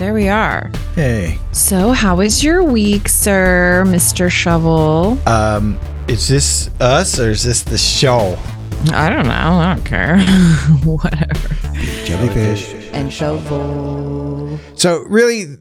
there 0.00 0.14
we 0.14 0.28
are. 0.28 0.70
Hey, 0.94 1.38
So, 1.52 1.92
how 1.92 2.16
was 2.16 2.42
your 2.42 2.62
week, 2.64 3.06
sir, 3.08 3.84
Mr. 3.86 4.30
Shovel? 4.30 5.18
um, 5.28 5.78
is 6.08 6.26
this 6.26 6.70
us 6.80 7.18
or 7.20 7.30
is 7.30 7.42
this 7.44 7.62
the 7.62 7.76
show? 7.78 8.38
I 8.92 9.10
don't 9.10 9.26
know. 9.26 9.32
I 9.32 9.74
don't 9.74 9.84
care. 9.84 10.20
Whatever. 10.84 11.54
Jellyfish. 12.06 12.72
and 12.92 13.12
shovel. 13.12 14.58
So, 14.74 15.04
really, 15.06 15.56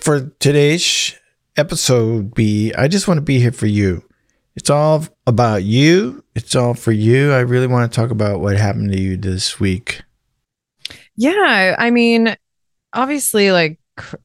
for 0.00 0.30
today's 0.38 0.80
sh- 0.82 1.14
episode, 1.56 2.32
B, 2.34 2.72
I 2.78 2.86
just 2.86 3.08
want 3.08 3.18
to 3.18 3.22
be 3.22 3.40
here 3.40 3.50
for 3.52 3.66
you. 3.66 4.04
It's 4.54 4.70
all 4.70 5.04
about 5.26 5.64
you. 5.64 6.22
It's 6.36 6.54
all 6.54 6.74
for 6.74 6.92
you. 6.92 7.32
I 7.32 7.40
really 7.40 7.66
want 7.66 7.90
to 7.90 7.96
talk 8.00 8.10
about 8.12 8.38
what 8.40 8.56
happened 8.56 8.92
to 8.92 9.00
you 9.00 9.16
this 9.16 9.58
week. 9.58 10.02
Yeah. 11.16 11.74
I 11.76 11.90
mean, 11.90 12.36
obviously, 12.92 13.50
like, 13.52 13.78
cr- 13.78 13.79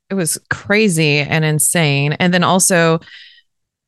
it 0.09 0.13
was 0.13 0.37
crazy 0.49 1.19
and 1.19 1.45
insane. 1.45 2.13
And 2.13 2.33
then 2.33 2.43
also, 2.43 2.99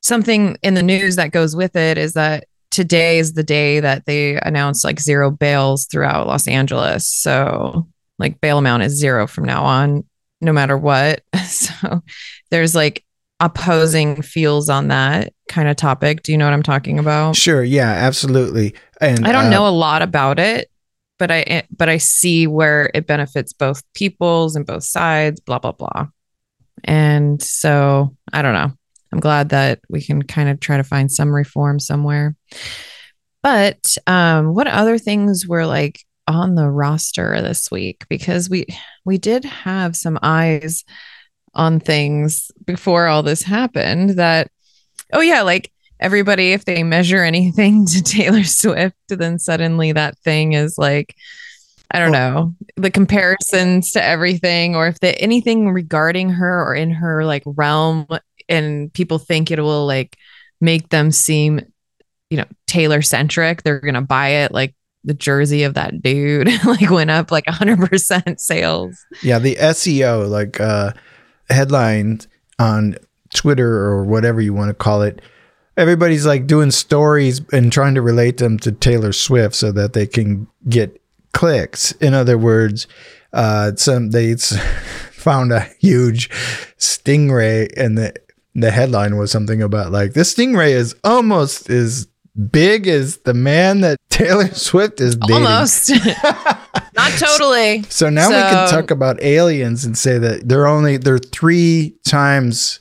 something 0.02 0.56
in 0.62 0.74
the 0.74 0.82
news 0.82 1.16
that 1.16 1.32
goes 1.32 1.54
with 1.56 1.76
it 1.76 1.98
is 1.98 2.14
that 2.14 2.44
today 2.70 3.18
is 3.18 3.32
the 3.32 3.42
day 3.42 3.80
that 3.80 4.06
they 4.06 4.38
announced 4.40 4.84
like 4.84 5.00
zero 5.00 5.30
bails 5.30 5.86
throughout 5.86 6.26
Los 6.26 6.46
Angeles. 6.46 7.06
So, 7.08 7.88
like, 8.18 8.40
bail 8.40 8.58
amount 8.58 8.82
is 8.84 8.98
zero 8.98 9.26
from 9.26 9.44
now 9.44 9.64
on, 9.64 10.04
no 10.40 10.52
matter 10.52 10.76
what. 10.76 11.22
So, 11.48 12.02
there's 12.50 12.74
like 12.74 13.04
opposing 13.40 14.20
feels 14.20 14.68
on 14.68 14.88
that 14.88 15.32
kind 15.48 15.68
of 15.68 15.76
topic. 15.76 16.22
Do 16.22 16.32
you 16.32 16.38
know 16.38 16.44
what 16.44 16.52
I'm 16.52 16.62
talking 16.62 16.98
about? 16.98 17.36
Sure. 17.36 17.62
Yeah, 17.62 17.88
absolutely. 17.88 18.74
And 19.00 19.26
I 19.26 19.32
don't 19.32 19.46
uh, 19.46 19.50
know 19.50 19.66
a 19.66 19.70
lot 19.70 20.02
about 20.02 20.38
it, 20.38 20.70
but 21.18 21.30
I 21.30 21.40
eh, 21.42 21.62
but 21.76 21.88
I 21.88 21.98
see 21.98 22.46
where 22.46 22.90
it 22.94 23.06
benefits 23.06 23.52
both 23.52 23.82
peoples 23.94 24.56
and 24.56 24.66
both 24.66 24.84
sides, 24.84 25.40
blah 25.40 25.58
blah 25.58 25.72
blah. 25.72 26.06
And 26.84 27.42
so 27.42 28.16
I 28.32 28.42
don't 28.42 28.54
know. 28.54 28.72
I'm 29.12 29.20
glad 29.20 29.50
that 29.50 29.80
we 29.88 30.02
can 30.02 30.22
kind 30.22 30.48
of 30.48 30.60
try 30.60 30.76
to 30.76 30.84
find 30.84 31.10
some 31.10 31.34
reform 31.34 31.80
somewhere. 31.80 32.36
But 33.42 33.96
um 34.06 34.54
what 34.54 34.66
other 34.66 34.98
things 34.98 35.46
were 35.46 35.66
like 35.66 36.00
on 36.26 36.54
the 36.54 36.68
roster 36.68 37.40
this 37.40 37.70
week 37.70 38.04
because 38.08 38.50
we 38.50 38.66
we 39.04 39.18
did 39.18 39.44
have 39.44 39.96
some 39.96 40.18
eyes 40.22 40.84
on 41.54 41.80
things 41.80 42.50
before 42.66 43.06
all 43.06 43.22
this 43.22 43.42
happened 43.42 44.10
that 44.10 44.50
oh 45.14 45.20
yeah 45.20 45.40
like 45.40 45.72
everybody 46.00 46.52
if 46.52 46.64
they 46.64 46.82
measure 46.82 47.22
anything 47.22 47.86
to 47.86 48.02
Taylor 48.02 48.44
Swift 48.44 48.96
then 49.08 49.38
suddenly 49.38 49.92
that 49.92 50.18
thing 50.18 50.52
is 50.52 50.78
like 50.78 51.16
I 51.90 51.98
don't 51.98 52.12
know 52.12 52.54
the 52.76 52.90
comparisons 52.90 53.92
to 53.92 54.02
everything 54.02 54.76
or 54.76 54.86
if 54.86 55.00
the 55.00 55.18
anything 55.20 55.70
regarding 55.70 56.30
her 56.30 56.62
or 56.62 56.74
in 56.74 56.90
her 56.90 57.24
like 57.24 57.42
realm 57.46 58.06
and 58.48 58.92
people 58.92 59.18
think 59.18 59.50
it 59.50 59.60
will 59.60 59.86
like 59.86 60.16
make 60.60 60.90
them 60.90 61.10
seem 61.10 61.60
you 62.30 62.36
know 62.36 62.46
Taylor 62.66 63.02
centric 63.02 63.62
they're 63.62 63.80
going 63.80 63.94
to 63.94 64.00
buy 64.00 64.28
it 64.28 64.52
like 64.52 64.74
the 65.04 65.14
jersey 65.14 65.62
of 65.62 65.74
that 65.74 66.02
dude 66.02 66.48
like 66.64 66.90
went 66.90 67.10
up 67.10 67.30
like 67.30 67.44
100% 67.46 68.38
sales 68.38 69.06
Yeah, 69.22 69.38
the 69.38 69.56
SEO, 69.56 70.28
like 70.28 70.60
uh, 70.60 70.92
headlines 71.48 72.28
on 72.58 72.96
Twitter 73.34 73.68
or 73.68 74.04
whatever 74.04 74.40
you 74.40 74.52
want 74.52 74.68
to 74.68 74.74
call 74.74 75.02
it. 75.02 75.20
Everybody's 75.78 76.26
like 76.26 76.46
doing 76.46 76.70
stories 76.70 77.40
and 77.52 77.72
trying 77.72 77.94
to 77.94 78.02
relate 78.02 78.36
them 78.38 78.58
to 78.58 78.72
Taylor 78.72 79.12
Swift 79.12 79.54
so 79.54 79.72
that 79.72 79.92
they 79.92 80.06
can 80.06 80.48
get 80.68 81.00
clicks. 81.32 81.92
In 81.92 82.14
other 82.14 82.36
words, 82.36 82.86
uh, 83.32 83.72
some 83.76 84.10
they 84.10 84.34
found 85.12 85.52
a 85.52 85.60
huge 85.78 86.28
stingray, 86.78 87.72
and 87.76 87.96
the 87.96 88.12
the 88.54 88.70
headline 88.72 89.16
was 89.16 89.30
something 89.30 89.62
about 89.62 89.92
like 89.92 90.14
this 90.14 90.34
stingray 90.34 90.70
is 90.70 90.96
almost 91.04 91.70
as 91.70 92.08
big 92.50 92.86
as 92.88 93.18
the 93.18 93.34
man 93.34 93.80
that 93.82 93.98
Taylor 94.10 94.48
Swift 94.48 95.00
is 95.00 95.16
dating. 95.16 95.46
almost 95.46 95.90
not 96.94 97.12
totally 97.18 97.82
So 97.84 98.10
now 98.10 98.28
we 98.28 98.34
can 98.34 98.68
talk 98.68 98.90
about 98.90 99.22
aliens 99.22 99.84
and 99.84 99.96
say 99.96 100.18
that 100.18 100.48
they're 100.48 100.66
only 100.66 100.96
they're 100.96 101.18
three 101.18 101.94
times. 102.04 102.80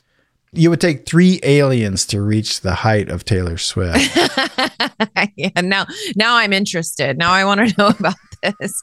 You 0.57 0.69
would 0.71 0.81
take 0.81 1.05
three 1.05 1.39
aliens 1.43 2.05
to 2.07 2.21
reach 2.21 2.61
the 2.61 2.73
height 2.73 3.09
of 3.09 3.23
Taylor 3.23 3.57
Swift. 3.57 4.17
yeah, 5.35 5.61
now 5.61 5.85
now 6.15 6.35
I'm 6.35 6.51
interested. 6.51 7.17
Now 7.17 7.31
I 7.31 7.45
want 7.45 7.69
to 7.69 7.75
know 7.77 7.87
about 7.87 8.15
this. 8.41 8.81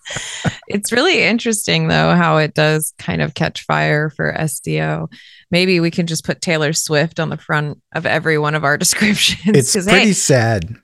It's 0.69 0.93
really 0.93 1.23
interesting 1.23 1.89
though 1.89 2.15
how 2.15 2.37
it 2.37 2.55
does 2.55 2.95
kind 2.99 3.23
of 3.23 3.35
catch 3.35 3.65
fire 3.65 4.11
for 4.11 4.33
SEO. 4.33 5.12
Maybe 5.51 5.81
we 5.81 5.91
can 5.91 6.07
just 6.07 6.25
put 6.25 6.41
Taylor 6.41 6.73
Swift 6.73 7.21
on 7.21 7.29
the 7.29 7.37
front 7.37 7.81
of 7.95 8.06
every 8.06 8.39
one 8.39 8.55
of 8.55 8.65
our 8.65 8.77
descriptions. 8.79 9.56
It's 9.56 9.73
pretty 9.73 10.06
hey, 10.06 10.12
sad. 10.12 10.77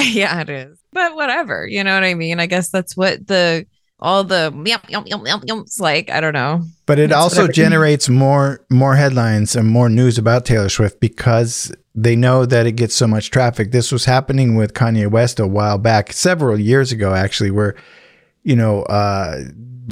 yeah, 0.00 0.40
it 0.40 0.50
is. 0.50 0.78
But 0.92 1.14
whatever, 1.14 1.66
you 1.66 1.84
know 1.84 1.94
what 1.94 2.04
I 2.04 2.14
mean? 2.14 2.40
I 2.40 2.46
guess 2.46 2.70
that's 2.70 2.96
what 2.96 3.26
the 3.26 3.66
all 3.98 4.24
the 4.24 4.52
yum 4.64 4.80
yum 4.88 5.06
yum 5.06 5.26
yum 5.26 5.42
yum's 5.46 5.80
like. 5.80 6.10
I 6.10 6.20
don't 6.20 6.34
know. 6.34 6.62
But 6.84 6.98
it 6.98 7.10
That's 7.10 7.20
also 7.20 7.42
whatever. 7.42 7.52
generates 7.52 8.08
more 8.08 8.64
more 8.70 8.96
headlines 8.96 9.56
and 9.56 9.68
more 9.68 9.88
news 9.88 10.18
about 10.18 10.44
Taylor 10.44 10.68
Swift 10.68 11.00
because 11.00 11.74
they 11.94 12.14
know 12.14 12.44
that 12.46 12.66
it 12.66 12.72
gets 12.72 12.94
so 12.94 13.06
much 13.06 13.30
traffic. 13.30 13.72
This 13.72 13.90
was 13.90 14.04
happening 14.04 14.54
with 14.54 14.74
Kanye 14.74 15.10
West 15.10 15.40
a 15.40 15.46
while 15.46 15.78
back, 15.78 16.12
several 16.12 16.60
years 16.60 16.92
ago 16.92 17.14
actually, 17.14 17.50
where 17.50 17.74
you 18.42 18.56
know 18.56 18.82
uh, 18.82 19.42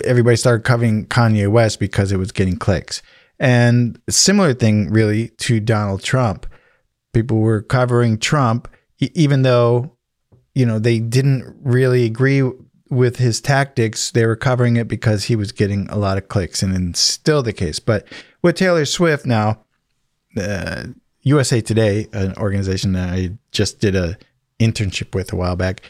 everybody 0.04 0.36
started 0.36 0.64
covering 0.64 1.06
Kanye 1.06 1.50
West 1.50 1.80
because 1.80 2.12
it 2.12 2.18
was 2.18 2.32
getting 2.32 2.56
clicks. 2.56 3.02
And 3.40 3.98
similar 4.08 4.54
thing 4.54 4.90
really 4.90 5.28
to 5.38 5.60
Donald 5.60 6.02
Trump. 6.02 6.46
People 7.12 7.38
were 7.38 7.62
covering 7.62 8.18
Trump 8.18 8.68
even 9.00 9.42
though 9.42 9.96
you 10.54 10.64
know 10.64 10.78
they 10.78 10.98
didn't 10.98 11.56
really 11.62 12.04
agree 12.04 12.42
with 12.90 13.16
his 13.16 13.40
tactics, 13.40 14.10
they 14.10 14.26
were 14.26 14.36
covering 14.36 14.76
it 14.76 14.88
because 14.88 15.24
he 15.24 15.36
was 15.36 15.52
getting 15.52 15.88
a 15.88 15.96
lot 15.96 16.18
of 16.18 16.28
clicks, 16.28 16.62
and 16.62 16.90
it's 16.90 17.00
still 17.00 17.42
the 17.42 17.52
case. 17.52 17.78
But 17.78 18.06
with 18.42 18.56
Taylor 18.56 18.84
Swift 18.84 19.26
now, 19.26 19.64
uh, 20.36 20.84
USA 21.22 21.60
Today, 21.60 22.08
an 22.12 22.34
organization 22.36 22.92
that 22.92 23.08
I 23.08 23.30
just 23.50 23.80
did 23.80 23.96
a 23.96 24.18
internship 24.60 25.14
with 25.14 25.32
a 25.32 25.36
while 25.36 25.56
back, 25.56 25.82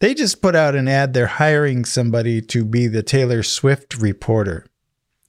they 0.00 0.14
just 0.14 0.40
put 0.40 0.56
out 0.56 0.74
an 0.74 0.88
ad. 0.88 1.12
They're 1.12 1.26
hiring 1.26 1.84
somebody 1.84 2.40
to 2.42 2.64
be 2.64 2.86
the 2.86 3.02
Taylor 3.02 3.42
Swift 3.42 3.96
reporter. 3.96 4.66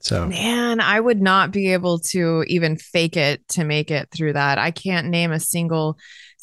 So 0.00 0.26
Man, 0.26 0.80
I 0.80 0.98
would 0.98 1.22
not 1.22 1.52
be 1.52 1.72
able 1.72 2.00
to 2.00 2.44
even 2.48 2.76
fake 2.76 3.16
it 3.16 3.46
to 3.50 3.64
make 3.64 3.90
it 3.90 4.08
through 4.10 4.32
that. 4.32 4.58
I 4.58 4.72
can't 4.72 5.08
name 5.08 5.30
a 5.30 5.38
single 5.38 5.98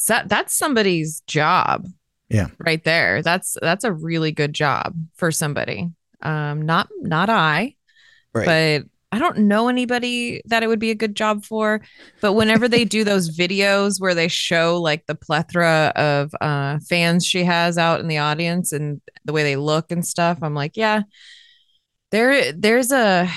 that's 0.08 0.56
somebody's 0.56 1.22
job. 1.28 1.86
Yeah. 2.30 2.48
Right 2.60 2.84
there. 2.84 3.22
That's 3.22 3.58
that's 3.62 3.84
a 3.84 3.94
really 3.94 4.32
good 4.32 4.54
job 4.54 4.96
for 5.16 5.32
somebody. 5.32 5.90
Um 6.22 6.62
not 6.64 6.90
not 7.02 7.30
I, 7.30 7.76
right, 8.34 8.46
but 8.46 8.90
I 9.12 9.18
don't 9.18 9.40
know 9.40 9.70
anybody 9.70 10.42
that 10.46 10.62
it 10.62 10.68
would 10.68 10.80
be 10.80 10.92
a 10.92 10.96
good 10.96 11.16
job 11.16 11.44
for. 11.44 11.82
But 12.22 12.34
whenever 12.34 12.68
they 12.68 12.86
do 12.86 13.04
those 13.04 13.36
videos 13.38 14.00
where 14.00 14.14
they 14.14 14.28
show 14.28 14.80
like 14.80 15.06
the 15.08 15.16
plethora 15.16 15.92
of 15.96 16.32
uh, 16.42 16.80
fans 16.88 17.26
she 17.26 17.44
has 17.44 17.78
out 17.78 18.00
in 18.00 18.08
the 18.08 18.20
audience 18.20 18.72
and 18.72 19.02
the 19.26 19.34
way 19.34 19.44
they 19.44 19.56
look 19.56 19.92
and 19.92 20.06
stuff, 20.06 20.40
I'm 20.42 20.54
like, 20.54 20.78
yeah, 20.78 21.04
there, 22.12 22.52
there's 22.52 22.92
a 22.92 23.30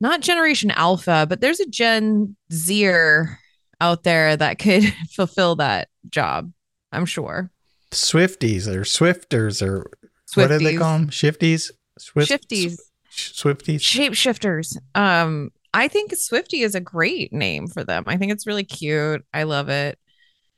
not 0.00 0.20
Generation 0.20 0.70
Alpha, 0.70 1.26
but 1.28 1.40
there's 1.40 1.60
a 1.60 1.66
Gen 1.66 2.36
Zer 2.52 3.38
out 3.80 4.02
there 4.02 4.36
that 4.36 4.58
could 4.58 4.84
fulfill 5.10 5.56
that 5.56 5.88
job. 6.10 6.52
I'm 6.92 7.06
sure. 7.06 7.50
Swifties 7.94 8.66
or 8.66 8.84
Swifters 8.84 9.62
or 9.62 9.90
what 10.34 10.48
do 10.48 10.58
they 10.58 10.76
call 10.76 10.98
them? 10.98 11.10
Shifties, 11.10 11.70
Swift, 11.98 12.30
Shifties. 12.30 12.72
Sw- 12.72 12.80
Swifties. 13.14 13.80
shapeshifters 13.80 14.76
um 14.96 15.50
i 15.72 15.86
think 15.86 16.12
swifty 16.16 16.62
is 16.62 16.74
a 16.74 16.80
great 16.80 17.32
name 17.32 17.68
for 17.68 17.84
them 17.84 18.02
i 18.08 18.16
think 18.16 18.32
it's 18.32 18.44
really 18.44 18.64
cute 18.64 19.24
i 19.32 19.44
love 19.44 19.68
it 19.68 19.96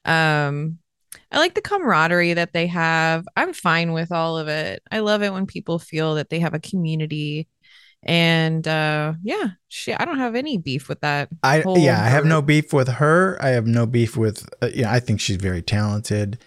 um 0.06 0.78
i 1.30 1.36
like 1.38 1.52
the 1.52 1.60
camaraderie 1.60 2.32
that 2.32 2.54
they 2.54 2.66
have 2.66 3.26
i'm 3.36 3.52
fine 3.52 3.92
with 3.92 4.10
all 4.10 4.38
of 4.38 4.48
it 4.48 4.82
i 4.90 5.00
love 5.00 5.22
it 5.22 5.34
when 5.34 5.44
people 5.44 5.78
feel 5.78 6.14
that 6.14 6.30
they 6.30 6.40
have 6.40 6.54
a 6.54 6.58
community 6.58 7.46
and 8.02 8.66
uh 8.66 9.12
yeah 9.22 9.48
she, 9.68 9.92
i 9.92 10.06
don't 10.06 10.18
have 10.18 10.34
any 10.34 10.56
beef 10.56 10.88
with 10.88 11.00
that 11.00 11.28
I 11.42 11.62
yeah, 11.76 12.02
I 12.02 12.08
have 12.08 12.24
no 12.24 12.40
beef 12.40 12.72
with 12.72 12.88
her. 12.88 13.36
I 13.42 13.50
have 13.50 13.66
no 13.66 13.84
beef 13.84 14.16
with 14.16 14.48
uh, 14.62 14.70
yeah, 14.72 14.90
I 14.92 15.00
think 15.00 15.20
she's 15.20 15.36
very 15.36 15.60
talented. 15.62 16.38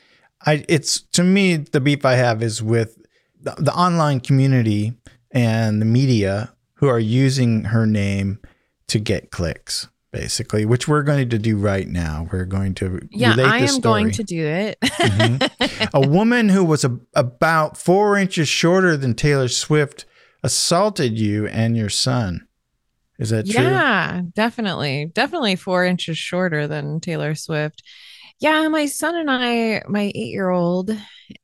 I 0.45 0.63
it's 0.69 1.01
to 1.13 1.23
me 1.23 1.57
the 1.57 1.81
beef 1.81 2.05
I 2.05 2.13
have 2.13 2.41
is 2.41 2.61
with 2.63 2.97
the, 3.41 3.55
the 3.57 3.73
online 3.73 4.19
community 4.19 4.93
and 5.31 5.81
the 5.81 5.85
media 5.85 6.53
who 6.75 6.87
are 6.87 6.99
using 6.99 7.65
her 7.65 7.85
name 7.85 8.39
to 8.87 8.99
get 8.99 9.31
clicks 9.31 9.87
basically, 10.11 10.65
which 10.65 10.87
we're 10.87 11.03
going 11.03 11.29
to 11.29 11.37
do 11.37 11.55
right 11.55 11.87
now. 11.87 12.27
We're 12.31 12.45
going 12.45 12.73
to 12.75 12.99
yeah 13.11 13.35
i 13.37 13.59
am 13.59 13.79
going 13.79 14.09
to 14.11 14.23
do 14.23 14.43
it 14.43 14.79
Mhm. 14.81 15.89
a 15.93 16.07
woman 16.07 16.49
who 16.49 16.63
was 16.63 16.83
a, 16.83 16.97
about 17.13 17.77
four 17.77 18.17
inches 18.17 18.47
shorter 18.49 18.97
than 18.97 19.13
Taylor 19.13 19.47
Swift 19.47 20.05
assaulted 20.43 21.19
you 21.19 21.47
and 21.47 21.77
your 21.77 21.89
son. 21.89 22.47
Is 23.19 23.29
that 23.31 23.47
true? 23.49 23.61
Yeah, 23.61 24.21
definitely. 24.33 25.11
Definitely 25.13 25.57
four 25.57 25.85
inches 25.85 26.17
shorter 26.17 26.67
than 26.67 27.01
Taylor 27.01 27.35
Swift. 27.35 27.83
Yeah, 28.39 28.69
my 28.69 28.85
son 28.85 29.15
and 29.15 29.29
I, 29.29 29.83
my 29.89 30.13
eight 30.15 30.31
year 30.31 30.49
old 30.49 30.91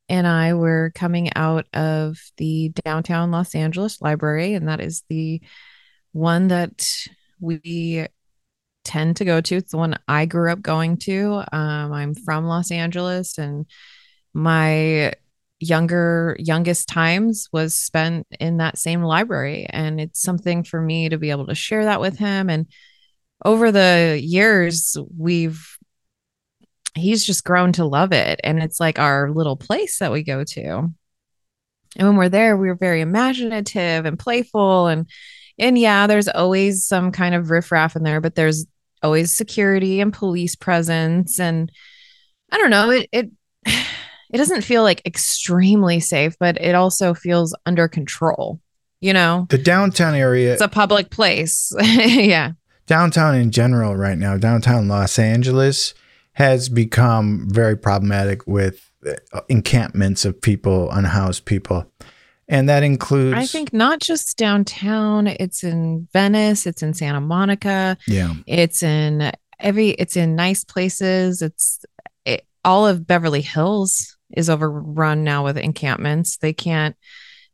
and 0.07 0.25
I 0.25 0.53
were 0.53 0.93
coming 0.95 1.29
out 1.35 1.67
of 1.73 2.17
the 2.37 2.69
downtown 2.85 3.31
Los 3.31 3.53
Angeles 3.53 4.01
library, 4.01 4.53
and 4.53 4.69
that 4.69 4.79
is 4.79 5.03
the 5.09 5.41
one 6.13 6.47
that 6.47 6.89
we 7.41 8.07
tend 8.85 9.17
to 9.17 9.25
go 9.25 9.41
to. 9.41 9.55
It's 9.57 9.71
the 9.71 9.77
one 9.77 9.99
I 10.07 10.25
grew 10.25 10.51
up 10.51 10.61
going 10.61 10.95
to. 10.99 11.43
Um, 11.51 11.91
I'm 11.91 12.15
from 12.15 12.45
Los 12.45 12.71
Angeles, 12.71 13.37
and 13.37 13.65
my 14.33 15.13
younger 15.59 16.35
youngest 16.39 16.87
times 16.87 17.49
was 17.51 17.73
spent 17.73 18.25
in 18.39 18.57
that 18.57 18.77
same 18.77 19.01
library 19.01 19.65
and 19.69 20.01
it's 20.01 20.21
something 20.21 20.65
for 20.65 20.81
me 20.81 21.07
to 21.07 21.17
be 21.17 21.31
able 21.31 21.47
to 21.47 21.55
share 21.55 21.85
that 21.85 22.01
with 22.01 22.17
him 22.17 22.49
and 22.49 22.67
over 23.43 23.71
the 23.71 24.19
years 24.21 24.97
we've 25.17 25.77
he's 26.95 27.25
just 27.25 27.43
grown 27.43 27.71
to 27.73 27.85
love 27.85 28.11
it 28.11 28.39
and 28.43 28.61
it's 28.61 28.79
like 28.79 28.99
our 28.99 29.31
little 29.31 29.55
place 29.55 29.99
that 29.99 30.11
we 30.11 30.23
go 30.23 30.43
to 30.43 30.61
and 31.97 32.07
when 32.07 32.15
we're 32.15 32.29
there 32.29 32.57
we're 32.57 32.75
very 32.75 33.01
imaginative 33.01 34.05
and 34.05 34.19
playful 34.19 34.87
and 34.87 35.09
and 35.57 35.77
yeah 35.77 36.07
there's 36.07 36.27
always 36.27 36.85
some 36.85 37.11
kind 37.11 37.35
of 37.35 37.49
riffraff 37.49 37.95
in 37.95 38.03
there 38.03 38.21
but 38.21 38.35
there's 38.35 38.65
always 39.03 39.35
security 39.35 40.01
and 40.01 40.13
police 40.13 40.55
presence 40.55 41.39
and 41.39 41.71
i 42.51 42.57
don't 42.57 42.71
know 42.71 42.89
it 42.89 43.09
it 43.11 43.29
it 44.31 44.37
doesn't 44.37 44.63
feel 44.63 44.83
like 44.83 45.01
extremely 45.05 45.99
safe, 45.99 46.35
but 46.39 46.57
it 46.59 46.75
also 46.75 47.13
feels 47.13 47.55
under 47.65 47.87
control. 47.87 48.59
You 49.01 49.13
know, 49.13 49.45
the 49.49 49.57
downtown 49.57 50.15
area. 50.15 50.53
It's 50.53 50.61
a 50.61 50.67
public 50.67 51.09
place. 51.09 51.71
yeah. 51.81 52.53
Downtown 52.87 53.35
in 53.35 53.51
general, 53.51 53.95
right 53.95 54.17
now, 54.17 54.37
downtown 54.37 54.87
Los 54.87 55.19
Angeles 55.19 55.93
has 56.35 56.67
become 56.67 57.47
very 57.49 57.77
problematic 57.77 58.45
with 58.45 58.91
uh, 59.05 59.41
encampments 59.47 60.25
of 60.25 60.41
people, 60.41 60.91
unhoused 60.91 61.45
people. 61.45 61.89
And 62.47 62.69
that 62.69 62.83
includes 62.83 63.37
I 63.37 63.45
think 63.45 63.73
not 63.73 63.99
just 63.99 64.37
downtown, 64.37 65.27
it's 65.27 65.63
in 65.63 66.07
Venice, 66.13 66.67
it's 66.67 66.83
in 66.83 66.93
Santa 66.93 67.21
Monica. 67.21 67.97
Yeah. 68.05 68.33
It's 68.45 68.83
in 68.83 69.31
every 69.59 69.89
it's 69.89 70.15
in 70.15 70.35
nice 70.35 70.63
places. 70.63 71.41
It's 71.41 71.83
it, 72.25 72.45
all 72.63 72.85
of 72.85 73.07
Beverly 73.07 73.41
Hills 73.41 74.15
is 74.35 74.49
overrun 74.49 75.23
now 75.23 75.43
with 75.43 75.57
encampments. 75.57 76.37
They 76.37 76.53
can't 76.53 76.95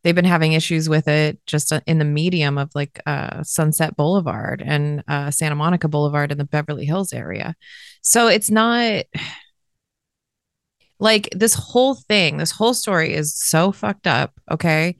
they've 0.02 0.14
been 0.14 0.24
having 0.24 0.52
issues 0.52 0.88
with 0.88 1.08
it 1.08 1.38
just 1.46 1.72
uh, 1.72 1.80
in 1.86 1.98
the 1.98 2.04
medium 2.04 2.58
of 2.58 2.70
like 2.74 3.00
uh, 3.06 3.42
Sunset 3.44 3.96
Boulevard 3.96 4.62
and 4.64 5.04
uh, 5.08 5.30
Santa 5.30 5.54
Monica 5.54 5.88
Boulevard 5.88 6.32
in 6.32 6.38
the 6.38 6.44
Beverly 6.44 6.84
Hills 6.84 7.12
area. 7.12 7.54
So 8.02 8.26
it's 8.26 8.50
not 8.50 9.04
like 10.98 11.28
this 11.34 11.54
whole 11.54 11.94
thing, 11.94 12.36
this 12.36 12.52
whole 12.52 12.74
story 12.74 13.14
is 13.14 13.36
so 13.36 13.72
fucked 13.72 14.06
up. 14.06 14.32
Okay. 14.50 14.96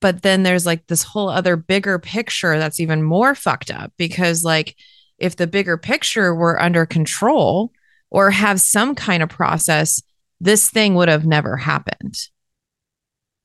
But 0.00 0.22
then 0.22 0.42
there's 0.42 0.66
like 0.66 0.86
this 0.86 1.02
whole 1.02 1.28
other 1.28 1.56
bigger 1.56 1.98
picture 1.98 2.58
that's 2.58 2.80
even 2.80 3.02
more 3.02 3.34
fucked 3.34 3.70
up 3.70 3.92
because, 3.96 4.44
like, 4.44 4.76
if 5.18 5.34
the 5.34 5.48
bigger 5.48 5.76
picture 5.76 6.32
were 6.34 6.60
under 6.62 6.86
control 6.86 7.72
or 8.08 8.30
have 8.30 8.60
some 8.60 8.94
kind 8.94 9.22
of 9.24 9.28
process, 9.28 10.00
this 10.40 10.70
thing 10.70 10.94
would 10.94 11.08
have 11.08 11.26
never 11.26 11.56
happened. 11.56 12.14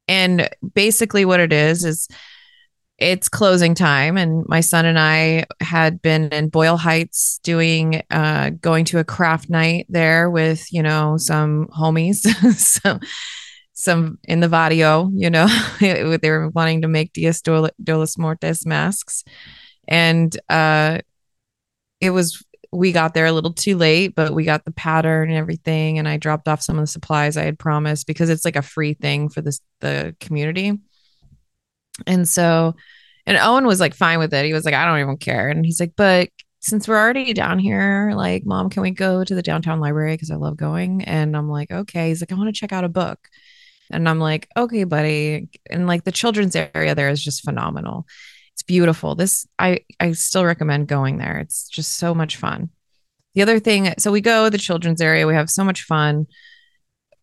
And 0.08 0.48
basically, 0.76 1.26
what 1.26 1.40
it 1.40 1.52
is 1.52 1.86
is 1.86 2.08
it's 2.98 3.28
closing 3.28 3.74
time, 3.76 4.18
and 4.18 4.46
my 4.48 4.62
son 4.62 4.86
and 4.86 5.00
I 5.00 5.46
had 5.60 6.02
been 6.02 6.30
in 6.30 6.50
Boyle 6.50 6.78
Heights 6.78 7.40
doing, 7.44 8.02
uh, 8.12 8.52
going 8.62 8.86
to 8.86 9.00
a 9.00 9.04
craft 9.04 9.50
night 9.50 9.88
there 9.90 10.30
with, 10.30 10.72
you 10.72 10.84
know, 10.84 11.18
some 11.18 11.68
homies, 11.68 12.18
some, 12.56 13.00
some 13.74 14.20
in 14.26 14.40
the 14.40 14.48
Vadio, 14.48 15.12
you 15.14 15.30
know, 15.30 15.48
they 15.80 16.30
were 16.30 16.50
wanting 16.50 16.84
to 16.84 16.88
make 16.88 17.14
Dias 17.14 17.42
de 17.42 17.72
los 17.88 18.18
Muertos 18.18 18.66
masks. 18.66 19.24
And 19.88 20.38
uh, 20.50 21.00
it 22.00 22.12
was 22.12 22.44
we 22.74 22.92
got 22.92 23.14
there 23.14 23.28
a 23.28 23.32
little 23.32 23.54
too 23.54 23.78
late, 23.78 24.16
but 24.16 24.34
we 24.34 24.44
got 24.44 24.66
the 24.66 24.72
pattern 24.72 25.30
and 25.30 25.38
everything. 25.38 26.00
And 26.00 26.08
I 26.08 26.18
dropped 26.18 26.48
off 26.48 26.62
some 26.62 26.78
of 26.78 26.84
the 26.84 26.88
supplies 26.88 27.38
I 27.38 27.44
had 27.44 27.60
promised 27.60 28.08
because 28.08 28.30
it's 28.30 28.44
like 28.44 28.56
a 28.56 28.64
free 28.64 28.96
thing 28.96 29.30
for 29.30 29.42
this 29.42 29.62
the 29.80 30.16
community. 30.20 30.80
And 32.08 32.28
so, 32.28 32.76
and 33.26 33.38
Owen 33.38 33.66
was 33.66 33.80
like 33.80 33.94
fine 33.94 34.20
with 34.20 34.34
it. 34.34 34.46
He 34.46 34.54
was 34.54 34.66
like, 34.66 34.74
I 34.74 34.86
don't 34.86 35.00
even 35.00 35.18
care. 35.18 35.50
And 35.50 35.66
he's 35.66 35.80
like, 35.80 35.94
but 35.96 36.30
since 36.60 36.88
we're 36.88 36.98
already 36.98 37.34
down 37.34 37.60
here, 37.60 38.14
like, 38.16 38.46
mom, 38.46 38.70
can 38.70 38.84
we 38.84 38.92
go 38.92 39.24
to 39.24 39.36
the 39.36 39.42
downtown 39.42 39.80
library? 39.80 40.14
Because 40.14 40.32
I 40.32 40.36
love 40.36 40.56
going. 40.56 41.04
And 41.04 41.36
I'm 41.36 41.50
like, 41.50 41.72
okay. 41.72 42.08
He's 42.08 42.22
like, 42.22 42.32
I 42.32 42.36
want 42.36 42.48
to 42.48 42.60
check 42.60 42.72
out 42.72 42.86
a 42.86 42.90
book. 42.90 43.20
And 43.92 44.08
I'm 44.08 44.20
like, 44.20 44.48
okay, 44.56 44.86
buddy. 44.86 45.50
And 45.70 45.88
like 45.88 46.04
the 46.04 46.12
children's 46.12 46.56
area 46.56 46.96
there 46.96 47.10
is 47.10 47.24
just 47.24 47.44
phenomenal. 47.44 48.08
It's 48.54 48.64
beautiful. 48.64 49.16
This 49.16 49.46
I 49.60 49.82
I 50.00 50.14
still 50.14 50.46
recommend 50.46 50.88
going 50.88 51.18
there. 51.18 51.38
It's 51.38 51.68
just 51.68 51.98
so 51.98 52.16
much 52.16 52.38
fun. 52.38 52.70
The 53.36 53.42
other 53.42 53.60
thing, 53.60 53.94
so 53.98 54.12
we 54.12 54.22
go 54.22 54.50
the 54.50 54.58
children's 54.58 55.02
area, 55.02 55.28
we 55.28 55.34
have 55.34 55.50
so 55.50 55.64
much 55.64 55.84
fun. 55.84 56.28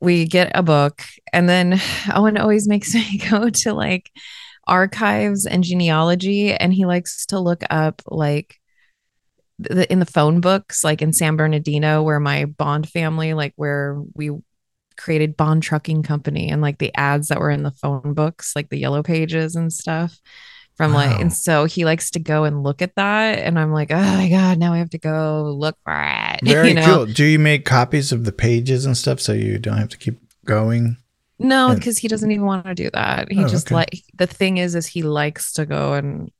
We 0.01 0.27
get 0.27 0.53
a 0.55 0.63
book 0.63 1.03
and 1.33 1.49
then 1.49 1.81
Owen 2.15 2.37
always 2.37 2.69
makes 2.69 2.95
me 2.95 3.19
go 3.31 3.49
to 3.49 3.73
like 3.73 4.11
archives 4.71 5.45
and 5.45 5.65
genealogy 5.65 6.53
and 6.55 6.73
he 6.73 6.87
likes 6.87 7.27
to 7.27 7.39
look 7.39 7.63
up 7.71 8.01
like 8.07 8.59
the, 9.59 9.91
in 9.93 9.99
the 9.99 10.07
phone 10.07 10.41
books 10.41 10.83
like 10.85 11.03
in 11.03 11.13
San 11.13 11.37
Bernardino 11.37 12.03
where 12.03 12.21
my 12.21 12.47
Bond 12.47 12.89
family 12.89 13.35
like 13.35 13.53
where 13.57 14.01
we 14.15 14.31
created 14.97 15.37
Bond 15.37 15.63
Trucking 15.63 16.03
Company 16.03 16.51
and 16.51 16.63
like 16.63 16.79
the 16.79 16.95
ads 16.95 17.29
that 17.29 17.41
were 17.41 17.51
in 17.51 17.63
the 17.63 17.73
phone 17.73 18.15
books 18.15 18.55
like 18.55 18.71
the 18.71 18.79
yellow 18.79 19.03
pages 19.03 19.57
and 19.57 19.73
stuff 19.73 20.19
from 20.77 20.93
wow. 20.93 20.99
like 20.99 21.21
and 21.21 21.33
so 21.33 21.67
he 21.67 21.85
likes 21.85 22.11
to 22.13 22.19
go 22.19 22.45
and 22.45 22.63
look 22.63 22.81
at 22.81 22.95
that 22.95 23.39
and 23.39 23.59
i'm 23.59 23.71
like 23.71 23.91
oh 23.91 24.17
my 24.17 24.31
god 24.31 24.57
now 24.57 24.73
i 24.73 24.79
have 24.79 24.89
to 24.89 24.99
go 24.99 25.55
look 25.59 25.77
for 25.85 25.93
it 25.93 26.41
very 26.45 26.69
you 26.69 26.75
know? 26.75 26.85
cool 26.85 27.07
do 27.07 27.25
you 27.25 27.39
make 27.39 27.67
copies 27.67 28.13
of 28.13 28.25
the 28.25 28.33
pages 28.33 28.87
and 28.87 28.97
stuff 28.97 29.21
so 29.21 29.35
you 29.35 29.59
don't 29.59 29.77
have 29.77 29.91
to 29.91 29.99
keep 29.99 30.19
going 30.47 30.97
no 31.41 31.75
because 31.75 31.99
he 31.99 32.09
doesn't 32.09 32.31
even 32.31 32.45
want 32.45 32.65
to 32.65 32.75
do 32.75 32.91
that 32.93 33.31
he 33.31 33.45
oh, 33.45 33.49
just 33.49 33.69
okay. 33.69 33.75
like 33.75 34.03
the 34.15 34.27
thing 34.27 34.59
is 34.59 34.75
is 34.75 34.87
he 34.87 35.03
likes 35.03 35.53
to 35.53 35.67
go 35.67 35.95
and 35.95 36.31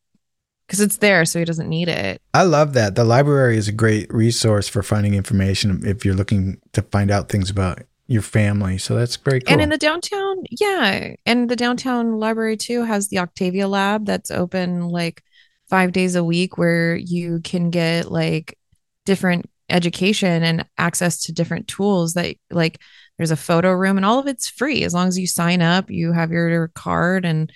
because 0.67 0.81
it's 0.81 0.99
there 0.99 1.25
so 1.25 1.39
he 1.39 1.45
doesn't 1.45 1.69
need 1.69 1.89
it 1.89 2.23
i 2.35 2.43
love 2.43 2.75
that 2.75 2.95
the 2.95 3.05
library 3.05 3.57
is 3.57 3.67
a 3.67 3.73
great 3.73 4.13
resource 4.13 4.69
for 4.69 4.83
finding 4.83 5.15
information 5.15 5.83
if 5.85 6.05
you're 6.05 6.15
looking 6.15 6.61
to 6.73 6.83
find 6.83 7.11
out 7.11 7.29
things 7.29 7.51
about 7.51 7.81
your 8.11 8.23
family. 8.23 8.77
So 8.77 8.97
that's 8.97 9.15
very 9.15 9.41
cool. 9.41 9.53
And 9.53 9.63
in 9.63 9.69
the 9.69 9.79
downtown, 9.79 10.43
yeah. 10.51 11.15
And 11.27 11.49
the 11.49 11.55
downtown 11.55 12.19
library 12.19 12.57
too 12.57 12.83
has 12.83 13.07
the 13.07 13.21
Octavia 13.21 13.69
lab 13.69 14.05
that's 14.05 14.33
open 14.33 14.89
like 14.89 15.23
five 15.71 15.93
days 15.93 16.17
a 16.17 16.25
week 16.25 16.59
where 16.59 16.97
you 16.97 17.41
can 17.45 17.71
get 17.71 18.11
like 18.11 18.59
different 19.07 19.49
education 19.69 20.43
and 20.43 20.67
access 20.77 21.23
to 21.23 21.33
different 21.33 21.69
tools 21.69 22.15
that 22.15 22.35
like 22.51 22.81
there's 23.21 23.31
a 23.31 23.37
photo 23.37 23.71
room 23.73 23.99
and 23.99 24.07
all 24.07 24.19
of 24.19 24.27
it's 24.27 24.49
free 24.49 24.83
as 24.83 24.95
long 24.95 25.07
as 25.07 25.19
you 25.19 25.27
sign 25.27 25.61
up, 25.61 25.91
you 25.91 26.11
have 26.11 26.31
your 26.31 26.69
card 26.69 27.27
and 27.27 27.53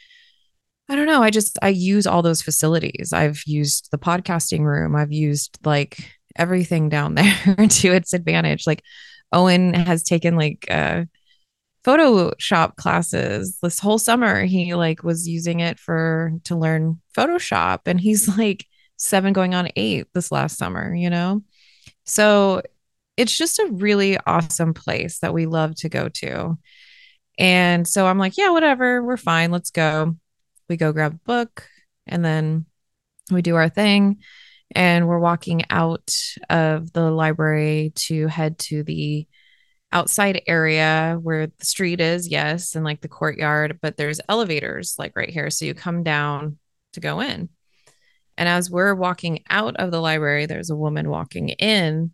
I 0.91 0.95
don't 0.95 1.07
know. 1.07 1.23
I 1.23 1.31
just 1.31 1.59
I 1.63 1.69
use 1.69 2.07
all 2.07 2.21
those 2.21 2.43
facilities. 2.43 3.15
I've 3.15 3.43
used 3.47 3.89
the 3.91 3.97
podcasting 3.97 4.61
room. 4.61 4.95
I've 4.95 5.11
used 5.11 5.57
like 5.65 5.97
everything 6.37 6.91
down 6.91 7.15
there 7.15 7.57
to 7.57 7.89
its 7.95 8.13
advantage. 8.13 8.67
Like 8.67 8.83
Owen 9.33 9.73
has 9.73 10.03
taken 10.03 10.37
like 10.37 10.67
uh 10.71 11.05
Photoshop 11.83 12.77
classes 12.77 13.57
this 13.63 13.79
whole 13.79 13.99
summer. 13.99 14.45
He 14.45 14.75
like 14.75 15.03
was 15.03 15.27
using 15.27 15.61
it 15.61 15.79
for 15.79 16.33
to 16.45 16.57
learn 16.57 17.01
Photoshop 17.17 17.81
and 17.87 17.99
he's 17.99 18.37
like 18.37 18.67
7 18.99 19.33
going 19.33 19.55
on 19.55 19.71
8 19.77 20.09
this 20.13 20.31
last 20.31 20.59
summer, 20.59 20.95
you 20.95 21.09
know. 21.09 21.43
So 22.05 22.61
it's 23.17 23.37
just 23.37 23.59
a 23.59 23.71
really 23.71 24.19
awesome 24.27 24.75
place 24.75 25.19
that 25.21 25.35
we 25.35 25.47
love 25.47 25.75
to 25.77 25.89
go 25.89 26.09
to. 26.09 26.59
And 27.39 27.87
so 27.87 28.07
I'm 28.07 28.19
like, 28.19 28.37
yeah, 28.37 28.51
whatever, 28.51 29.03
we're 29.03 29.17
fine. 29.17 29.51
Let's 29.51 29.71
go. 29.71 30.17
We 30.69 30.77
go 30.77 30.93
grab 30.93 31.15
a 31.15 31.27
book 31.27 31.67
and 32.07 32.25
then 32.25 32.67
we 33.31 33.43
do 33.43 33.57
our 33.57 33.69
thing 33.69 34.19
and 34.75 35.07
we're 35.07 35.19
walking 35.19 35.65
out 35.71 36.13
of 36.51 36.93
the 36.93 37.11
library 37.11 37.93
to 37.95 38.27
head 38.27 38.59
to 38.59 38.83
the 38.83 39.27
outside 39.93 40.43
area 40.47 41.19
where 41.23 41.47
the 41.47 41.65
street 41.65 42.01
is 42.01 42.29
yes 42.29 42.75
and 42.75 42.85
like 42.85 43.01
the 43.01 43.09
courtyard 43.09 43.79
but 43.81 43.97
there's 43.97 44.21
elevators 44.29 44.97
like 44.99 45.15
right 45.15 45.31
here 45.31 45.51
so 45.51 45.65
you 45.65 45.73
come 45.73 46.03
down 46.03 46.59
to 46.93 47.01
go 47.01 47.21
in 47.21 47.49
and 48.37 48.49
as 48.49 48.69
we're 48.69 48.95
walking 48.95 49.45
out 49.49 49.77
of 49.77 49.93
the 49.93 50.01
library 50.01 50.47
there's 50.47 50.71
a 50.71 50.77
woman 50.77 51.09
walking 51.09 51.51
in 51.51 52.11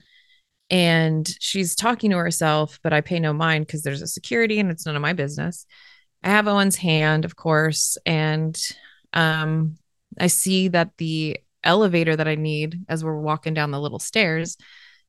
and 0.70 1.28
she's 1.40 1.74
talking 1.74 2.10
to 2.10 2.16
herself 2.16 2.78
but 2.82 2.92
i 2.92 3.00
pay 3.00 3.18
no 3.18 3.32
mind 3.32 3.66
because 3.66 3.82
there's 3.82 4.02
a 4.02 4.06
security 4.06 4.58
and 4.60 4.70
it's 4.70 4.86
none 4.86 4.96
of 4.96 5.02
my 5.02 5.12
business 5.12 5.66
i 6.22 6.28
have 6.28 6.48
owen's 6.48 6.76
hand 6.76 7.24
of 7.24 7.36
course 7.36 7.98
and 8.06 8.60
um 9.12 9.76
I 10.18 10.26
see 10.26 10.68
that 10.68 10.96
the 10.96 11.38
elevator 11.62 12.16
that 12.16 12.28
I 12.28 12.34
need 12.34 12.84
as 12.88 13.04
we're 13.04 13.20
walking 13.20 13.54
down 13.54 13.70
the 13.70 13.80
little 13.80 13.98
stairs 13.98 14.56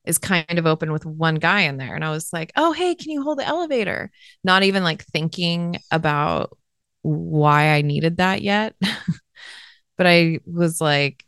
is 0.04 0.18
kind 0.18 0.58
of 0.58 0.66
open 0.66 0.92
with 0.92 1.06
one 1.06 1.36
guy 1.36 1.62
in 1.62 1.76
there. 1.76 1.94
And 1.94 2.04
I 2.04 2.10
was 2.10 2.32
like, 2.32 2.52
oh, 2.56 2.72
hey, 2.72 2.94
can 2.94 3.10
you 3.10 3.22
hold 3.22 3.38
the 3.38 3.46
elevator? 3.46 4.10
Not 4.42 4.64
even 4.64 4.82
like 4.82 5.04
thinking 5.04 5.76
about 5.90 6.56
why 7.02 7.70
I 7.70 7.82
needed 7.82 8.18
that 8.18 8.42
yet. 8.42 8.74
but 9.96 10.06
I 10.06 10.40
was 10.44 10.80
like, 10.80 11.24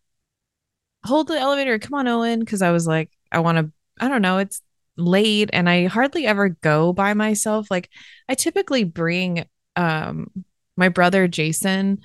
hold 1.05 1.29
the 1.29 1.39
elevator. 1.39 1.79
Come 1.79 1.95
on, 1.95 2.09
Owen. 2.09 2.45
Cause 2.45 2.63
I 2.63 2.71
was 2.73 2.87
like, 2.87 3.11
I 3.31 3.41
want 3.41 3.59
to, 3.59 3.73
I 4.01 4.09
don't 4.09 4.23
know, 4.23 4.39
it's 4.39 4.61
late 4.97 5.51
and 5.53 5.69
I 5.69 5.87
hardly 5.87 6.27
ever 6.27 6.51
go 6.51 6.93
by 6.93 7.15
myself. 7.15 7.71
Like 7.71 7.91
I 8.29 8.35
typically 8.35 8.85
bring 8.85 9.45
um 9.77 10.31
my 10.77 10.89
brother 10.89 11.27
Jason 11.29 12.01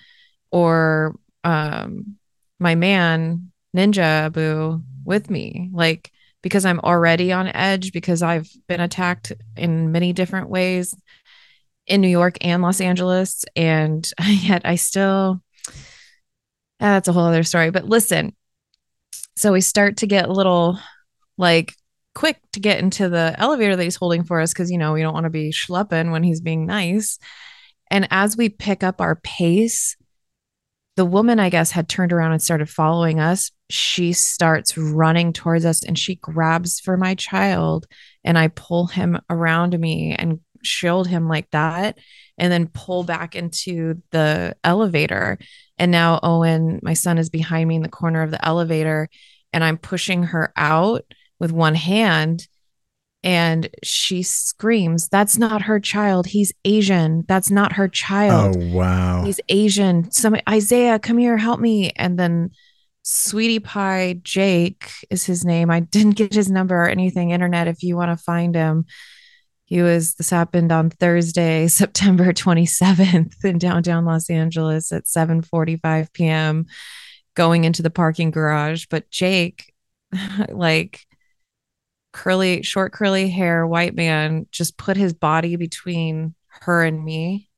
or 0.52 1.16
um 1.44 2.16
my 2.60 2.76
man 2.76 3.52
Ninja 3.76 4.32
Boo 4.32 4.84
with 5.06 5.30
me. 5.30 5.70
Like 5.72 6.12
because 6.42 6.66
I'm 6.66 6.80
already 6.80 7.32
on 7.32 7.48
edge 7.48 7.92
because 7.92 8.22
I've 8.22 8.50
been 8.68 8.80
attacked 8.80 9.34
in 9.58 9.92
many 9.92 10.14
different 10.14 10.50
ways 10.50 10.96
in 11.86 12.02
New 12.02 12.08
York 12.08 12.38
and 12.42 12.62
Los 12.62 12.80
Angeles. 12.80 13.44
And 13.56 14.10
yet 14.26 14.62
I 14.64 14.76
still, 14.76 15.42
that's 16.80 17.08
a 17.08 17.14
whole 17.14 17.26
other 17.26 17.44
story. 17.44 17.72
But 17.72 17.86
listen, 17.86 18.36
so 19.36 19.52
we 19.52 19.62
start 19.62 19.98
to 19.98 20.08
get 20.08 20.30
a 20.30 20.34
little 20.34 20.80
like 21.38 21.74
quick 22.20 22.42
to 22.52 22.60
get 22.60 22.80
into 22.80 23.08
the 23.08 23.34
elevator 23.38 23.78
that 23.78 23.84
he's 23.84 23.96
holding 23.96 24.26
for 24.26 24.42
us 24.42 24.52
because, 24.52 24.70
you 24.70 24.78
know, 24.78 24.92
we 24.92 25.02
don't 25.02 25.14
want 25.14 25.24
to 25.24 25.30
be 25.30 25.52
schlepping 25.52 26.12
when 26.12 26.22
he's 26.22 26.42
being 26.42 26.66
nice. 26.66 27.18
And 27.90 28.10
as 28.12 28.36
we 28.36 28.50
pick 28.50 28.84
up 28.84 29.00
our 29.00 29.16
pace, 29.16 29.96
the 30.98 31.06
woman, 31.06 31.40
I 31.40 31.50
guess, 31.50 31.72
had 31.72 31.88
turned 31.88 32.12
around 32.12 32.34
and 32.34 32.42
started 32.42 32.70
following 32.70 33.22
us. 33.22 33.52
She 33.70 34.12
starts 34.12 34.78
running 34.78 35.32
towards 35.32 35.64
us 35.64 35.82
and 35.86 35.98
she 35.98 36.16
grabs 36.16 36.82
for 36.82 36.98
my 36.98 37.16
child. 37.16 37.88
And 38.26 38.38
I 38.38 38.50
pull 38.50 38.88
him 38.88 39.18
around 39.30 39.80
me 39.80 40.14
and 40.14 40.42
shield 40.62 41.08
him 41.08 41.30
like 41.30 41.50
that 41.52 42.00
and 42.38 42.52
then 42.52 42.68
pull 42.68 43.04
back 43.04 43.34
into 43.34 44.02
the 44.12 44.58
elevator. 44.66 45.40
And 45.78 45.90
now 45.90 46.20
Owen, 46.22 46.82
my 46.84 46.96
son, 46.96 47.18
is 47.18 47.30
behind 47.30 47.70
me 47.70 47.78
in 47.78 47.82
the 47.82 47.88
corner 47.88 48.24
of 48.24 48.32
the 48.32 48.46
elevator 48.46 49.08
and 49.54 49.64
I'm 49.64 49.78
pushing 49.78 50.24
her 50.24 50.52
out 50.58 51.06
with 51.40 51.52
one 51.52 51.76
hand 51.76 52.48
and 53.24 53.70
she 53.84 54.24
screams, 54.24 55.10
That's 55.10 55.38
not 55.38 55.64
her 55.64 55.80
child. 55.80 56.28
He's 56.28 56.54
Asian. 56.64 57.26
That's 57.28 57.52
not 57.52 57.74
her 57.74 57.88
child. 57.88 58.58
Oh, 58.58 58.76
wow. 58.76 59.24
He's 59.26 59.42
Asian. 59.50 60.10
Some 60.12 60.38
Isaiah, 60.48 61.00
come 61.00 61.18
here, 61.18 61.38
help 61.38 61.60
me. 61.60 61.92
And 61.96 62.18
then 62.18 62.52
Sweetie 63.04 63.60
Pie 63.60 64.22
Jake 64.24 64.90
is 65.10 65.26
his 65.26 65.44
name. 65.44 65.70
I 65.70 65.82
didn't 65.82 66.12
get 66.12 66.34
his 66.34 66.50
number 66.50 66.76
or 66.76 66.88
anything. 66.88 67.32
Internet, 67.32 67.68
if 67.68 67.84
you 67.84 67.96
want 67.98 68.18
to 68.18 68.24
find 68.24 68.56
him. 68.56 68.86
He 69.66 69.84
was, 69.84 70.16
this 70.16 70.32
happened 70.32 70.72
on 70.72 70.90
Thursday, 70.90 71.68
September 71.68 72.34
27th 72.34 73.44
in 73.44 73.58
downtown 73.60 74.06
Los 74.06 74.30
Angeles 74.30 74.92
at 74.92 75.08
7 75.08 75.42
45 75.42 76.12
p.m., 76.14 76.66
going 77.36 77.66
into 77.66 77.84
the 77.84 77.92
parking 77.92 78.32
garage. 78.32 78.88
But 78.90 79.12
Jake, 79.12 79.72
like, 80.50 81.06
curly, 82.20 82.62
short, 82.64 82.92
curly 82.92 83.30
hair, 83.30 83.66
white 83.66 83.96
man 83.96 84.46
just 84.52 84.78
put 84.78 84.98
his 84.98 85.14
body 85.14 85.56
between 85.56 86.36
her 86.50 86.84
and 86.84 87.02
me. 87.02 87.50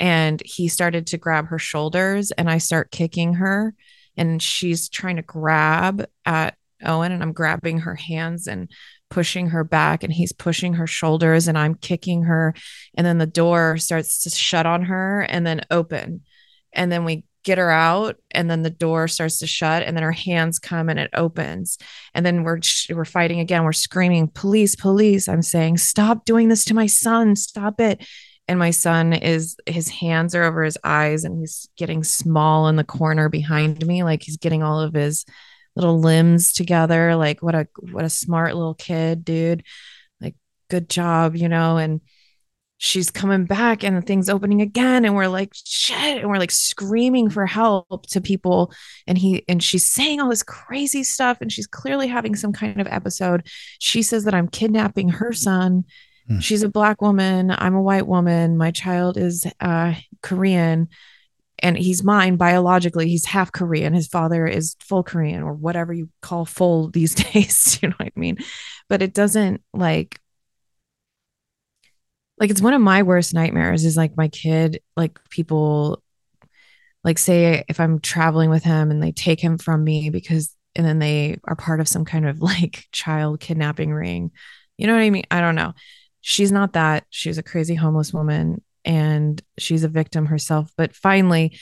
And 0.00 0.42
he 0.44 0.66
started 0.66 1.06
to 1.08 1.16
grab 1.16 1.46
her 1.46 1.60
shoulders, 1.60 2.32
and 2.32 2.50
I 2.50 2.58
start 2.58 2.90
kicking 2.90 3.34
her. 3.34 3.74
And 4.16 4.42
she's 4.42 4.88
trying 4.88 5.14
to 5.14 5.22
grab 5.22 6.04
at 6.26 6.56
Owen, 6.84 7.12
and 7.12 7.22
I'm 7.22 7.32
grabbing 7.32 7.78
her 7.80 7.94
hands 7.94 8.48
and 8.48 8.68
pushing 9.10 9.50
her 9.50 9.62
back, 9.62 10.02
and 10.02 10.12
he's 10.12 10.32
pushing 10.32 10.74
her 10.74 10.88
shoulders, 10.88 11.46
and 11.46 11.56
I'm 11.56 11.76
kicking 11.76 12.24
her. 12.24 12.54
And 12.96 13.06
then 13.06 13.18
the 13.18 13.26
door 13.26 13.78
starts 13.78 14.24
to 14.24 14.30
shut 14.30 14.66
on 14.66 14.82
her 14.86 15.20
and 15.20 15.46
then 15.46 15.60
open. 15.70 16.22
And 16.72 16.90
then 16.90 17.04
we 17.04 17.22
get 17.48 17.56
her 17.56 17.70
out 17.70 18.16
and 18.30 18.50
then 18.50 18.60
the 18.60 18.68
door 18.68 19.08
starts 19.08 19.38
to 19.38 19.46
shut 19.46 19.82
and 19.82 19.96
then 19.96 20.04
her 20.04 20.12
hands 20.12 20.58
come 20.58 20.90
and 20.90 20.98
it 20.98 21.08
opens. 21.14 21.78
And 22.12 22.24
then 22.24 22.44
we're 22.44 22.60
we're 22.90 23.06
fighting 23.06 23.40
again. 23.40 23.64
We're 23.64 23.72
screaming 23.72 24.28
police 24.28 24.76
police. 24.76 25.28
I'm 25.28 25.40
saying 25.40 25.78
stop 25.78 26.26
doing 26.26 26.48
this 26.48 26.66
to 26.66 26.74
my 26.74 26.84
son. 26.84 27.36
Stop 27.36 27.80
it. 27.80 28.06
And 28.48 28.58
my 28.58 28.70
son 28.70 29.14
is 29.14 29.56
his 29.64 29.88
hands 29.88 30.34
are 30.34 30.44
over 30.44 30.62
his 30.62 30.76
eyes 30.84 31.24
and 31.24 31.38
he's 31.38 31.70
getting 31.78 32.04
small 32.04 32.68
in 32.68 32.76
the 32.76 32.84
corner 32.84 33.30
behind 33.30 33.84
me. 33.86 34.02
Like 34.02 34.22
he's 34.22 34.36
getting 34.36 34.62
all 34.62 34.80
of 34.80 34.92
his 34.92 35.24
little 35.74 36.00
limbs 36.00 36.52
together. 36.52 37.16
Like 37.16 37.42
what 37.42 37.54
a 37.54 37.66
what 37.80 38.04
a 38.04 38.10
smart 38.10 38.54
little 38.56 38.74
kid 38.74 39.24
dude. 39.24 39.64
Like 40.20 40.34
good 40.68 40.90
job 40.90 41.34
you 41.34 41.48
know? 41.48 41.78
And 41.78 42.02
she's 42.78 43.10
coming 43.10 43.44
back 43.44 43.82
and 43.82 43.96
the 43.96 44.00
thing's 44.00 44.28
opening 44.28 44.62
again 44.62 45.04
and 45.04 45.14
we're 45.14 45.26
like 45.26 45.52
shit 45.52 46.18
and 46.18 46.28
we're 46.28 46.38
like 46.38 46.52
screaming 46.52 47.28
for 47.28 47.44
help 47.44 48.06
to 48.06 48.20
people. 48.20 48.72
And 49.06 49.18
he 49.18 49.44
and 49.48 49.62
she's 49.62 49.90
saying 49.90 50.20
all 50.20 50.30
this 50.30 50.44
crazy 50.44 51.02
stuff 51.02 51.38
and 51.40 51.52
she's 51.52 51.66
clearly 51.66 52.06
having 52.06 52.36
some 52.36 52.52
kind 52.52 52.80
of 52.80 52.86
episode. 52.86 53.46
She 53.80 54.02
says 54.02 54.24
that 54.24 54.34
i'm 54.34 54.48
kidnapping 54.48 55.08
her 55.10 55.32
son. 55.32 55.84
Hmm. 56.28 56.38
she's 56.38 56.62
a 56.62 56.68
black 56.68 57.02
woman. 57.02 57.50
I'm 57.50 57.74
a 57.74 57.82
white 57.82 58.06
woman. 58.06 58.56
My 58.56 58.70
child 58.70 59.16
is 59.16 59.44
uh, 59.60 59.94
korean 60.22 60.88
and 61.60 61.76
he's 61.76 62.04
mine 62.04 62.36
biologically. 62.36 63.08
He's 63.08 63.26
half 63.26 63.50
korean. 63.50 63.92
His 63.92 64.06
father 64.06 64.46
is 64.46 64.76
full 64.78 65.02
korean 65.02 65.42
or 65.42 65.52
whatever 65.52 65.92
you 65.92 66.10
call 66.22 66.44
full 66.44 66.90
these 66.90 67.14
days. 67.32 67.80
You 67.82 67.88
know 67.88 67.96
what 67.98 68.12
i 68.16 68.20
mean? 68.20 68.38
But 68.88 69.02
it 69.02 69.14
doesn't 69.14 69.62
like 69.74 70.20
like 72.40 72.50
it's 72.50 72.60
one 72.60 72.74
of 72.74 72.80
my 72.80 73.02
worst 73.02 73.34
nightmares 73.34 73.84
is 73.84 73.96
like 73.96 74.16
my 74.16 74.28
kid 74.28 74.80
like 74.96 75.18
people 75.30 76.02
like 77.04 77.18
say 77.18 77.64
if 77.68 77.80
i'm 77.80 77.98
traveling 78.00 78.50
with 78.50 78.64
him 78.64 78.90
and 78.90 79.02
they 79.02 79.12
take 79.12 79.40
him 79.40 79.58
from 79.58 79.82
me 79.82 80.10
because 80.10 80.54
and 80.78 80.86
then 80.86 81.00
they 81.00 81.36
are 81.44 81.56
part 81.56 81.80
of 81.80 81.88
some 81.88 82.04
kind 82.04 82.26
of 82.26 82.40
like 82.42 82.86
child 82.92 83.40
kidnapping 83.40 83.92
ring. 83.92 84.30
You 84.78 84.86
know 84.86 84.94
what 84.94 85.02
i 85.02 85.10
mean? 85.10 85.24
I 85.30 85.40
don't 85.40 85.56
know. 85.56 85.74
She's 86.20 86.52
not 86.52 86.72
that. 86.72 87.04
She's 87.10 87.36
a 87.36 87.42
crazy 87.42 87.74
homeless 87.74 88.12
woman 88.14 88.62
and 88.84 89.42
she's 89.58 89.84
a 89.84 89.88
victim 89.88 90.26
herself. 90.26 90.72
But 90.76 90.94
finally 90.94 91.58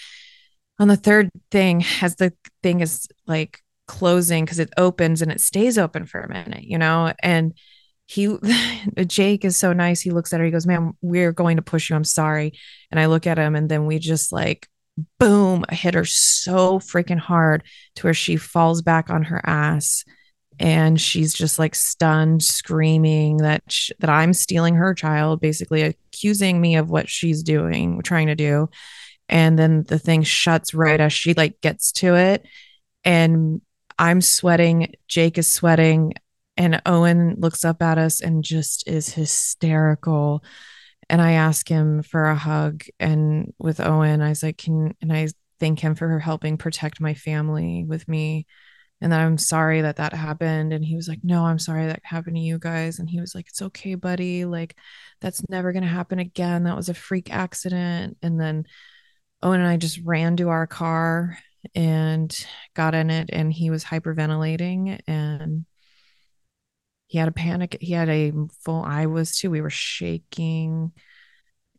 on 0.78 0.88
the 0.88 0.97
third 0.97 1.30
thing 1.50 1.83
as 2.02 2.16
the 2.16 2.35
thing 2.62 2.80
is 2.80 3.09
like 3.26 3.61
closing 3.88 4.45
because 4.45 4.59
it 4.59 4.73
opens 4.76 5.23
and 5.23 5.33
it 5.33 5.40
stays 5.40 5.78
open 5.78 6.04
for 6.04 6.21
a 6.21 6.28
minute 6.28 6.64
you 6.64 6.78
know? 6.78 7.12
And 7.23 7.54
he 8.06 8.36
Jake 9.06 9.44
is 9.44 9.56
so 9.56 9.72
nice. 9.72 10.00
He 10.00 10.10
looks 10.10 10.32
at 10.32 10.40
her. 10.40 10.46
He 10.46 10.52
goes, 10.52 10.66
"Man, 10.66 10.94
we're 11.02 11.32
going 11.32 11.56
to 11.56 11.62
push 11.62 11.90
you. 11.90 11.96
I'm 11.96 12.04
sorry." 12.04 12.52
And 12.90 12.98
I 12.98 13.06
look 13.06 13.26
at 13.26 13.38
him, 13.38 13.54
and 13.56 13.68
then 13.68 13.86
we 13.86 13.98
just 13.98 14.32
like, 14.32 14.68
boom, 15.18 15.64
hit 15.70 15.94
her 15.94 16.04
so 16.04 16.78
freaking 16.78 17.18
hard 17.18 17.64
to 17.96 18.06
where 18.06 18.14
she 18.14 18.36
falls 18.36 18.82
back 18.82 19.10
on 19.10 19.25
her 19.25 19.40
ass, 19.44 20.04
and 20.58 21.00
she's 21.00 21.34
just 21.34 21.58
like 21.58 21.75
stunned, 21.75 22.42
screaming 22.42 23.38
that 23.38 23.62
sh- 23.68 23.90
that 23.98 24.10
I'm 24.10 24.32
stealing 24.32 24.76
her 24.76 24.94
child, 24.94 25.40
basically 25.40 25.82
accusing 25.82 26.60
me 26.60 26.76
of 26.76 26.88
what 26.90 27.08
she's 27.08 27.42
doing, 27.42 28.00
trying 28.02 28.28
to 28.28 28.34
do. 28.34 28.68
And 29.28 29.58
then 29.58 29.82
the 29.82 29.98
thing 29.98 30.22
shuts 30.22 30.72
right 30.72 31.00
as 31.00 31.12
she 31.12 31.34
like 31.34 31.60
gets 31.60 31.92
to 31.92 32.14
it, 32.14 32.46
and 33.04 33.60
I'm 33.98 34.20
sweating. 34.20 34.94
Jake 35.08 35.38
is 35.38 35.52
sweating. 35.52 36.14
And 36.56 36.80
Owen 36.86 37.36
looks 37.38 37.64
up 37.64 37.82
at 37.82 37.98
us 37.98 38.20
and 38.20 38.42
just 38.42 38.88
is 38.88 39.08
hysterical. 39.10 40.42
And 41.08 41.20
I 41.20 41.32
ask 41.32 41.68
him 41.68 42.02
for 42.02 42.25
a 42.25 42.34
hug. 42.34 42.84
And 42.98 43.52
with 43.58 43.80
Owen, 43.80 44.22
I 44.22 44.30
was 44.30 44.42
like, 44.42 44.58
can, 44.58 44.94
and 45.00 45.12
I 45.12 45.28
thank 45.60 45.80
him 45.80 45.94
for 45.94 46.18
helping 46.18 46.56
protect 46.56 47.00
my 47.00 47.14
family 47.14 47.84
with 47.86 48.08
me. 48.08 48.46
And 49.02 49.12
that 49.12 49.20
I'm 49.20 49.36
sorry 49.36 49.82
that 49.82 49.96
that 49.96 50.14
happened. 50.14 50.72
And 50.72 50.82
he 50.82 50.96
was 50.96 51.06
like, 51.06 51.20
no, 51.22 51.44
I'm 51.44 51.58
sorry 51.58 51.86
that 51.86 52.00
happened 52.02 52.36
to 52.36 52.42
you 52.42 52.58
guys. 52.58 52.98
And 52.98 53.10
he 53.10 53.20
was 53.20 53.34
like, 53.34 53.48
it's 53.48 53.60
okay, 53.60 53.94
buddy. 53.94 54.46
Like, 54.46 54.76
that's 55.20 55.46
never 55.50 55.72
going 55.72 55.82
to 55.82 55.88
happen 55.88 56.18
again. 56.18 56.64
That 56.64 56.76
was 56.76 56.88
a 56.88 56.94
freak 56.94 57.32
accident. 57.32 58.16
And 58.22 58.40
then 58.40 58.64
Owen 59.42 59.60
and 59.60 59.68
I 59.68 59.76
just 59.76 60.00
ran 60.02 60.38
to 60.38 60.48
our 60.48 60.66
car 60.66 61.38
and 61.75 62.34
got 62.75 62.94
in 62.94 63.10
it. 63.10 63.28
And 63.30 63.52
he 63.52 63.68
was 63.68 63.84
hyperventilating. 63.84 65.00
And 65.06 65.66
he 67.06 67.18
had 67.18 67.28
a 67.28 67.32
panic 67.32 67.76
he 67.80 67.92
had 67.92 68.08
a 68.08 68.32
full 68.64 68.82
i 68.82 69.06
was 69.06 69.36
too 69.38 69.50
we 69.50 69.60
were 69.60 69.70
shaking. 69.70 70.92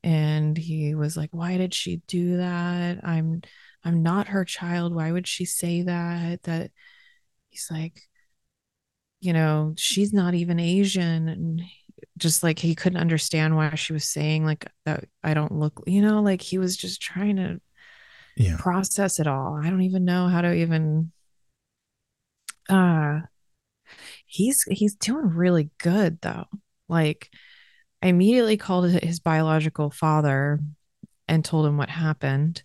And 0.03 0.57
he 0.57 0.96
was 0.96 1.17
like 1.17 1.29
why 1.31 1.57
did 1.57 1.74
she 1.74 1.98
do 2.07 2.38
that? 2.38 3.00
I'm 3.03 3.41
i'm 3.84 4.03
not 4.03 4.29
her 4.29 4.46
child. 4.46 4.93
Why 4.96 5.12
would 5.12 5.27
she 5.27 5.46
say 5.46 5.81
that? 5.84 6.43
That 6.43 6.72
he's 7.50 7.67
like 7.72 8.01
you 9.19 9.34
know 9.34 9.74
she's 9.77 10.13
not 10.13 10.34
even 10.36 10.60
asian. 10.60 11.27
And 11.27 11.62
just 12.17 12.43
like 12.43 12.60
he 12.60 12.75
couldn't 12.75 13.00
understand 13.01 13.55
why 13.55 13.74
she 13.75 13.91
was 13.93 14.05
saying 14.05 14.46
like 14.46 14.67
that 14.86 15.05
i 15.24 15.34
don't 15.34 15.51
look 15.51 15.84
you 15.88 16.01
know 16.01 16.22
like 16.22 16.41
he 16.41 16.60
was 16.60 16.77
just 16.77 17.01
trying 17.01 17.38
to 17.38 17.60
Yeah. 18.36 18.57
process 18.57 19.19
it 19.19 19.25
all. 19.27 19.60
I 19.62 19.69
don't 19.69 19.81
even 19.81 20.05
know 20.05 20.27
how 20.27 20.41
to 20.41 20.53
even 20.53 21.12
uh 22.69 23.22
he's 24.27 24.63
he's 24.69 24.96
doing 24.96 25.29
really 25.29 25.72
good 25.79 26.19
though. 26.22 26.46
Like 26.88 27.29
I 28.01 28.07
immediately 28.07 28.57
called 28.57 28.91
his 28.91 29.19
biological 29.19 29.89
father 29.89 30.60
and 31.27 31.43
told 31.43 31.65
him 31.65 31.77
what 31.77 31.89
happened. 31.89 32.63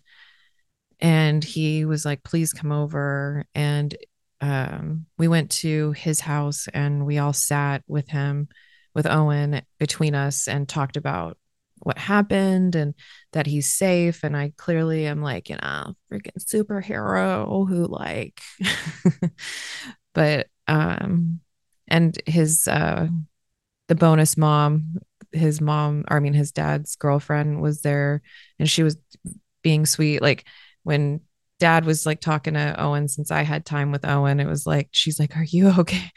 And 0.99 1.43
he 1.43 1.85
was 1.85 2.05
like, 2.05 2.23
please 2.23 2.53
come 2.53 2.71
over. 2.71 3.45
And 3.55 3.95
um, 4.41 5.05
we 5.17 5.27
went 5.27 5.51
to 5.51 5.91
his 5.93 6.19
house 6.19 6.67
and 6.73 7.05
we 7.05 7.17
all 7.17 7.33
sat 7.33 7.83
with 7.87 8.09
him, 8.09 8.47
with 8.93 9.07
Owen 9.07 9.61
between 9.79 10.15
us 10.15 10.47
and 10.47 10.69
talked 10.69 10.97
about 10.97 11.37
what 11.79 11.97
happened 11.97 12.75
and 12.75 12.93
that 13.33 13.47
he's 13.47 13.73
safe. 13.73 14.23
And 14.23 14.37
I 14.37 14.53
clearly 14.55 15.07
am 15.07 15.21
like, 15.21 15.49
you 15.49 15.57
know, 15.61 15.95
freaking 16.11 16.37
superhero 16.39 17.67
who 17.67 17.85
like, 17.87 18.39
but, 20.13 20.47
um, 20.67 21.41
and 21.87 22.17
his, 22.25 22.67
uh, 22.67 23.07
the 23.87 23.95
bonus 23.95 24.37
mom, 24.37 24.95
his 25.31 25.59
mom, 25.59 26.05
or 26.09 26.17
I 26.17 26.19
mean, 26.19 26.33
his 26.33 26.51
dad's 26.51 26.95
girlfriend 26.95 27.61
was 27.61 27.81
there 27.81 28.21
and 28.59 28.69
she 28.69 28.83
was 28.83 28.97
being 29.61 29.85
sweet. 29.85 30.21
Like 30.21 30.45
when 30.83 31.21
dad 31.59 31.85
was 31.85 32.05
like 32.05 32.21
talking 32.21 32.53
to 32.53 32.75
Owen 32.81 33.07
since 33.07 33.31
I 33.31 33.43
had 33.43 33.65
time 33.65 33.91
with 33.91 34.05
Owen, 34.05 34.39
it 34.39 34.47
was 34.47 34.65
like, 34.65 34.89
she's 34.91 35.19
like, 35.19 35.35
Are 35.37 35.43
you 35.43 35.69
okay? 35.79 36.11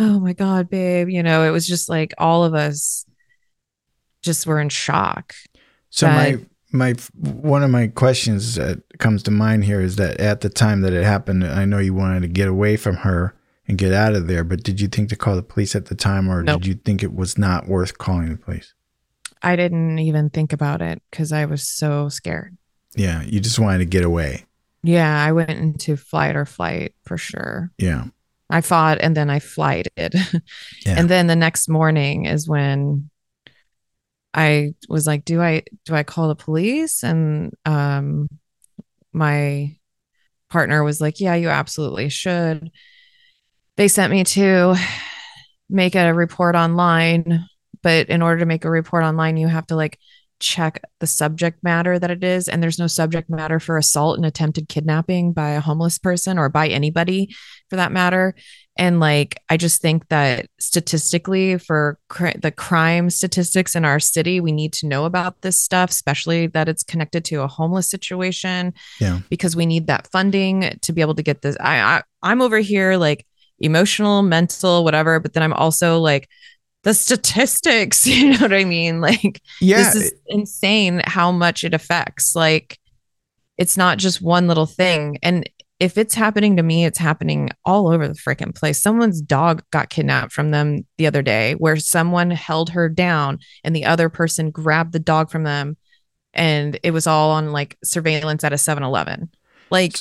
Oh 0.00 0.18
my 0.20 0.32
God, 0.32 0.70
babe. 0.70 1.08
You 1.10 1.22
know, 1.22 1.44
it 1.44 1.50
was 1.50 1.66
just 1.66 1.88
like 1.88 2.14
all 2.18 2.44
of 2.44 2.54
us 2.54 3.04
just 4.22 4.46
were 4.46 4.60
in 4.60 4.68
shock. 4.68 5.34
So 5.90 6.06
that- 6.06 6.40
my 6.40 6.46
my 6.74 6.94
one 7.14 7.62
of 7.62 7.70
my 7.70 7.88
questions 7.88 8.54
that 8.54 8.82
comes 8.98 9.22
to 9.24 9.30
mind 9.30 9.64
here 9.64 9.80
is 9.82 9.96
that 9.96 10.18
at 10.18 10.40
the 10.40 10.48
time 10.48 10.80
that 10.80 10.94
it 10.94 11.04
happened, 11.04 11.44
I 11.44 11.66
know 11.66 11.78
you 11.78 11.92
wanted 11.92 12.22
to 12.22 12.28
get 12.28 12.48
away 12.48 12.76
from 12.78 12.96
her 12.96 13.34
and 13.72 13.78
get 13.78 13.94
out 13.94 14.14
of 14.14 14.26
there, 14.26 14.44
but 14.44 14.62
did 14.62 14.82
you 14.82 14.86
think 14.86 15.08
to 15.08 15.16
call 15.16 15.34
the 15.34 15.42
police 15.42 15.74
at 15.74 15.86
the 15.86 15.94
time, 15.94 16.30
or 16.30 16.42
Nope. 16.42 16.60
did 16.60 16.66
you 16.68 16.74
think 16.74 17.02
it 17.02 17.14
was 17.14 17.38
not 17.38 17.66
worth 17.66 17.96
calling 17.96 18.28
the 18.28 18.36
police? 18.36 18.74
I 19.42 19.56
didn't 19.56 19.98
even 19.98 20.28
think 20.28 20.52
about 20.52 20.82
it 20.82 21.02
because 21.10 21.32
I 21.32 21.46
was 21.46 21.66
so 21.66 22.10
scared. 22.10 22.56
Yeah, 22.94 23.22
you 23.22 23.40
just 23.40 23.58
wanted 23.58 23.78
to 23.78 23.86
get 23.86 24.04
away. 24.04 24.44
Yeah, 24.82 25.24
I 25.24 25.32
went 25.32 25.50
into 25.50 25.96
flight 25.96 26.36
or 26.36 26.44
flight 26.44 26.94
for 27.04 27.16
sure. 27.16 27.70
Yeah, 27.78 28.04
I 28.50 28.60
fought 28.60 28.98
and 29.00 29.16
then 29.16 29.30
I 29.30 29.38
flighted. 29.38 30.14
Yeah. 30.84 30.98
And 30.98 31.08
then 31.08 31.28
the 31.28 31.36
next 31.36 31.68
morning 31.68 32.26
is 32.26 32.46
when 32.46 33.08
I 34.34 34.74
was 34.88 35.06
like, 35.06 35.24
do 35.24 35.40
I 35.40 35.62
do 35.86 35.94
I 35.94 36.02
call 36.02 36.28
the 36.28 36.34
police? 36.34 37.02
And 37.02 37.54
um 37.64 38.28
my 39.12 39.76
partner 40.50 40.84
was 40.84 41.00
like, 41.00 41.20
yeah, 41.20 41.34
you 41.36 41.48
absolutely 41.48 42.10
should. 42.10 42.70
They 43.76 43.88
sent 43.88 44.10
me 44.12 44.24
to 44.24 44.76
make 45.70 45.94
a 45.94 46.12
report 46.12 46.54
online, 46.54 47.44
but 47.82 48.08
in 48.08 48.22
order 48.22 48.40
to 48.40 48.46
make 48.46 48.64
a 48.64 48.70
report 48.70 49.04
online, 49.04 49.36
you 49.36 49.48
have 49.48 49.66
to 49.68 49.76
like 49.76 49.98
check 50.40 50.82
the 51.00 51.06
subject 51.06 51.62
matter 51.62 51.98
that 51.98 52.10
it 52.10 52.24
is 52.24 52.48
and 52.48 52.60
there's 52.60 52.78
no 52.78 52.88
subject 52.88 53.30
matter 53.30 53.60
for 53.60 53.76
assault 53.78 54.16
and 54.16 54.26
attempted 54.26 54.68
kidnapping 54.68 55.32
by 55.32 55.50
a 55.50 55.60
homeless 55.60 55.98
person 55.98 56.36
or 56.36 56.48
by 56.48 56.66
anybody 56.66 57.32
for 57.70 57.76
that 57.76 57.92
matter 57.92 58.34
and 58.76 58.98
like 58.98 59.40
i 59.48 59.56
just 59.56 59.80
think 59.80 60.08
that 60.08 60.46
statistically 60.58 61.58
for 61.58 61.96
cr- 62.08 62.36
the 62.40 62.50
crime 62.50 63.08
statistics 63.08 63.76
in 63.76 63.84
our 63.84 64.00
city 64.00 64.40
we 64.40 64.50
need 64.50 64.72
to 64.72 64.88
know 64.88 65.04
about 65.04 65.40
this 65.42 65.60
stuff 65.60 65.90
especially 65.90 66.48
that 66.48 66.68
it's 66.68 66.82
connected 66.82 67.24
to 67.24 67.36
a 67.42 67.46
homeless 67.46 67.88
situation 67.88 68.74
Yeah. 69.00 69.20
because 69.30 69.54
we 69.54 69.64
need 69.64 69.86
that 69.86 70.08
funding 70.10 70.76
to 70.82 70.92
be 70.92 71.02
able 71.02 71.14
to 71.14 71.22
get 71.22 71.42
this 71.42 71.56
i, 71.60 71.78
I 71.80 72.02
i'm 72.20 72.42
over 72.42 72.58
here 72.58 72.96
like 72.96 73.24
emotional 73.62 74.22
mental 74.22 74.84
whatever 74.84 75.18
but 75.20 75.32
then 75.32 75.42
i'm 75.42 75.52
also 75.52 75.98
like 75.98 76.28
the 76.82 76.94
statistics 76.94 78.06
you 78.06 78.32
know 78.32 78.38
what 78.38 78.52
i 78.52 78.64
mean? 78.64 79.00
Like 79.00 79.40
yeah. 79.60 79.78
this 79.78 79.94
is 79.94 80.12
insane 80.26 81.02
how 81.04 81.32
much 81.32 81.64
it 81.64 81.74
affects. 81.74 82.34
Like 82.34 82.78
it's 83.58 83.76
not 83.76 83.98
just 83.98 84.22
one 84.22 84.48
little 84.48 84.66
thing. 84.66 85.18
And 85.22 85.48
if 85.78 85.98
it's 85.98 86.14
happening 86.14 86.56
to 86.56 86.62
me 86.62 86.84
it's 86.84 86.98
happening 86.98 87.50
all 87.64 87.88
over 87.88 88.06
the 88.06 88.14
freaking 88.14 88.54
place. 88.54 88.80
Someone's 88.80 89.20
dog 89.20 89.62
got 89.70 89.90
kidnapped 89.90 90.32
from 90.32 90.50
them 90.50 90.86
the 90.98 91.06
other 91.06 91.22
day 91.22 91.54
where 91.54 91.76
someone 91.76 92.30
held 92.30 92.70
her 92.70 92.88
down 92.88 93.38
and 93.64 93.74
the 93.74 93.84
other 93.84 94.08
person 94.08 94.50
grabbed 94.50 94.92
the 94.92 94.98
dog 94.98 95.30
from 95.30 95.44
them 95.44 95.76
and 96.34 96.78
it 96.82 96.92
was 96.92 97.06
all 97.06 97.32
on 97.32 97.52
like 97.52 97.76
surveillance 97.84 98.42
at 98.42 98.52
a 98.52 98.56
7-eleven 98.56 99.30
like 99.70 99.98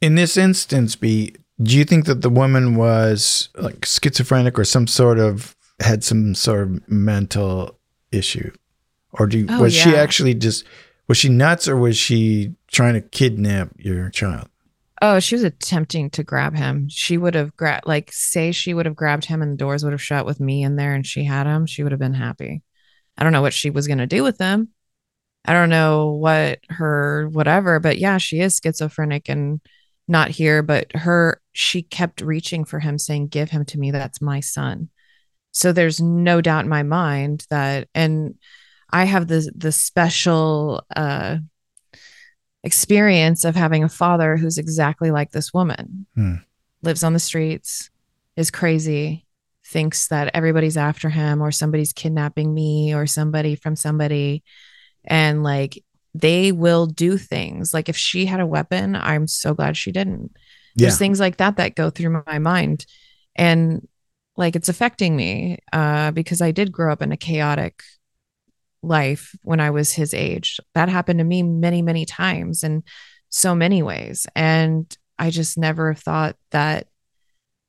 In 0.00 0.14
this 0.14 0.36
instance, 0.36 0.96
B, 0.96 1.34
do 1.62 1.76
you 1.76 1.84
think 1.84 2.06
that 2.06 2.22
the 2.22 2.30
woman 2.30 2.74
was 2.74 3.48
like 3.56 3.84
schizophrenic 3.84 4.58
or 4.58 4.64
some 4.64 4.86
sort 4.86 5.18
of 5.18 5.56
had 5.80 6.04
some 6.04 6.34
sort 6.34 6.62
of 6.62 6.88
mental 6.88 7.78
issue, 8.12 8.50
or 9.12 9.26
do 9.26 9.38
you, 9.38 9.46
Oh, 9.48 9.62
was 9.62 9.74
she 9.74 9.94
actually 9.94 10.34
just 10.34 10.64
was 11.08 11.18
she 11.18 11.28
nuts 11.28 11.66
or 11.66 11.76
was 11.76 11.96
she 11.96 12.54
trying 12.70 12.94
to 12.94 13.00
kidnap 13.00 13.70
your 13.76 14.10
child? 14.10 14.48
Oh, 15.02 15.18
she 15.18 15.34
was 15.34 15.44
attempting 15.44 16.10
to 16.10 16.22
grab 16.22 16.54
him. 16.54 16.88
She 16.90 17.16
would 17.16 17.34
have 17.34 17.56
grabbed, 17.56 17.86
like, 17.86 18.12
say 18.12 18.52
she 18.52 18.74
would 18.74 18.84
have 18.84 18.94
grabbed 18.94 19.24
him 19.24 19.40
and 19.40 19.52
the 19.52 19.56
doors 19.56 19.82
would 19.82 19.94
have 19.94 20.02
shut 20.02 20.26
with 20.26 20.40
me 20.40 20.62
in 20.62 20.76
there 20.76 20.94
and 20.94 21.06
she 21.06 21.24
had 21.24 21.46
him. 21.46 21.64
She 21.64 21.82
would 21.82 21.92
have 21.92 21.98
been 21.98 22.12
happy. 22.14 22.62
I 23.16 23.24
don't 23.24 23.32
know 23.32 23.40
what 23.40 23.54
she 23.54 23.70
was 23.70 23.86
going 23.86 23.98
to 23.98 24.06
do 24.06 24.22
with 24.22 24.38
him. 24.38 24.68
I 25.44 25.54
don't 25.54 25.70
know 25.70 26.12
what 26.12 26.60
her, 26.68 27.28
whatever, 27.28 27.80
but 27.80 27.96
yeah, 27.96 28.18
she 28.18 28.40
is 28.40 28.60
schizophrenic 28.62 29.30
and 29.30 29.60
not 30.10 30.28
here, 30.30 30.62
but 30.62 30.90
her, 30.94 31.40
she 31.52 31.82
kept 31.82 32.20
reaching 32.20 32.64
for 32.64 32.80
him, 32.80 32.98
saying, 32.98 33.28
Give 33.28 33.48
him 33.50 33.64
to 33.66 33.78
me. 33.78 33.90
That's 33.90 34.20
my 34.20 34.40
son. 34.40 34.90
So 35.52 35.72
there's 35.72 36.00
no 36.00 36.40
doubt 36.40 36.64
in 36.64 36.68
my 36.68 36.82
mind 36.82 37.46
that, 37.50 37.88
and 37.94 38.34
I 38.90 39.04
have 39.04 39.26
the, 39.28 39.50
the 39.56 39.72
special, 39.72 40.84
uh, 40.94 41.38
experience 42.62 43.44
of 43.44 43.56
having 43.56 43.84
a 43.84 43.88
father 43.88 44.36
who's 44.36 44.58
exactly 44.58 45.10
like 45.10 45.30
this 45.30 45.54
woman 45.54 46.06
Hmm. 46.14 46.34
lives 46.82 47.02
on 47.02 47.14
the 47.14 47.18
streets 47.18 47.88
is 48.36 48.50
crazy 48.50 49.26
thinks 49.66 50.08
that 50.08 50.32
everybody's 50.34 50.76
after 50.76 51.08
him 51.08 51.40
or 51.40 51.52
somebody's 51.52 51.94
kidnapping 51.94 52.52
me 52.52 52.94
or 52.94 53.06
somebody 53.06 53.54
from 53.54 53.76
somebody 53.76 54.42
and 55.04 55.42
like 55.42 55.82
they 56.14 56.52
will 56.52 56.86
do 56.86 57.16
things. 57.16 57.72
Like 57.72 57.88
if 57.88 57.96
she 57.96 58.26
had 58.26 58.40
a 58.40 58.46
weapon 58.46 58.96
i'm 58.96 59.26
so 59.26 59.54
glad 59.54 59.76
she 59.76 59.92
didn't. 59.92 60.32
Yeah, 60.76 60.86
there's 60.86 60.98
things 60.98 61.20
like 61.20 61.38
that 61.38 61.56
that 61.56 61.74
go 61.74 61.90
through 61.90 62.22
my 62.26 62.38
mind. 62.38 62.86
And 63.36 63.86
like 64.36 64.56
it's 64.56 64.68
affecting 64.68 65.16
me 65.16 65.58
uh 65.72 66.10
because 66.12 66.40
i 66.40 66.50
did 66.50 66.72
grow 66.72 66.92
up 66.92 67.02
in 67.02 67.12
a 67.12 67.16
chaotic 67.16 67.82
life 68.82 69.34
when 69.42 69.60
i 69.60 69.70
was 69.70 69.92
his 69.92 70.14
age. 70.14 70.58
That 70.74 70.88
happened 70.88 71.18
to 71.18 71.24
me 71.24 71.42
many 71.42 71.82
many 71.82 72.04
times 72.06 72.64
in 72.64 72.82
so 73.28 73.54
many 73.54 73.82
ways. 73.82 74.26
And 74.34 74.96
i 75.18 75.30
just 75.30 75.58
never 75.58 75.94
thought 75.94 76.36
that 76.50 76.88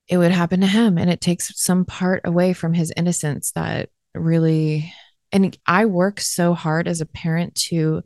it 0.07 0.17
would 0.17 0.31
happen 0.31 0.59
to 0.59 0.67
him. 0.67 0.97
And 0.97 1.09
it 1.09 1.21
takes 1.21 1.53
some 1.61 1.85
part 1.85 2.21
away 2.25 2.53
from 2.53 2.73
his 2.73 2.91
innocence 2.97 3.51
that 3.53 3.89
really 4.13 4.93
and 5.31 5.57
i 5.65 5.85
work 5.85 6.19
so 6.19 6.53
hard 6.53 6.87
as 6.87 7.01
a 7.01 7.05
parent 7.05 7.55
to 7.55 8.03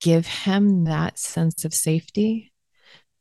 give 0.00 0.26
him 0.26 0.84
that 0.84 1.18
sense 1.18 1.64
of 1.64 1.74
safety 1.74 2.52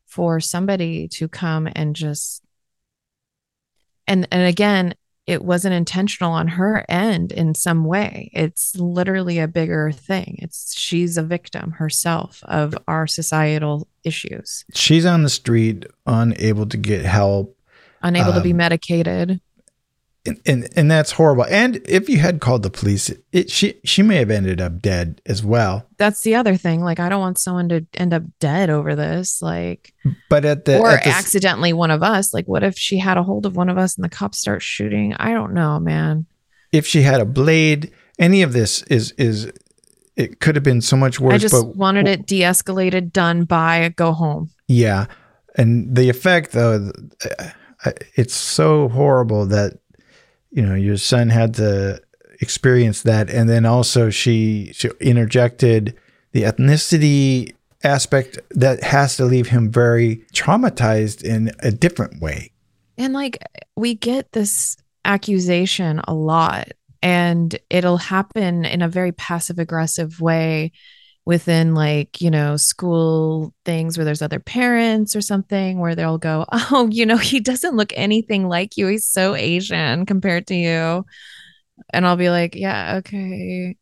for 0.06 0.40
somebody 0.40 1.08
to 1.08 1.28
come 1.28 1.68
and 1.76 1.96
just 1.96 2.44
and 4.08 4.28
and 4.32 4.48
again 4.48 4.94
it 5.28 5.44
wasn't 5.44 5.74
intentional 5.74 6.32
on 6.34 6.48
her 6.48 6.86
end 6.88 7.32
in 7.32 7.56
some 7.56 7.84
way. 7.84 8.30
It's 8.32 8.76
literally 8.76 9.40
a 9.40 9.48
bigger 9.48 9.92
thing. 9.92 10.38
It's 10.40 10.78
she's 10.78 11.18
a 11.18 11.24
victim 11.24 11.72
herself 11.72 12.44
of 12.44 12.78
our 12.88 13.08
societal 13.08 13.88
issues. 14.04 14.66
She's 14.76 15.04
on 15.04 15.24
the 15.24 15.30
street, 15.30 15.88
unable 16.06 16.68
to 16.68 16.78
get 16.78 17.06
help, 17.06 17.58
unable 18.04 18.34
to 18.34 18.42
be 18.42 18.52
Um, 18.52 18.58
medicated 18.58 19.42
and, 20.26 20.40
and 20.46 20.70
and 20.76 20.90
that's 20.92 21.12
horrible. 21.12 21.46
And 21.50 21.78
if 21.88 22.10
you 22.10 22.18
had 22.18 22.42
called 22.42 22.64
the 22.64 22.70
police, 22.70 23.12
it 23.32 23.50
she 23.52 23.80
she 23.84 24.02
may 24.02 24.18
have 24.18 24.32
ended 24.32 24.60
up 24.60 24.82
dead 24.82 25.22
as 25.26 25.44
well. 25.44 25.88
that's 25.98 26.22
the 26.22 26.36
other 26.36 26.56
thing 26.58 26.82
like 26.84 27.00
i 27.00 27.08
don't 27.10 27.22
want 27.22 27.38
someone 27.38 27.70
to 27.70 27.86
end 27.94 28.14
up 28.14 28.24
dead 28.40 28.70
over 28.70 28.96
this 28.96 29.42
like 29.42 29.94
But 30.30 30.44
at 30.46 30.66
the 30.66 30.80
or 30.80 30.90
at 30.92 31.04
the, 31.04 31.10
accidentally 31.10 31.72
one 31.74 31.92
of 31.92 32.04
us 32.04 32.34
like 32.34 32.46
what 32.48 32.64
if 32.64 32.78
she 32.78 32.98
had 32.98 33.18
a 33.18 33.24
hold 33.24 33.46
of 33.46 33.56
one 33.56 33.70
of 33.70 33.78
us 33.78 33.96
and 33.96 34.04
the 34.04 34.10
cops 34.10 34.40
start 34.40 34.62
shooting 34.62 35.14
i 35.20 35.32
don't 35.32 35.54
know 35.54 35.80
man 35.80 36.26
if 36.74 36.86
she 36.86 37.04
had 37.04 37.22
a 37.22 37.26
blade, 37.26 37.92
any 38.20 38.42
of 38.42 38.52
this 38.52 38.82
is 38.84 39.12
is 39.18 39.50
it 40.18 40.40
could 40.42 40.56
have 40.56 40.64
been 40.64 40.82
so 40.82 40.98
much 40.98 41.20
worse. 41.20 41.34
i 41.36 41.38
just 41.38 41.54
but 41.54 41.76
wanted 41.78 42.08
it 42.08 42.26
de-escalated 42.26 43.12
done 43.14 43.46
by 43.46 43.90
go 43.96 44.12
home 44.12 44.50
Yeah, 44.68 45.06
and 45.58 45.96
the 45.96 46.10
effect 46.10 46.52
though, 46.52 46.92
uh, 47.86 47.92
it's 48.16 48.34
so 48.34 48.90
horrible 48.90 49.46
that 49.46 49.80
you 50.56 50.66
know 50.66 50.74
your 50.74 50.98
son 50.98 51.30
had 51.30 51.54
to 51.56 52.02
experience 52.42 53.04
that, 53.04 53.30
and 53.30 53.50
then 53.50 53.66
also 53.66 54.10
she 54.10 54.72
she 54.74 54.90
interjected 55.00 55.96
the 56.32 56.44
ethnicity 56.44 57.54
aspect 57.84 58.40
that 58.52 58.82
has 58.82 59.18
to 59.18 59.26
leave 59.26 59.50
him 59.50 59.70
very 59.70 60.24
traumatized 60.34 61.24
in 61.24 61.52
a 61.60 61.72
different 61.72 62.22
way. 62.22 62.52
And 62.98 63.14
like 63.14 63.38
we 63.76 63.96
get 63.96 64.32
this 64.32 64.78
accusation 65.04 66.02
a 66.08 66.14
lot 66.14 66.70
and 67.04 67.56
it'll 67.70 67.98
happen 67.98 68.66
in 68.66 68.82
a 68.82 68.88
very 68.88 69.12
passive 69.12 69.60
aggressive 69.60 70.20
way 70.20 70.72
within 71.26 71.74
like 71.74 72.22
you 72.22 72.30
know 72.30 72.56
school 72.56 73.54
things 73.66 73.98
where 73.98 74.06
there's 74.06 74.22
other 74.22 74.40
parents 74.40 75.16
or 75.16 75.22
something 75.22 75.80
where 75.80 75.96
they'll 75.96 76.20
go 76.20 76.46
oh 76.52 76.88
you 76.92 77.06
know 77.06 77.18
he 77.18 77.40
doesn't 77.40 77.76
look 77.76 77.92
anything 77.96 78.48
like 78.48 78.78
you. 78.78 78.88
He's 78.88 79.08
so 79.08 79.36
asian 79.36 80.06
compared 80.06 80.48
to 80.48 80.56
you. 80.56 81.06
And 81.92 82.06
i'll 82.06 82.16
be 82.16 82.30
like 82.30 82.56
yeah 82.56 82.98
okay. 82.98 83.76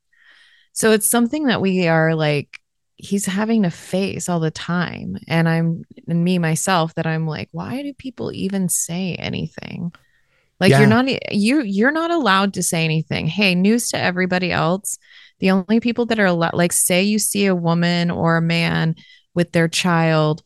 So 0.72 0.92
it's 0.92 1.10
something 1.10 1.48
that 1.48 1.62
we 1.62 1.88
are 1.88 2.16
like 2.16 2.60
he's 2.96 3.26
having 3.26 3.64
to 3.64 3.70
face 3.70 4.30
all 4.30 4.40
the 4.40 4.52
time. 4.52 5.18
And 5.28 5.50
i'm 5.50 5.84
and 6.08 6.24
me 6.24 6.40
myself 6.40 6.96
that 6.96 7.08
i'm 7.08 7.28
like 7.28 7.50
why 7.52 7.82
do 7.82 7.94
people 7.94 8.32
even 8.32 8.70
say 8.70 9.16
anything 9.16 9.92
like 10.64 10.70
Yeah. 10.70 10.80
you're 10.80 10.88
not 10.88 11.34
you 11.34 11.62
you're 11.62 11.92
not 11.92 12.10
allowed 12.10 12.54
to 12.54 12.64
say 12.64 12.86
anything. 12.86 13.28
Hey 13.28 13.54
news 13.54 13.90
to 13.90 13.98
everybody 13.98 14.50
else. 14.50 14.98
The 15.40 15.52
only 15.52 15.82
people 15.82 16.06
that 16.06 16.20
are 16.20 16.26
allowed 16.26 16.54
like 16.54 16.72
say 16.72 17.04
you 17.04 17.20
see 17.20 17.48
a 17.48 17.56
woman 17.56 18.10
or 18.10 18.38
a 18.38 18.42
man 18.42 18.96
with 19.36 19.52
their 19.52 19.68
child 19.68 20.42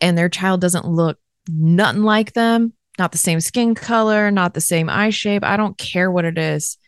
and 0.00 0.16
their 0.16 0.30
child 0.30 0.62
doesn't 0.62 0.86
look 0.86 1.18
nothing 1.50 2.02
like 2.02 2.32
them 2.32 2.72
not 2.98 3.12
the 3.12 3.18
same 3.18 3.40
skin 3.40 3.74
color 3.74 4.30
not 4.30 4.54
the 4.54 4.60
same 4.62 4.88
eye 4.88 5.10
shape 5.10 5.44
i 5.44 5.58
don't 5.58 5.76
care 5.76 6.10
what 6.10 6.24
it 6.24 6.38
is. 6.38 6.78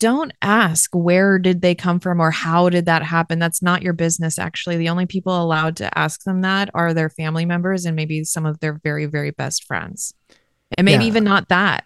Don't 0.00 0.32
ask 0.42 0.90
where 0.92 1.38
did 1.38 1.62
they 1.62 1.74
come 1.74 2.00
from 2.00 2.20
or 2.20 2.32
how 2.32 2.68
did 2.68 2.86
that 2.86 3.04
happen. 3.04 3.38
That's 3.38 3.62
not 3.62 3.80
your 3.80 3.92
business 3.92 4.36
actually. 4.36 4.76
The 4.76 4.88
only 4.88 5.06
people 5.06 5.40
allowed 5.40 5.76
to 5.76 5.96
ask 5.96 6.24
them 6.24 6.40
that 6.40 6.68
are 6.74 6.92
their 6.92 7.08
family 7.08 7.46
members 7.46 7.84
and 7.84 7.94
maybe 7.94 8.24
some 8.24 8.44
of 8.44 8.58
their 8.58 8.80
very 8.82 9.06
very 9.06 9.30
best 9.30 9.64
friends 9.64 10.12
and 10.78 10.84
maybe 10.86 11.04
Yeah. 11.04 11.08
even 11.08 11.24
not 11.24 11.48
that 11.48 11.84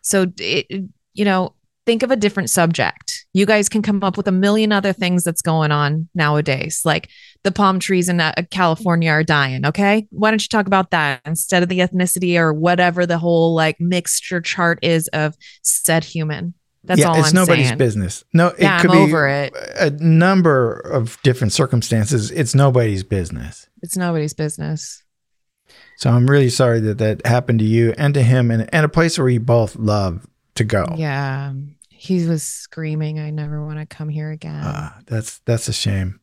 so 0.00 0.26
it, 0.38 0.66
you 1.12 1.24
know 1.26 1.54
think 1.84 2.02
of 2.02 2.10
a 2.10 2.16
different 2.16 2.48
subject 2.50 3.26
you 3.34 3.44
guys 3.46 3.68
can 3.68 3.82
come 3.82 4.02
up 4.02 4.16
with 4.16 4.26
a 4.28 4.32
million 4.32 4.72
other 4.72 4.92
things 4.92 5.24
that's 5.24 5.42
going 5.42 5.70
on 5.72 6.08
nowadays 6.14 6.82
like 6.84 7.08
the 7.44 7.50
palm 7.52 7.78
trees 7.80 8.08
in 8.08 8.20
uh, 8.20 8.32
california 8.50 9.10
are 9.10 9.22
dying 9.24 9.64
okay 9.66 10.06
why 10.10 10.30
don't 10.30 10.42
you 10.42 10.48
talk 10.48 10.66
about 10.66 10.90
that 10.92 11.20
instead 11.26 11.62
of 11.62 11.68
the 11.68 11.80
ethnicity 11.80 12.38
or 12.38 12.52
whatever 12.54 13.04
the 13.06 13.18
whole 13.18 13.54
like 13.54 13.76
mixture 13.80 14.40
chart 14.40 14.78
is 14.82 15.08
of 15.08 15.34
said 15.62 16.04
human 16.04 16.54
that's 16.84 17.04
all 17.04 17.18
it's 17.18 17.28
i'm 17.30 17.34
nobody's 17.34 17.66
saying 17.68 17.76
business. 17.78 18.24
No, 18.32 18.46
it 18.48 18.60
Yeah, 18.60 18.80
could 18.80 18.90
I'm 18.92 18.96
be 18.98 19.02
over 19.02 19.28
it. 19.28 19.52
a 19.78 19.90
number 19.90 20.78
of 20.78 21.18
different 21.22 21.52
circumstances. 21.52 22.30
It's 22.30 22.54
nobody's 22.54 23.02
business. 23.02 23.68
it's 23.82 23.96
nobody's 23.96 24.32
business 24.32 25.02
So 25.98 26.10
I'm 26.10 26.30
really 26.30 26.48
sorry 26.48 26.78
that 26.80 26.98
that 26.98 27.26
happened 27.26 27.58
to 27.58 27.64
you 27.64 27.92
and 27.98 28.14
to 28.14 28.22
him, 28.22 28.52
and, 28.52 28.72
and 28.72 28.86
a 28.86 28.88
place 28.88 29.18
where 29.18 29.28
you 29.28 29.40
both 29.40 29.74
love 29.74 30.24
to 30.54 30.62
go. 30.64 30.86
yeah 30.96 31.52
he 31.90 32.24
was 32.26 32.42
screaming 32.44 33.18
i 33.18 33.30
never 33.30 33.64
want 33.64 33.78
to 33.80 33.86
come 33.86 34.08
here 34.08 34.30
again 34.30 34.62
Ah, 34.64 34.98
that's 35.06 35.40
that's 35.40 35.66
a 35.68 35.72
shame. 35.72 36.20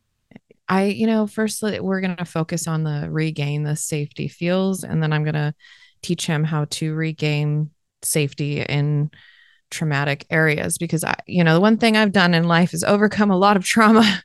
I, 0.67 0.85
you 0.85 1.05
know, 1.05 1.27
first 1.27 1.61
we're 1.61 2.01
going 2.01 2.15
to 2.15 2.25
focus 2.25 2.67
on 2.67 2.83
the 2.83 3.07
regain 3.11 3.63
the 3.63 3.75
safety 3.75 4.27
feels, 4.27 4.83
and 4.83 5.03
then 5.03 5.13
I'm 5.13 5.23
going 5.23 5.35
to 5.35 5.53
teach 6.01 6.25
him 6.25 6.43
how 6.43 6.65
to 6.71 6.93
regain 6.95 7.69
safety 8.01 8.61
in 8.61 9.11
traumatic 9.69 10.25
areas 10.29 10.77
because 10.77 11.03
I, 11.03 11.15
you 11.27 11.43
know, 11.43 11.53
the 11.53 11.61
one 11.61 11.77
thing 11.77 11.95
I've 11.97 12.11
done 12.13 12.33
in 12.33 12.45
life 12.45 12.73
is 12.73 12.83
overcome 12.83 13.29
a 13.29 13.38
lot 13.38 13.57
of 13.57 13.63
trauma. 13.65 14.23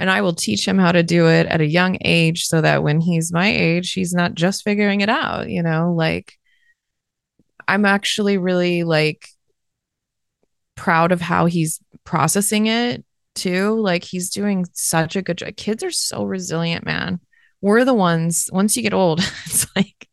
And 0.00 0.10
I 0.10 0.22
will 0.22 0.32
teach 0.32 0.66
him 0.66 0.78
how 0.78 0.92
to 0.92 1.02
do 1.02 1.28
it 1.28 1.46
at 1.46 1.60
a 1.60 1.66
young 1.66 1.98
age 2.00 2.46
so 2.46 2.62
that 2.62 2.82
when 2.82 3.02
he's 3.02 3.32
my 3.32 3.48
age, 3.48 3.92
he's 3.92 4.14
not 4.14 4.34
just 4.34 4.64
figuring 4.64 5.02
it 5.02 5.10
out, 5.10 5.50
you 5.50 5.62
know, 5.62 5.92
like 5.92 6.38
I'm 7.68 7.84
actually 7.84 8.38
really 8.38 8.82
like 8.82 9.28
proud 10.74 11.12
of 11.12 11.20
how 11.20 11.44
he's 11.44 11.80
processing 12.04 12.66
it 12.66 13.04
too. 13.34 13.78
Like 13.78 14.02
he's 14.02 14.30
doing 14.30 14.64
such 14.72 15.16
a 15.16 15.22
good 15.22 15.36
job. 15.36 15.54
Kids 15.56 15.84
are 15.84 15.90
so 15.90 16.24
resilient, 16.24 16.86
man. 16.86 17.20
We're 17.60 17.84
the 17.84 17.92
ones, 17.92 18.48
once 18.54 18.78
you 18.78 18.82
get 18.82 18.94
old, 18.94 19.20
it's 19.44 19.66
like 19.76 20.08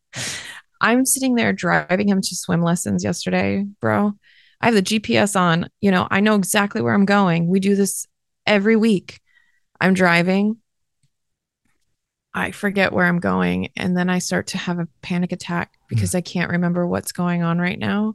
I'm 0.82 1.06
sitting 1.06 1.34
there 1.34 1.54
driving 1.54 2.08
him 2.08 2.20
to 2.20 2.36
swim 2.36 2.62
lessons 2.62 3.02
yesterday, 3.02 3.64
bro. 3.80 4.12
I 4.60 4.66
have 4.66 4.74
the 4.74 4.82
GPS 4.82 5.34
on, 5.34 5.70
you 5.80 5.90
know, 5.90 6.06
I 6.10 6.20
know 6.20 6.34
exactly 6.34 6.82
where 6.82 6.92
I'm 6.92 7.06
going. 7.06 7.48
We 7.48 7.58
do 7.58 7.74
this 7.74 8.06
every 8.46 8.76
week. 8.76 9.20
I'm 9.80 9.94
driving. 9.94 10.58
I 12.34 12.50
forget 12.50 12.92
where 12.92 13.06
I'm 13.06 13.20
going. 13.20 13.70
And 13.76 13.96
then 13.96 14.10
I 14.10 14.18
start 14.18 14.48
to 14.48 14.58
have 14.58 14.78
a 14.78 14.88
panic 15.02 15.32
attack 15.32 15.72
mm-hmm. 15.72 15.86
because 15.88 16.14
I 16.14 16.20
can't 16.20 16.52
remember 16.52 16.86
what's 16.86 17.12
going 17.12 17.42
on 17.42 17.58
right 17.58 17.78
now. 17.78 18.14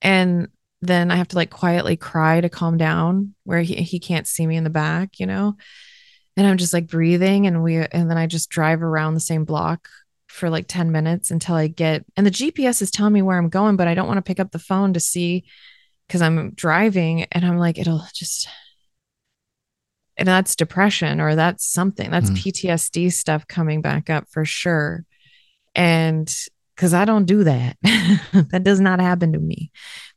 And 0.00 0.48
then 0.80 1.10
I 1.10 1.16
have 1.16 1.28
to 1.28 1.36
like 1.36 1.50
quietly 1.50 1.96
cry 1.96 2.40
to 2.40 2.48
calm 2.48 2.76
down 2.76 3.34
where 3.44 3.62
he, 3.62 3.76
he 3.76 4.00
can't 4.00 4.26
see 4.26 4.46
me 4.46 4.56
in 4.56 4.64
the 4.64 4.70
back, 4.70 5.20
you 5.20 5.26
know? 5.26 5.56
And 6.36 6.46
I'm 6.46 6.56
just 6.56 6.72
like 6.72 6.88
breathing 6.88 7.46
and 7.46 7.62
we 7.62 7.76
and 7.76 8.10
then 8.10 8.16
I 8.16 8.26
just 8.26 8.50
drive 8.50 8.82
around 8.82 9.14
the 9.14 9.20
same 9.20 9.44
block 9.44 9.88
for 10.26 10.48
like 10.48 10.66
10 10.66 10.90
minutes 10.90 11.30
until 11.30 11.54
I 11.54 11.68
get 11.68 12.04
and 12.16 12.26
the 12.26 12.30
GPS 12.30 12.80
is 12.80 12.90
telling 12.90 13.12
me 13.12 13.22
where 13.22 13.38
I'm 13.38 13.50
going, 13.50 13.76
but 13.76 13.86
I 13.86 13.94
don't 13.94 14.08
want 14.08 14.16
to 14.16 14.22
pick 14.22 14.40
up 14.40 14.50
the 14.50 14.58
phone 14.58 14.94
to 14.94 15.00
see 15.00 15.44
because 16.08 16.22
I'm 16.22 16.52
driving 16.54 17.24
and 17.24 17.44
I'm 17.44 17.58
like, 17.58 17.78
it'll 17.78 18.04
just 18.14 18.48
and 20.16 20.28
that's 20.28 20.56
depression 20.56 21.20
or 21.20 21.34
that's 21.34 21.66
something 21.66 22.10
that's 22.10 22.28
Hmm. 22.28 22.36
PTSD 22.36 23.12
stuff 23.12 23.46
coming 23.46 23.80
back 23.80 24.10
up 24.10 24.26
for 24.30 24.44
sure. 24.44 25.04
And 25.74 26.32
because 26.76 26.94
I 26.94 27.04
don't 27.04 27.24
do 27.24 27.44
that, 27.44 27.76
that 27.82 28.62
does 28.62 28.80
not 28.80 29.00
happen 29.00 29.32
to 29.32 29.38
me. 29.38 29.70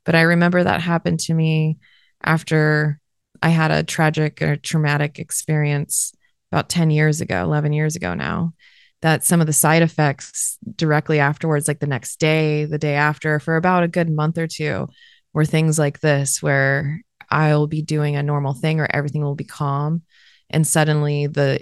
But 0.04 0.16
I 0.16 0.22
remember 0.22 0.64
that 0.64 0.82
happened 0.82 1.20
to 1.22 1.34
me 1.34 1.78
after 2.24 3.00
I 3.42 3.50
had 3.50 3.72
a 3.72 3.84
tragic 3.84 4.42
or 4.42 4.56
traumatic 4.56 5.20
experience 5.20 6.14
about 6.52 6.70
10 6.70 6.90
years 6.90 7.22
ago, 7.22 7.44
11 7.44 7.74
years 7.74 7.96
ago 7.96 8.14
now. 8.14 8.54
That 9.02 9.24
some 9.24 9.40
of 9.40 9.46
the 9.46 9.54
side 9.54 9.84
effects 9.84 10.58
directly 10.76 11.20
afterwards, 11.20 11.68
like 11.68 11.80
the 11.80 11.86
next 11.86 12.18
day, 12.20 12.66
the 12.66 12.80
day 12.80 12.96
after, 12.96 13.40
for 13.40 13.56
about 13.56 13.84
a 13.84 13.88
good 13.88 14.10
month 14.10 14.38
or 14.38 14.48
two, 14.48 14.88
were 15.34 15.46
things 15.46 15.78
like 15.78 16.00
this, 16.00 16.42
where 16.42 17.02
I'll 17.30 17.68
be 17.68 17.82
doing 17.82 18.16
a 18.16 18.24
normal 18.24 18.54
thing 18.54 18.80
or 18.80 18.88
everything 18.90 19.24
will 19.24 19.36
be 19.36 19.44
calm. 19.44 20.04
And 20.50 20.66
suddenly 20.66 21.28
the 21.28 21.60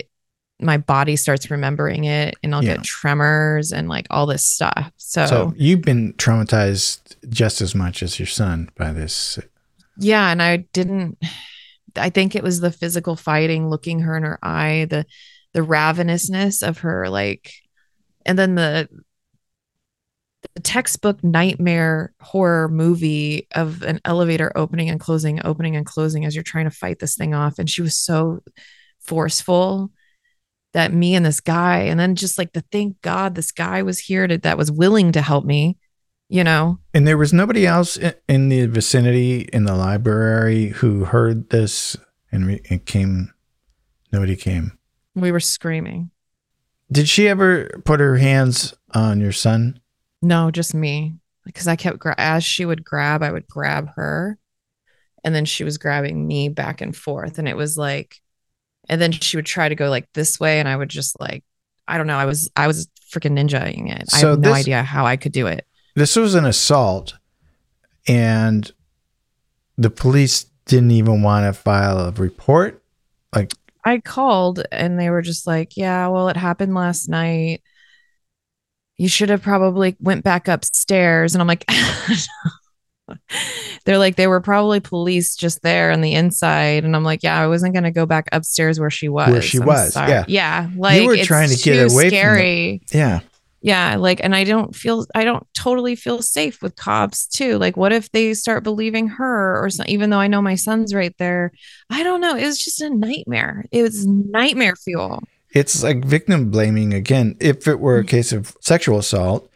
my 0.62 0.78
body 0.78 1.16
starts 1.16 1.52
remembering 1.52 2.06
it 2.06 2.36
and 2.44 2.54
I'll 2.56 2.64
Yeah. 2.64 2.76
get 2.76 2.84
tremors 2.84 3.74
and 3.74 3.90
like 3.90 4.08
all 4.10 4.26
this 4.26 4.46
stuff. 4.46 4.92
So, 4.98 5.26
So 5.26 5.54
you've 5.58 5.82
been 5.82 6.14
traumatized 6.14 7.16
just 7.30 7.60
as 7.60 7.76
much 7.76 8.02
as 8.04 8.20
your 8.20 8.28
son 8.28 8.70
by 8.78 8.94
this. 8.94 9.40
yeah, 9.98 10.32
and 10.32 10.42
I 10.42 10.58
didn't 10.74 11.18
I 11.96 12.10
think 12.10 12.36
it 12.36 12.44
was 12.44 12.60
the 12.60 12.72
physical 12.72 13.16
fighting, 13.16 13.70
looking 13.70 14.00
her 14.02 14.18
in 14.18 14.24
her 14.24 14.40
eye, 14.42 14.88
the 14.90 15.06
the 15.54 15.62
ravenousness 15.62 16.68
of 16.68 16.80
her 16.80 17.10
like 17.10 17.52
and 18.26 18.40
then 18.40 18.56
the 18.56 18.88
the 20.56 20.62
textbook 20.62 21.24
nightmare 21.24 22.14
horror 22.22 22.70
movie 22.70 23.48
of 23.56 23.82
an 23.84 24.00
elevator 24.06 24.52
opening 24.56 24.90
and 24.90 25.00
closing, 25.00 25.46
opening 25.46 25.76
and 25.76 25.86
closing 25.86 26.26
as 26.26 26.36
you're 26.36 26.44
trying 26.44 26.66
to 26.66 26.72
fight 26.72 27.00
this 27.00 27.16
thing 27.16 27.34
off. 27.34 27.60
And 27.60 27.70
she 27.70 27.82
was 27.82 27.96
so 27.96 28.42
forceful 29.00 29.92
that 30.74 30.94
me 30.94 31.16
and 31.16 31.26
this 31.26 31.40
guy, 31.40 31.80
and 31.82 32.00
then 32.00 32.16
just 32.16 32.38
like 32.38 32.54
the 32.54 32.64
thank 32.72 33.00
God 33.02 33.36
this 33.36 33.52
guy 33.52 33.84
was 33.84 34.00
here 34.00 34.26
to, 34.28 34.38
that 34.40 34.58
was 34.58 34.72
willing 34.72 35.12
to 35.12 35.22
help 35.22 35.46
me, 35.46 35.78
you 36.30 36.44
know. 36.44 36.80
And 36.94 37.08
there 37.08 37.18
was 37.18 37.32
nobody 37.32 37.68
else 37.68 37.98
in 38.28 38.50
the 38.50 38.66
vicinity 38.66 39.42
in 39.54 39.66
the 39.66 39.76
library 39.76 40.68
who 40.70 41.06
heard 41.06 41.52
this 41.52 41.96
and, 42.32 42.48
re- 42.48 42.62
and 42.70 42.84
came. 42.86 43.32
Nobody 44.12 44.36
came. 44.36 44.78
We 45.16 45.32
were 45.32 45.40
screaming. 45.40 46.10
Did 46.92 47.08
she 47.08 47.28
ever 47.28 47.70
put 47.86 48.00
her 48.00 48.18
hands 48.18 48.74
on 48.94 49.20
your 49.20 49.32
son? 49.32 49.80
No, 50.24 50.50
just 50.52 50.74
me. 50.74 51.16
Because 51.46 51.68
I 51.68 51.76
kept 51.76 52.00
gra- 52.00 52.16
as 52.18 52.44
she 52.44 52.64
would 52.66 52.86
grab, 52.86 53.22
I 53.22 53.32
would 53.32 53.48
grab 53.48 53.90
her, 53.96 54.38
and 55.26 55.36
then 55.36 55.44
she 55.44 55.66
was 55.66 55.78
grabbing 55.78 56.26
me 56.26 56.48
back 56.48 56.80
and 56.80 56.96
forth, 56.96 57.38
and 57.38 57.50
it 57.50 57.58
was 57.58 57.78
like, 57.78 58.22
and 58.88 59.02
then 59.02 59.12
she 59.12 59.36
would 59.36 59.46
try 59.46 59.68
to 59.68 59.76
go 59.76 59.90
like 59.90 60.08
this 60.14 60.40
way, 60.40 60.60
and 60.60 60.70
I 60.70 60.76
would 60.78 60.88
just 60.90 61.20
like, 61.20 61.44
I 61.86 61.98
don't 61.98 62.08
know, 62.08 62.18
I 62.18 62.26
was 62.26 62.50
I 62.56 62.68
was 62.68 62.88
freaking 63.14 63.38
ninjaing 63.38 63.94
it. 63.94 64.08
I 64.14 64.20
have 64.20 64.40
no 64.40 64.50
this- 64.50 64.60
idea 64.60 64.84
how 64.84 65.06
I 65.06 65.18
could 65.18 65.34
do 65.34 65.48
it. 65.48 65.68
This 65.96 66.16
was 66.16 66.34
an 66.34 66.46
assault, 66.46 67.16
and 68.08 68.72
the 69.78 69.90
police 69.90 70.46
didn't 70.66 70.92
even 70.92 71.22
want 71.22 71.46
to 71.46 71.62
file 71.62 71.98
a 72.00 72.12
report. 72.12 72.82
Like, 73.36 73.54
I 73.84 74.00
called, 74.00 74.64
and 74.72 74.98
they 74.98 75.10
were 75.10 75.22
just 75.22 75.46
like, 75.46 75.76
"Yeah, 75.76 76.08
well, 76.08 76.30
it 76.30 76.38
happened 76.38 76.74
last 76.74 77.10
night. 77.10 77.62
You 78.98 79.08
should 79.10 79.30
have 79.30 79.42
probably 79.42 79.96
went 80.00 80.24
back 80.24 80.48
upstairs." 80.48 81.36
And 81.36 81.42
I'm 81.42 81.48
like, 81.48 81.66
They're 83.86 83.98
like, 83.98 84.16
they 84.16 84.28
were 84.28 84.40
probably 84.40 84.80
police 84.80 85.36
just 85.36 85.62
there 85.62 85.92
on 85.92 86.00
the 86.02 86.14
inside. 86.14 86.86
And 86.86 86.96
I'm 86.96 87.04
like, 87.04 87.22
yeah, 87.22 87.40
I 87.40 87.48
wasn't 87.48 87.74
going 87.74 87.84
to 87.84 87.92
go 87.92 88.06
back 88.06 88.30
upstairs 88.32 88.80
where 88.80 88.90
she 88.90 89.10
was. 89.10 89.30
Where 89.30 89.42
she 89.42 89.60
I'm 89.60 89.66
was, 89.66 89.94
sorry. 89.94 90.10
yeah. 90.10 90.26
Yeah. 90.28 90.70
Like, 90.78 91.02
you 91.02 91.08
were 91.08 91.16
it's 91.16 91.28
trying 91.28 91.50
to 91.50 91.56
get 91.58 91.92
away 91.92 92.04
from 92.04 92.10
the- 92.10 92.10
scary. 92.10 92.82
Yeah. 92.94 93.20
Yeah. 93.62 93.98
Like, 93.98 94.22
and 94.24 94.34
I 94.34 94.46
don't 94.46 94.74
feel, 94.74 95.06
I 95.16 95.26
don't 95.26 95.46
totally 95.54 95.96
feel 95.96 96.22
safe 96.22 96.62
with 96.62 96.78
cops 96.78 97.28
too. 97.28 97.58
Like, 97.58 97.76
what 97.76 97.92
if 97.92 98.10
they 98.12 98.34
start 98.34 98.64
believing 98.64 99.08
her 99.10 99.62
or 99.64 99.70
something, 99.70 99.94
even 99.94 100.10
though 100.10 100.20
I 100.20 100.28
know 100.28 100.42
my 100.42 100.56
son's 100.56 100.94
right 100.94 101.16
there? 101.18 101.52
I 101.90 102.04
don't 102.04 102.22
know. 102.22 102.36
It 102.38 102.46
was 102.46 102.64
just 102.64 102.82
a 102.82 102.90
nightmare. 102.90 103.66
It 103.72 103.82
was 103.84 104.08
nightmare 104.08 104.76
fuel. 104.78 105.22
It's 105.54 105.84
like 105.84 106.04
victim 106.04 106.52
blaming 106.52 106.94
again. 106.94 107.38
If 107.40 107.68
it 107.68 107.80
were 107.80 108.00
a 108.00 108.04
case 108.04 108.34
of 108.34 108.58
sexual 108.60 109.00
assault 109.00 109.50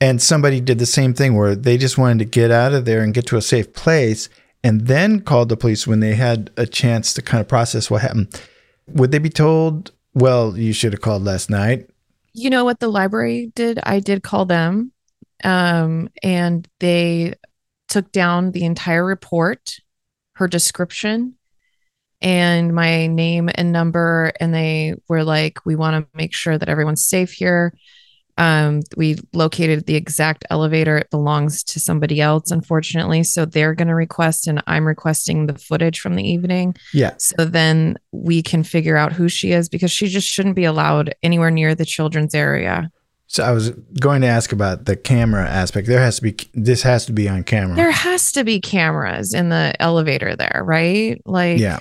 and 0.00 0.22
somebody 0.22 0.60
did 0.60 0.78
the 0.78 0.86
same 0.86 1.12
thing 1.12 1.36
where 1.36 1.54
they 1.54 1.76
just 1.76 1.98
wanted 1.98 2.20
to 2.20 2.24
get 2.24 2.50
out 2.50 2.72
of 2.72 2.84
there 2.84 3.02
and 3.02 3.12
get 3.12 3.26
to 3.26 3.36
a 3.36 3.42
safe 3.42 3.72
place 3.72 4.28
and 4.62 4.86
then 4.86 5.20
called 5.20 5.48
the 5.48 5.56
police 5.56 5.86
when 5.86 6.00
they 6.00 6.14
had 6.14 6.50
a 6.56 6.66
chance 6.66 7.12
to 7.14 7.22
kind 7.22 7.40
of 7.40 7.48
process 7.48 7.90
what 7.90 8.02
happened, 8.02 8.40
would 8.86 9.10
they 9.10 9.18
be 9.18 9.28
told, 9.28 9.90
well, 10.14 10.56
you 10.56 10.72
should 10.72 10.92
have 10.92 11.02
called 11.02 11.24
last 11.24 11.50
night? 11.50 11.90
you 12.34 12.50
know 12.50 12.64
what 12.64 12.80
the 12.80 12.88
library 12.88 13.52
did? 13.54 13.78
I 13.82 14.00
did 14.00 14.22
call 14.22 14.44
them, 14.44 14.92
um, 15.44 16.10
and 16.22 16.68
they 16.80 17.34
took 17.88 18.10
down 18.12 18.50
the 18.50 18.64
entire 18.64 19.04
report, 19.04 19.76
her 20.34 20.48
description, 20.48 21.36
and 22.24 22.74
my 22.74 23.06
name 23.06 23.48
and 23.54 23.70
number. 23.70 24.32
And 24.40 24.52
they 24.52 24.94
were 25.08 25.22
like, 25.22 25.64
"We 25.64 25.76
want 25.76 25.94
to 26.10 26.16
make 26.16 26.34
sure 26.34 26.58
that 26.58 26.68
everyone's 26.68 27.04
safe 27.04 27.30
here." 27.30 27.72
Um, 28.36 28.80
we 28.96 29.16
located 29.32 29.86
the 29.86 29.94
exact 29.94 30.44
elevator. 30.50 30.98
It 30.98 31.10
belongs 31.10 31.62
to 31.64 31.78
somebody 31.78 32.20
else, 32.20 32.50
unfortunately. 32.50 33.22
So 33.22 33.44
they're 33.44 33.74
going 33.74 33.86
to 33.86 33.94
request, 33.94 34.48
and 34.48 34.60
I'm 34.66 34.88
requesting 34.88 35.46
the 35.46 35.56
footage 35.56 36.00
from 36.00 36.16
the 36.16 36.28
evening 36.28 36.74
Yeah. 36.92 37.12
so 37.18 37.44
then 37.44 37.96
we 38.10 38.42
can 38.42 38.64
figure 38.64 38.96
out 38.96 39.12
who 39.12 39.28
she 39.28 39.52
is 39.52 39.68
because 39.68 39.92
she 39.92 40.08
just 40.08 40.26
shouldn't 40.26 40.56
be 40.56 40.64
allowed 40.64 41.14
anywhere 41.22 41.52
near 41.52 41.76
the 41.76 41.84
children's 41.84 42.34
area. 42.34 42.90
So 43.28 43.44
I 43.44 43.52
was 43.52 43.70
going 44.00 44.20
to 44.22 44.26
ask 44.26 44.50
about 44.50 44.84
the 44.86 44.96
camera 44.96 45.48
aspect. 45.48 45.86
There 45.86 46.00
has 46.00 46.16
to 46.16 46.22
be, 46.22 46.36
this 46.54 46.82
has 46.82 47.06
to 47.06 47.12
be 47.12 47.28
on 47.28 47.44
camera. 47.44 47.76
There 47.76 47.90
has 47.92 48.32
to 48.32 48.42
be 48.42 48.60
cameras 48.60 49.32
in 49.32 49.48
the 49.48 49.80
elevator 49.80 50.34
there, 50.34 50.62
right? 50.64 51.22
Like 51.24 51.60
yeah. 51.60 51.78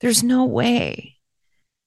There's 0.00 0.22
no 0.22 0.44
way. 0.44 1.14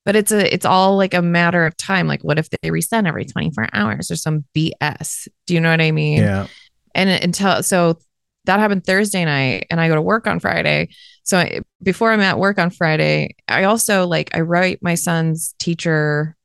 But 0.05 0.15
it's 0.15 0.31
a 0.31 0.51
it's 0.53 0.65
all 0.65 0.97
like 0.97 1.13
a 1.13 1.21
matter 1.21 1.65
of 1.65 1.77
time. 1.77 2.07
Like 2.07 2.23
what 2.23 2.39
if 2.39 2.49
they 2.49 2.69
resend 2.69 3.07
every 3.07 3.25
24 3.25 3.69
hours 3.73 4.09
or 4.09 4.15
some 4.15 4.45
BS? 4.55 5.27
Do 5.45 5.53
you 5.53 5.59
know 5.59 5.69
what 5.69 5.81
I 5.81 5.91
mean? 5.91 6.19
Yeah. 6.23 6.47
and 6.95 7.09
until 7.09 7.61
so 7.63 7.99
that 8.45 8.59
happened 8.59 8.85
Thursday 8.85 9.25
night 9.25 9.67
and 9.69 9.79
I 9.79 9.87
go 9.87 9.95
to 9.95 10.01
work 10.01 10.25
on 10.25 10.39
Friday. 10.39 10.89
So 11.23 11.37
I, 11.37 11.61
before 11.83 12.11
I'm 12.11 12.21
at 12.21 12.39
work 12.39 12.57
on 12.57 12.71
Friday, 12.71 13.35
I 13.47 13.65
also 13.65 14.07
like 14.07 14.31
I 14.35 14.39
write 14.39 14.79
my 14.81 14.95
son's 14.95 15.53
teacher 15.59 16.35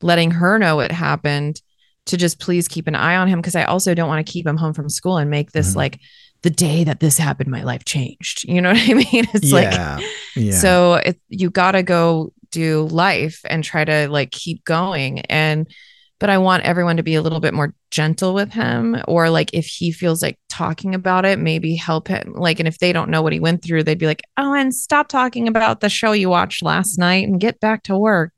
letting 0.00 0.30
her 0.30 0.58
know 0.58 0.76
what 0.76 0.90
happened 0.92 1.60
to 2.06 2.16
just 2.16 2.40
please 2.40 2.66
keep 2.68 2.86
an 2.86 2.94
eye 2.94 3.16
on 3.16 3.28
him 3.28 3.40
because 3.40 3.56
I 3.56 3.64
also 3.64 3.92
don't 3.92 4.08
want 4.08 4.24
to 4.26 4.32
keep 4.32 4.46
him 4.46 4.56
home 4.56 4.72
from 4.72 4.88
school 4.88 5.18
and 5.18 5.28
make 5.28 5.50
this 5.52 5.72
Mhm. 5.72 5.76
like 5.76 6.00
the 6.42 6.50
day 6.50 6.84
that 6.84 7.00
this 7.00 7.18
happened 7.18 7.50
my 7.50 7.62
life 7.62 7.84
changed. 7.84 8.44
You 8.44 8.60
know 8.60 8.70
what 8.72 8.88
I 8.88 8.94
mean? 8.94 9.26
It's 9.34 9.52
like 9.52 9.72
yeah. 9.72 10.00
yeah. 10.36 10.52
so 10.52 10.94
it, 10.94 11.20
you 11.28 11.50
got 11.50 11.72
to 11.72 11.82
go 11.82 12.32
do 12.50 12.88
life 12.88 13.40
and 13.48 13.62
try 13.62 13.84
to 13.84 14.08
like 14.08 14.30
keep 14.30 14.64
going. 14.64 15.20
And, 15.20 15.70
but 16.18 16.30
I 16.30 16.38
want 16.38 16.64
everyone 16.64 16.96
to 16.98 17.02
be 17.02 17.14
a 17.14 17.22
little 17.22 17.40
bit 17.40 17.54
more 17.54 17.74
gentle 17.90 18.34
with 18.34 18.52
him 18.52 18.96
or 19.08 19.30
like 19.30 19.50
if 19.54 19.66
he 19.66 19.90
feels 19.90 20.22
like 20.22 20.38
talking 20.48 20.94
about 20.94 21.24
it, 21.24 21.38
maybe 21.38 21.76
help 21.76 22.08
him. 22.08 22.34
Like, 22.34 22.58
and 22.58 22.68
if 22.68 22.78
they 22.78 22.92
don't 22.92 23.10
know 23.10 23.22
what 23.22 23.32
he 23.32 23.40
went 23.40 23.64
through, 23.64 23.84
they'd 23.84 23.98
be 23.98 24.06
like, 24.06 24.22
oh, 24.36 24.52
and 24.52 24.74
stop 24.74 25.08
talking 25.08 25.48
about 25.48 25.80
the 25.80 25.88
show 25.88 26.12
you 26.12 26.28
watched 26.28 26.62
last 26.62 26.98
night 26.98 27.26
and 27.26 27.40
get 27.40 27.60
back 27.60 27.84
to 27.84 27.96
work. 27.96 28.32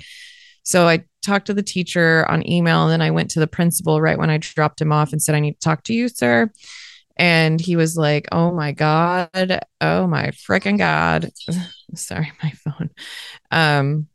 So 0.62 0.86
I 0.86 1.04
talked 1.22 1.46
to 1.46 1.54
the 1.54 1.62
teacher 1.62 2.26
on 2.28 2.48
email 2.48 2.82
and 2.82 2.92
then 2.92 3.02
I 3.02 3.10
went 3.10 3.30
to 3.32 3.40
the 3.40 3.46
principal 3.46 4.00
right 4.00 4.18
when 4.18 4.30
I 4.30 4.38
dropped 4.38 4.80
him 4.80 4.92
off 4.92 5.12
and 5.12 5.20
said, 5.20 5.34
I 5.34 5.40
need 5.40 5.54
to 5.54 5.60
talk 5.60 5.82
to 5.84 5.94
you, 5.94 6.08
sir. 6.08 6.50
And 7.22 7.60
he 7.60 7.76
was 7.76 7.96
like, 7.96 8.26
Oh 8.32 8.50
my 8.50 8.72
God. 8.72 9.60
Oh 9.80 10.08
my 10.08 10.32
freaking 10.32 10.76
God. 10.76 11.30
Sorry, 11.94 12.32
my 12.42 12.50
phone. 12.50 12.90
Um, 13.52 14.08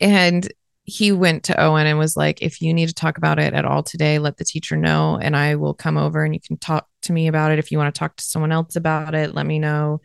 and 0.00 0.50
he 0.84 1.12
went 1.12 1.44
to 1.44 1.60
Owen 1.60 1.86
and 1.86 1.98
was 1.98 2.16
like, 2.16 2.40
If 2.40 2.62
you 2.62 2.72
need 2.72 2.88
to 2.88 2.94
talk 2.94 3.18
about 3.18 3.38
it 3.38 3.52
at 3.52 3.66
all 3.66 3.82
today, 3.82 4.18
let 4.18 4.38
the 4.38 4.46
teacher 4.46 4.76
know 4.76 5.18
and 5.20 5.36
I 5.36 5.56
will 5.56 5.74
come 5.74 5.98
over 5.98 6.24
and 6.24 6.32
you 6.32 6.40
can 6.40 6.56
talk 6.56 6.88
to 7.02 7.12
me 7.12 7.28
about 7.28 7.52
it. 7.52 7.58
If 7.58 7.70
you 7.70 7.76
want 7.76 7.94
to 7.94 7.98
talk 7.98 8.16
to 8.16 8.24
someone 8.24 8.50
else 8.50 8.76
about 8.76 9.14
it, 9.14 9.34
let 9.34 9.44
me 9.44 9.58
know. 9.58 10.00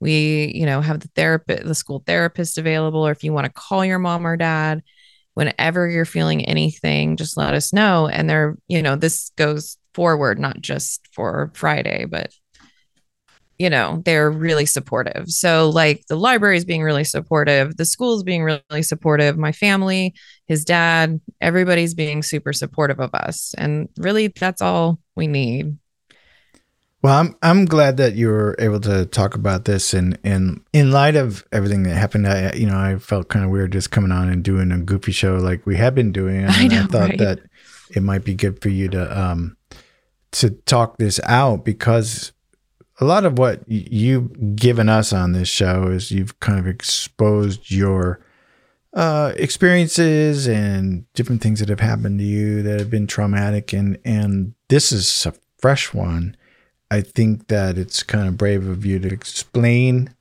We, 0.00 0.52
you 0.54 0.66
know, 0.66 0.82
have 0.82 1.00
the 1.00 1.08
therapist, 1.16 1.64
the 1.64 1.74
school 1.74 2.02
therapist 2.06 2.58
available, 2.58 3.06
or 3.06 3.10
if 3.10 3.24
you 3.24 3.32
want 3.32 3.46
to 3.46 3.52
call 3.52 3.86
your 3.86 3.98
mom 3.98 4.26
or 4.26 4.36
dad, 4.36 4.82
whenever 5.32 5.88
you're 5.88 6.04
feeling 6.04 6.44
anything, 6.44 7.16
just 7.16 7.38
let 7.38 7.54
us 7.54 7.72
know. 7.72 8.06
And 8.06 8.28
they're, 8.28 8.58
you 8.68 8.82
know, 8.82 8.96
this 8.96 9.30
goes 9.36 9.78
forward, 9.98 10.38
not 10.38 10.60
just 10.60 11.08
for 11.12 11.50
Friday, 11.54 12.04
but 12.04 12.32
you 13.58 13.68
know, 13.68 14.00
they're 14.04 14.30
really 14.30 14.64
supportive. 14.64 15.28
So 15.28 15.70
like 15.70 16.06
the 16.06 16.14
library 16.14 16.56
is 16.56 16.64
being 16.64 16.84
really 16.84 17.02
supportive, 17.02 17.76
the 17.76 17.84
school's 17.84 18.22
being 18.22 18.44
really 18.44 18.82
supportive, 18.82 19.36
my 19.36 19.50
family, 19.50 20.14
his 20.46 20.64
dad, 20.64 21.20
everybody's 21.40 21.94
being 21.94 22.22
super 22.22 22.52
supportive 22.52 23.00
of 23.00 23.12
us. 23.12 23.56
And 23.58 23.88
really 23.98 24.28
that's 24.28 24.62
all 24.62 25.00
we 25.16 25.26
need. 25.26 25.76
Well, 27.02 27.18
I'm 27.18 27.34
I'm 27.42 27.64
glad 27.64 27.96
that 27.96 28.14
you 28.14 28.28
were 28.28 28.54
able 28.60 28.78
to 28.80 29.06
talk 29.06 29.34
about 29.34 29.64
this, 29.64 29.94
and 29.94 30.18
and 30.24 30.60
in 30.72 30.90
light 30.90 31.14
of 31.14 31.44
everything 31.52 31.84
that 31.84 31.94
happened, 31.94 32.26
I 32.26 32.52
you 32.54 32.66
know 32.66 32.76
I 32.76 32.98
felt 32.98 33.28
kind 33.28 33.44
of 33.44 33.52
weird 33.52 33.70
just 33.70 33.92
coming 33.92 34.10
on 34.10 34.28
and 34.28 34.42
doing 34.42 34.72
a 34.72 34.78
goofy 34.78 35.12
show 35.12 35.36
like 35.36 35.64
we 35.64 35.76
have 35.76 35.94
been 35.94 36.10
doing, 36.10 36.38
and 36.44 36.50
I 36.50 36.66
know, 36.66 36.86
thought 36.86 37.10
right? 37.10 37.18
that 37.18 37.38
it 37.94 38.02
might 38.02 38.24
be 38.24 38.34
good 38.34 38.60
for 38.60 38.68
you 38.68 38.88
to 38.88 39.20
um 39.20 39.56
to 40.32 40.50
talk 40.50 40.98
this 40.98 41.20
out 41.24 41.64
because 41.64 42.32
a 43.00 43.04
lot 43.04 43.24
of 43.24 43.38
what 43.38 43.62
you've 43.66 44.56
given 44.56 44.88
us 44.88 45.12
on 45.12 45.32
this 45.32 45.48
show 45.48 45.88
is 45.88 46.10
you've 46.10 46.40
kind 46.40 46.58
of 46.58 46.66
exposed 46.66 47.70
your 47.70 48.20
uh, 48.94 49.32
experiences 49.36 50.48
and 50.48 51.10
different 51.12 51.42
things 51.42 51.60
that 51.60 51.68
have 51.68 51.80
happened 51.80 52.18
to 52.18 52.24
you 52.24 52.62
that 52.62 52.78
have 52.78 52.90
been 52.90 53.06
traumatic, 53.06 53.72
and 53.72 53.98
and 54.04 54.54
this 54.68 54.90
is 54.90 55.26
a 55.26 55.34
fresh 55.58 55.92
one. 55.92 56.36
I 56.90 57.02
think 57.02 57.48
that 57.48 57.76
it's 57.76 58.02
kind 58.02 58.26
of 58.26 58.36
brave 58.36 58.66
of 58.66 58.84
you 58.84 58.98
to 58.98 59.08
explain 59.08 60.14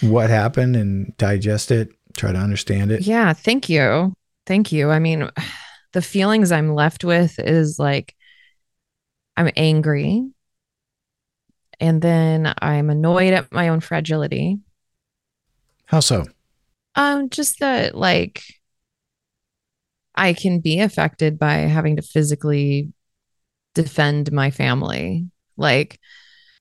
what 0.00 0.30
happened 0.30 0.76
and 0.76 1.16
digest 1.16 1.70
it, 1.70 1.90
try 2.16 2.32
to 2.32 2.38
understand 2.38 2.92
it. 2.92 3.02
Yeah, 3.02 3.32
thank 3.32 3.68
you. 3.68 4.14
Thank 4.46 4.70
you. 4.72 4.90
I 4.90 5.00
mean, 5.00 5.28
the 5.92 6.02
feelings 6.02 6.52
I'm 6.52 6.74
left 6.74 7.04
with 7.04 7.38
is 7.38 7.78
like 7.78 8.14
I'm 9.36 9.50
angry. 9.56 10.30
And 11.80 12.00
then 12.00 12.54
I'm 12.58 12.90
annoyed 12.90 13.34
at 13.34 13.52
my 13.52 13.68
own 13.68 13.80
fragility. 13.80 14.58
How 15.86 16.00
so? 16.00 16.24
Um, 16.94 17.28
just 17.28 17.58
that 17.60 17.96
like 17.96 18.42
I 20.14 20.32
can 20.32 20.60
be 20.60 20.80
affected 20.80 21.38
by 21.38 21.54
having 21.54 21.96
to 21.96 22.02
physically 22.02 22.92
defend 23.74 24.30
my 24.32 24.50
family. 24.50 25.26
Like 25.56 25.98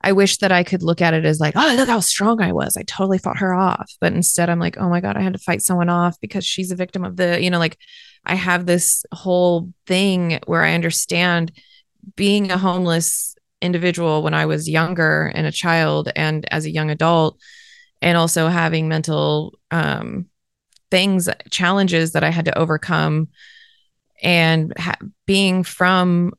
I 0.02 0.12
wish 0.12 0.38
that 0.40 0.52
I 0.52 0.64
could 0.64 0.84
look 0.84 1.02
at 1.02 1.14
it 1.14 1.26
as 1.26 1.40
like, 1.40 1.54
oh, 1.56 1.74
look 1.78 1.88
how 1.88 2.02
strong 2.02 2.42
I 2.42 2.52
was. 2.52 2.76
I 2.76 2.84
totally 2.84 3.20
fought 3.20 3.38
her 3.38 3.54
off. 3.54 3.90
But 4.02 4.14
instead 4.14 4.50
I'm 4.50 4.60
like, 4.60 4.78
oh 4.78 4.90
my 4.90 5.00
God, 5.00 5.16
I 5.16 5.22
had 5.22 5.34
to 5.34 5.40
fight 5.40 5.62
someone 5.62 5.90
off 5.90 6.20
because 6.20 6.46
she's 6.46 6.72
a 6.72 6.76
victim 6.76 7.06
of 7.06 7.16
the, 7.16 7.42
you 7.42 7.50
know, 7.50 7.60
like 7.60 7.78
I 8.26 8.36
have 8.36 8.66
this 8.66 9.06
whole 9.14 9.72
thing 9.88 10.40
where 10.46 10.64
I 10.64 10.74
understand 10.74 11.54
being 12.16 12.52
a 12.52 12.58
homeless 12.58 13.36
individual 13.62 14.24
when 14.24 14.34
I 14.34 14.46
was 14.46 14.70
younger 14.70 15.32
and 15.34 15.48
a 15.48 15.52
child 15.52 16.12
and 16.16 16.46
as 16.52 16.66
a 16.66 16.72
young 16.72 16.92
adult 16.92 17.40
and 18.02 18.18
also 18.18 18.50
having 18.50 18.90
mental 18.90 19.58
um, 19.72 20.28
things, 20.92 21.30
challenges 21.50 22.12
that 22.12 22.24
I 22.24 22.30
had 22.30 22.46
to 22.46 22.58
overcome, 22.58 23.30
and 24.22 24.74
ha- 24.78 24.98
being 25.26 25.64
from 25.64 26.34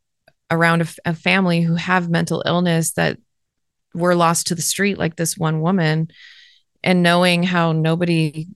around 0.50 0.82
a, 0.82 0.84
f- 0.84 0.98
a 1.06 1.14
family 1.14 1.62
who 1.62 1.74
have 1.74 2.08
mental 2.08 2.42
illness 2.46 2.92
that 2.92 3.18
were 3.94 4.14
lost 4.14 4.48
to 4.48 4.54
the 4.54 4.62
street, 4.62 4.98
like 4.98 5.16
this 5.16 5.36
one 5.36 5.60
woman, 5.60 6.08
and 6.82 7.02
knowing 7.02 7.42
how 7.42 7.72
nobody, 7.72 8.48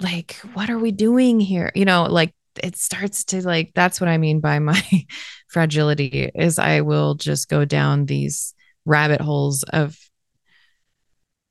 like, 0.00 0.36
what 0.54 0.70
are 0.70 0.78
we 0.78 0.92
doing 0.92 1.40
here? 1.40 1.70
You 1.74 1.84
know, 1.84 2.04
like 2.04 2.34
it 2.62 2.76
starts 2.76 3.24
to 3.24 3.46
like 3.46 3.72
that's 3.74 4.00
what 4.00 4.08
I 4.08 4.18
mean 4.18 4.40
by 4.40 4.58
my 4.58 4.82
fragility 5.48 6.30
is 6.34 6.58
I 6.58 6.80
will 6.80 7.14
just 7.14 7.48
go 7.48 7.64
down 7.64 8.06
these 8.06 8.54
rabbit 8.84 9.20
holes 9.20 9.62
of 9.64 9.96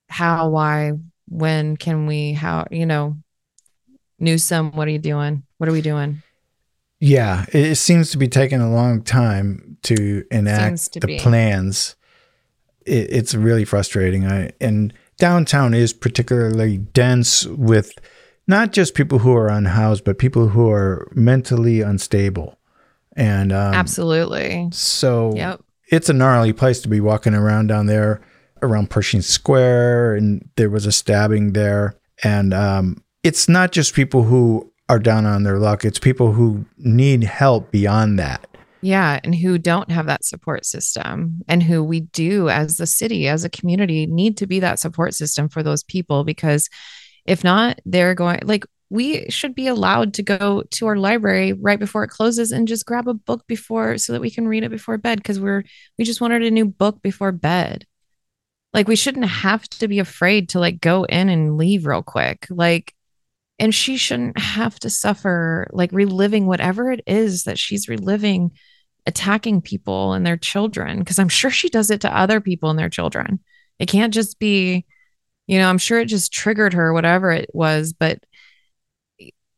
how, 0.09 0.49
why, 0.49 0.93
when 1.27 1.77
can 1.77 2.07
we, 2.07 2.33
how, 2.33 2.65
you 2.71 2.85
know, 2.85 3.17
Newsom, 4.17 4.71
what 4.71 4.87
are 4.87 4.91
you 4.91 4.99
doing? 4.99 5.43
What 5.57 5.69
are 5.69 5.73
we 5.73 5.81
doing? 5.81 6.23
Yeah, 6.99 7.45
it, 7.53 7.75
seems 7.75 8.11
to 8.11 8.17
be 8.17 8.27
taking 8.27 8.59
a 8.59 8.69
long 8.69 9.03
time 9.03 9.77
to 9.83 10.25
enact 10.31 10.93
to 10.93 10.99
the 10.99 11.07
be. 11.07 11.19
plans. 11.19 11.95
it, 12.85 13.07
it's 13.11 13.33
really 13.33 13.63
frustrating. 13.63 14.25
I 14.25 14.51
and 14.59 14.93
downtown 15.17 15.73
is 15.73 15.93
particularly 15.93 16.77
dense 16.77 17.45
with 17.45 17.93
not 18.49 18.73
just 18.73 18.95
people 18.95 19.19
who 19.19 19.33
are 19.35 19.47
unhoused, 19.47 20.03
but 20.03 20.17
people 20.17 20.49
who 20.49 20.69
are 20.71 21.07
mentally 21.13 21.81
unstable. 21.81 22.57
And 23.15 23.53
um, 23.53 23.73
Absolutely. 23.75 24.69
so 24.71 25.33
Yep. 25.35 25.61
it's 25.91 26.09
a 26.09 26.13
gnarly 26.13 26.51
place 26.51 26.81
to 26.81 26.89
be 26.89 26.99
walking 26.99 27.35
around 27.35 27.67
down 27.67 27.85
there 27.85 28.21
around 28.61 28.89
Pershing 28.89 29.21
Square, 29.21 30.15
and 30.15 30.49
there 30.55 30.69
was 30.69 30.85
a 30.85 30.91
stabbing 30.91 31.53
there. 31.53 31.95
And 32.23 32.53
um, 32.53 33.03
it's 33.23 33.47
not 33.47 33.71
just 33.71 33.93
people 33.93 34.23
who 34.23 34.71
are 34.89 34.99
down 34.99 35.25
on 35.25 35.43
their 35.43 35.59
luck; 35.59 35.85
it's 35.85 35.99
people 35.99 36.31
who 36.33 36.65
need 36.77 37.23
help 37.23 37.71
beyond 37.71 38.17
that. 38.19 38.45
Yeah. 38.81 39.19
And 39.23 39.35
who 39.35 39.57
don't 39.57 39.91
have 39.91 40.07
that 40.07 40.25
support 40.25 40.65
system, 40.65 41.41
and 41.47 41.61
who 41.61 41.83
we 41.83 42.01
do 42.01 42.49
as 42.49 42.77
the 42.77 42.87
city, 42.87 43.27
as 43.27 43.43
a 43.43 43.49
community, 43.49 44.07
need 44.07 44.37
to 44.37 44.47
be 44.47 44.59
that 44.61 44.79
support 44.79 45.13
system 45.13 45.49
for 45.49 45.61
those 45.61 45.83
people 45.83 46.23
because 46.23 46.69
if 47.29 47.43
not, 47.43 47.79
they're 47.85 48.15
going 48.15 48.39
like, 48.43 48.65
we 48.89 49.29
should 49.29 49.53
be 49.53 49.67
allowed 49.67 50.15
to 50.15 50.23
go 50.23 50.63
to 50.71 50.87
our 50.87 50.95
library 50.95 51.53
right 51.53 51.79
before 51.79 52.03
it 52.03 52.09
closes 52.09 52.51
and 52.51 52.67
just 52.67 52.87
grab 52.87 53.07
a 53.07 53.13
book 53.13 53.45
before 53.45 53.99
so 53.99 54.13
that 54.13 54.21
we 54.21 54.31
can 54.31 54.47
read 54.47 54.63
it 54.63 54.71
before 54.71 54.97
bed 54.97 55.19
because 55.19 55.39
we're 55.39 55.63
we 55.99 56.05
just 56.05 56.21
wanted 56.21 56.41
a 56.41 56.49
new 56.49 56.65
book 56.65 57.01
before 57.03 57.31
bed. 57.31 57.85
Like 58.73 58.87
we 58.87 58.95
shouldn't 58.95 59.27
have 59.27 59.69
to 59.69 59.87
be 59.87 59.99
afraid 59.99 60.49
to 60.49 60.59
like 60.59 60.81
go 60.81 61.03
in 61.03 61.29
and 61.29 61.55
leave 61.55 61.85
real 61.85 62.01
quick. 62.01 62.47
Like 62.49 62.95
and 63.59 63.75
she 63.75 63.97
shouldn't 63.97 64.39
have 64.39 64.79
to 64.79 64.89
suffer 64.89 65.67
like 65.71 65.91
reliving 65.91 66.47
whatever 66.47 66.91
it 66.91 67.01
is 67.05 67.43
that 67.43 67.59
she's 67.59 67.89
reliving 67.89 68.51
attacking 69.05 69.61
people 69.61 70.13
and 70.13 70.25
their 70.25 70.37
children 70.37 70.97
because 70.97 71.19
I'm 71.19 71.29
sure 71.29 71.51
she 71.51 71.69
does 71.69 71.91
it 71.91 72.01
to 72.01 72.17
other 72.17 72.41
people 72.41 72.71
and 72.71 72.79
their 72.79 72.89
children. 72.89 73.39
It 73.77 73.87
can't 73.87 74.13
just 74.13 74.39
be 74.39 74.85
you 75.49 75.57
know, 75.57 75.67
I'm 75.67 75.79
sure 75.79 75.99
it 75.99 76.05
just 76.05 76.31
triggered 76.31 76.73
her 76.73 76.93
whatever 76.93 77.31
it 77.31 77.49
was, 77.53 77.93
but 77.93 78.23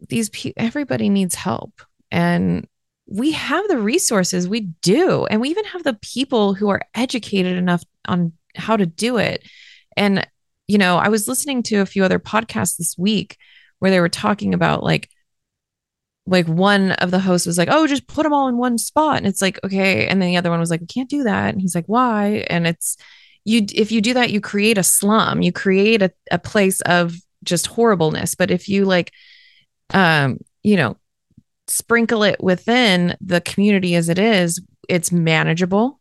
these 0.07 0.29
people 0.29 0.63
everybody 0.63 1.09
needs 1.09 1.35
help. 1.35 1.81
And 2.09 2.67
we 3.07 3.33
have 3.33 3.67
the 3.67 3.77
resources 3.77 4.47
we 4.47 4.61
do. 4.81 5.25
And 5.25 5.41
we 5.41 5.49
even 5.49 5.65
have 5.65 5.83
the 5.83 5.99
people 6.01 6.53
who 6.53 6.69
are 6.69 6.81
educated 6.95 7.57
enough 7.57 7.83
on 8.07 8.31
how 8.55 8.77
to 8.77 8.85
do 8.85 9.17
it. 9.17 9.43
And 9.97 10.25
you 10.67 10.77
know 10.77 10.97
i 10.97 11.09
was 11.09 11.27
listening 11.27 11.61
to 11.63 11.77
a 11.77 11.85
few 11.85 12.01
other 12.05 12.19
podcasts 12.19 12.77
this 12.77 12.97
week 12.97 13.35
where 13.79 13.91
they 13.91 13.99
were 13.99 14.07
talking 14.07 14.53
about 14.53 14.83
like 14.83 15.09
like 16.25 16.47
one 16.47 16.93
of 16.93 17.11
the 17.11 17.19
hosts 17.19 17.45
was 17.45 17.57
like 17.57 17.67
oh 17.69 17.85
just 17.87 18.07
put 18.07 18.23
them 18.23 18.31
all 18.31 18.47
in 18.47 18.55
one 18.55 18.77
spot. 18.77 19.17
And 19.17 19.27
it's 19.27 19.41
like 19.41 19.59
okay. 19.65 20.07
And 20.07 20.21
then 20.21 20.29
the 20.29 20.37
other 20.37 20.49
one 20.51 20.61
was 20.61 20.69
like 20.69 20.79
we 20.79 20.87
can't 20.87 21.09
do 21.09 21.23
that. 21.23 21.51
And 21.51 21.61
he's 21.61 21.75
like 21.75 21.87
why? 21.87 22.45
And 22.49 22.65
it's 22.65 22.95
you 23.43 23.65
if 23.73 23.91
you 23.91 24.01
do 24.01 24.13
that 24.13 24.31
you 24.31 24.41
create 24.41 24.77
a 24.77 24.83
slum. 24.83 25.41
You 25.41 25.51
create 25.51 26.01
a, 26.01 26.11
a 26.31 26.39
place 26.39 26.81
of 26.81 27.15
just 27.43 27.67
horribleness. 27.67 28.35
But 28.35 28.51
if 28.51 28.69
you 28.69 28.85
like 28.85 29.11
um 29.93 30.39
you 30.63 30.75
know 30.75 30.97
sprinkle 31.67 32.23
it 32.23 32.41
within 32.43 33.15
the 33.21 33.41
community 33.41 33.95
as 33.95 34.09
it 34.09 34.19
is 34.19 34.61
it's 34.89 35.11
manageable. 35.11 35.99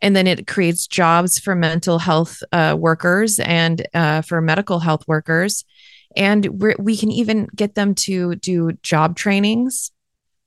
And 0.00 0.14
then 0.14 0.26
it 0.26 0.46
creates 0.46 0.86
jobs 0.86 1.38
for 1.38 1.54
mental 1.54 1.98
health 1.98 2.42
uh, 2.52 2.76
workers 2.78 3.40
and 3.40 3.86
uh, 3.94 4.22
for 4.22 4.40
medical 4.40 4.78
health 4.78 5.06
workers. 5.08 5.64
And 6.16 6.46
we 6.78 6.96
can 6.96 7.10
even 7.10 7.48
get 7.54 7.74
them 7.74 7.94
to 7.96 8.36
do 8.36 8.72
job 8.82 9.16
trainings 9.16 9.90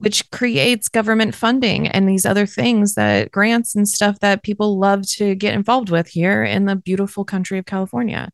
which 0.01 0.29
creates 0.31 0.89
government 0.89 1.35
funding 1.35 1.87
and 1.87 2.09
these 2.09 2.25
other 2.25 2.47
things 2.47 2.95
that 2.95 3.31
grants 3.31 3.75
and 3.75 3.87
stuff 3.87 4.19
that 4.19 4.41
people 4.41 4.79
love 4.79 5.07
to 5.07 5.35
get 5.35 5.53
involved 5.53 5.91
with 5.91 6.07
here 6.07 6.43
in 6.43 6.65
the 6.65 6.75
beautiful 6.75 7.23
country 7.23 7.59
of 7.59 7.67
California. 7.67 8.29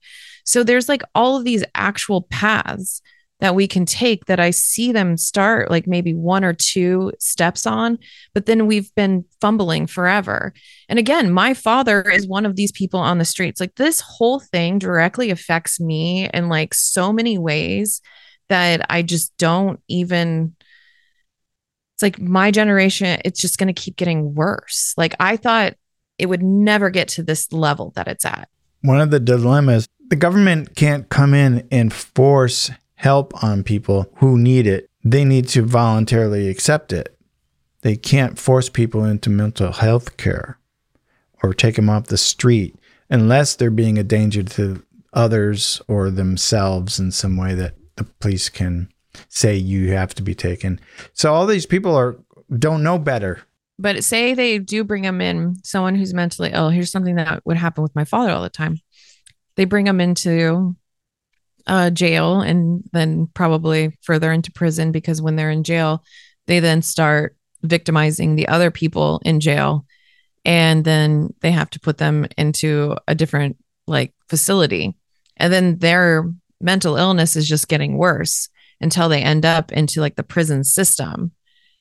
So 0.45 0.63
there's 0.63 0.87
like 0.87 1.03
all 1.13 1.35
of 1.35 1.43
these 1.43 1.65
actual 1.75 2.21
paths 2.23 3.01
that 3.41 3.53
we 3.53 3.67
can 3.67 3.85
take 3.85 4.25
that 4.25 4.39
I 4.39 4.49
see 4.51 4.93
them 4.93 5.17
start 5.17 5.69
like 5.69 5.87
maybe 5.87 6.13
one 6.13 6.45
or 6.45 6.53
two 6.53 7.11
steps 7.19 7.67
on, 7.67 7.99
but 8.33 8.45
then 8.45 8.65
we've 8.65 8.93
been 8.95 9.25
fumbling 9.41 9.87
forever. 9.87 10.53
And 10.87 10.97
again, 10.97 11.31
my 11.31 11.53
father 11.53 12.01
is 12.01 12.27
one 12.27 12.45
of 12.45 12.55
these 12.55 12.71
people 12.71 13.01
on 13.01 13.17
the 13.17 13.25
streets. 13.25 13.59
Like 13.59 13.75
this 13.75 13.99
whole 13.99 14.39
thing 14.39 14.79
directly 14.79 15.31
affects 15.31 15.81
me 15.81 16.29
in 16.33 16.47
like 16.47 16.73
so 16.73 17.11
many 17.11 17.37
ways 17.37 18.01
that 18.49 18.85
I 18.89 19.01
just 19.01 19.35
don't 19.37 19.81
even 19.89 20.55
it's 21.97 22.03
like 22.03 22.21
my 22.21 22.51
generation 22.51 23.19
it's 23.25 23.41
just 23.41 23.57
going 23.57 23.73
to 23.73 23.81
keep 23.81 23.97
getting 23.97 24.33
worse 24.33 24.93
like 24.97 25.15
i 25.19 25.35
thought 25.35 25.73
it 26.17 26.27
would 26.27 26.41
never 26.41 26.89
get 26.89 27.07
to 27.07 27.23
this 27.23 27.51
level 27.51 27.91
that 27.95 28.07
it's 28.07 28.25
at 28.25 28.49
One 28.81 29.01
of 29.01 29.11
the 29.11 29.19
dilemmas 29.19 29.87
the 30.09 30.15
government 30.15 30.75
can't 30.75 31.09
come 31.09 31.33
in 31.33 31.67
and 31.69 31.91
force 31.91 32.71
help 32.95 33.43
on 33.43 33.63
people 33.63 34.11
who 34.17 34.37
need 34.37 34.67
it. 34.67 34.89
They 35.03 35.25
need 35.25 35.47
to 35.49 35.61
voluntarily 35.61 36.49
accept 36.49 36.93
it. 36.93 37.17
They 37.81 37.95
can't 37.95 38.39
force 38.39 38.69
people 38.69 39.03
into 39.03 39.29
mental 39.29 39.71
health 39.71 40.17
care 40.17 40.59
or 41.43 41.53
take 41.53 41.75
them 41.75 41.89
off 41.89 42.07
the 42.07 42.17
street 42.17 42.75
unless 43.09 43.55
they're 43.55 43.69
being 43.69 43.97
a 43.97 44.03
danger 44.03 44.43
to 44.43 44.83
others 45.13 45.81
or 45.87 46.09
themselves 46.09 46.99
in 46.99 47.11
some 47.11 47.37
way 47.37 47.53
that 47.53 47.75
the 47.95 48.03
police 48.03 48.49
can 48.49 48.89
say 49.29 49.55
you 49.55 49.91
have 49.91 50.13
to 50.15 50.23
be 50.23 50.35
taken. 50.35 50.79
So 51.13 51.33
all 51.33 51.45
these 51.45 51.65
people 51.65 51.95
are 51.95 52.17
don't 52.57 52.83
know 52.83 52.97
better. 52.97 53.41
but 53.79 54.03
say 54.03 54.33
they 54.33 54.57
do 54.59 54.83
bring 54.83 55.03
them 55.03 55.21
in 55.21 55.55
someone 55.63 55.95
who's 55.95 56.13
mentally 56.13 56.51
ill. 56.53 56.69
Here's 56.69 56.91
something 56.91 57.15
that 57.15 57.45
would 57.45 57.57
happen 57.57 57.83
with 57.83 57.95
my 57.95 58.05
father 58.05 58.31
all 58.31 58.41
the 58.41 58.49
time. 58.49 58.77
They 59.55 59.65
bring 59.65 59.85
them 59.85 59.99
into 60.01 60.75
uh, 61.67 61.89
jail 61.89 62.41
and 62.41 62.83
then 62.93 63.27
probably 63.33 63.97
further 64.01 64.31
into 64.31 64.51
prison 64.51 64.91
because 64.91 65.21
when 65.21 65.35
they're 65.35 65.51
in 65.51 65.63
jail 65.63 66.03
they 66.47 66.59
then 66.61 66.81
start 66.81 67.35
victimizing 67.61 68.35
the 68.35 68.47
other 68.47 68.71
people 68.71 69.21
in 69.25 69.39
jail. 69.39 69.85
And 70.45 70.85
then 70.85 71.33
they 71.41 71.51
have 71.51 71.69
to 71.71 71.79
put 71.79 71.97
them 71.97 72.25
into 72.37 72.95
a 73.07 73.13
different 73.13 73.57
like 73.85 74.13
facility. 74.29 74.95
And 75.35 75.51
then 75.51 75.77
their 75.79 76.31
mental 76.61 76.95
illness 76.95 77.35
is 77.35 77.47
just 77.47 77.67
getting 77.67 77.97
worse 77.97 78.49
until 78.81 79.09
they 79.09 79.21
end 79.21 79.45
up 79.45 79.71
into 79.71 80.01
like 80.01 80.15
the 80.15 80.23
prison 80.23 80.63
system. 80.63 81.31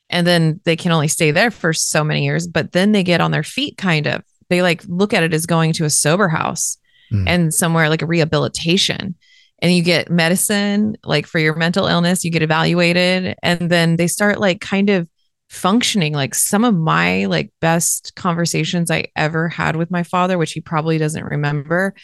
And 0.08 0.26
then 0.26 0.60
they 0.64 0.76
can 0.76 0.92
only 0.92 1.08
stay 1.08 1.30
there 1.32 1.50
for 1.50 1.72
so 1.72 2.04
many 2.04 2.24
years 2.24 2.46
but 2.46 2.72
then 2.72 2.92
they 2.92 3.02
get 3.02 3.20
on 3.20 3.30
their 3.32 3.42
feet 3.42 3.76
kind 3.76 4.06
of. 4.06 4.22
They 4.48 4.62
like 4.62 4.82
look 4.86 5.12
at 5.12 5.22
it 5.24 5.34
as 5.34 5.46
going 5.46 5.72
to 5.74 5.84
a 5.84 5.90
sober 5.90 6.28
house 6.28 6.78
Mm. 7.12 7.24
and 7.28 7.54
somewhere 7.54 7.88
like 7.88 8.02
a 8.02 8.06
rehabilitation. 8.06 9.14
And 9.62 9.72
you 9.72 9.84
get 9.84 10.10
medicine 10.10 10.96
like 11.04 11.24
for 11.26 11.38
your 11.38 11.54
mental 11.54 11.86
illness 11.86 12.24
you 12.24 12.32
get 12.32 12.42
evaluated 12.42 13.36
and 13.44 13.70
then 13.70 13.94
they 13.94 14.08
start 14.08 14.40
like 14.40 14.60
kind 14.60 14.90
of 14.90 15.08
functioning. 15.48 16.12
Like 16.12 16.34
some 16.34 16.64
of 16.64 16.74
my 16.74 17.26
like 17.26 17.52
best 17.60 18.12
conversations 18.16 18.90
i 18.90 19.06
ever 19.14 19.48
had 19.48 19.76
with 19.76 19.90
my 19.90 20.02
father 20.02 20.36
which 20.36 20.52
he 20.52 20.60
probably 20.60 20.98
doesn't 20.98 21.24
remember 21.24 21.94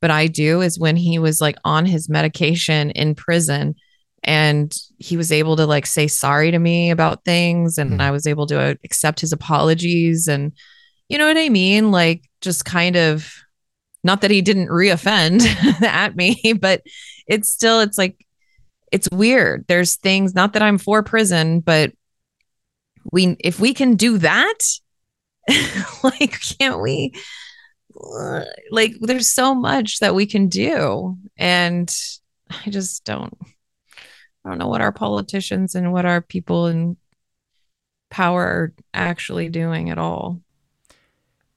but 0.00 0.10
i 0.10 0.26
do 0.26 0.60
is 0.60 0.78
when 0.78 0.96
he 0.96 1.18
was 1.20 1.40
like 1.40 1.56
on 1.64 1.86
his 1.86 2.08
medication 2.08 2.90
in 2.90 3.14
prison 3.14 3.76
and 4.24 4.74
he 4.98 5.16
was 5.16 5.30
able 5.32 5.56
to 5.56 5.66
like 5.66 5.86
say 5.86 6.06
sorry 6.08 6.50
to 6.50 6.58
me 6.58 6.90
about 6.90 7.24
things 7.24 7.78
and 7.78 7.92
Mhm. 7.92 8.00
i 8.00 8.10
was 8.10 8.26
able 8.26 8.46
to 8.46 8.58
uh, 8.60 8.74
accept 8.84 9.20
his 9.20 9.32
apologies 9.32 10.26
and 10.28 10.52
you 11.08 11.16
know 11.18 11.26
what 11.26 11.38
i 11.38 11.48
mean? 11.48 11.90
Like 11.90 12.22
just 12.40 12.64
kind 12.64 12.96
of 12.96 13.32
not 14.04 14.20
that 14.20 14.30
he 14.30 14.42
didn't 14.42 14.68
reoffend 14.68 15.42
at 15.82 16.16
me 16.16 16.54
but 16.60 16.82
it's 17.26 17.50
still 17.52 17.80
it's 17.80 17.98
like 17.98 18.24
it's 18.90 19.08
weird. 19.10 19.64
There's 19.68 19.96
things 19.96 20.34
not 20.34 20.52
that 20.54 20.62
i'm 20.62 20.78
for 20.78 21.02
prison 21.02 21.60
but 21.60 21.92
we 23.12 23.36
if 23.40 23.58
we 23.60 23.72
can 23.74 23.94
do 23.96 24.18
that 24.18 24.58
like 26.04 26.38
can't 26.58 26.80
we? 26.82 27.14
Like 28.70 28.94
there's 29.00 29.30
so 29.30 29.54
much 29.54 29.98
that 30.00 30.14
we 30.14 30.26
can 30.26 30.48
do 30.48 31.16
and 31.36 31.92
i 32.64 32.70
just 32.70 33.04
don't 33.04 33.36
i 34.48 34.50
don't 34.50 34.58
know 34.58 34.68
what 34.68 34.80
our 34.80 34.92
politicians 34.92 35.74
and 35.74 35.92
what 35.92 36.06
our 36.06 36.22
people 36.22 36.66
in 36.66 36.96
power 38.10 38.42
are 38.42 38.74
actually 38.94 39.50
doing 39.50 39.90
at 39.90 39.98
all 39.98 40.40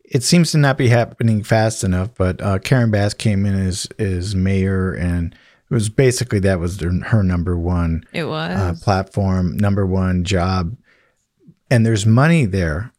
It 0.04 0.24
seems 0.24 0.52
to 0.52 0.58
not 0.58 0.78
be 0.78 0.89
happening 0.89 1.42
fast 1.42 1.86
enough, 1.86 2.10
but 2.18 2.42
uh, 2.42 2.60
Karen 2.60 2.92
Bass 2.92 3.14
came 3.14 3.46
in 3.46 3.56
as 3.56 3.88
as 3.98 4.36
mayor, 4.36 4.92
and 4.94 5.34
it 5.34 5.74
was 5.74 5.88
basically 5.88 6.39
that 6.39 6.60
was 6.60 6.78
their, 6.80 6.92
her 6.92 7.24
number 7.24 7.58
one 7.58 8.04
it 8.12 8.26
was 8.26 8.52
uh, 8.52 8.74
platform, 8.84 9.56
number 9.56 9.86
one 9.86 10.26
job, 10.26 10.76
and 11.70 11.86
there's 11.86 12.06
money 12.06 12.46
there 12.46 12.92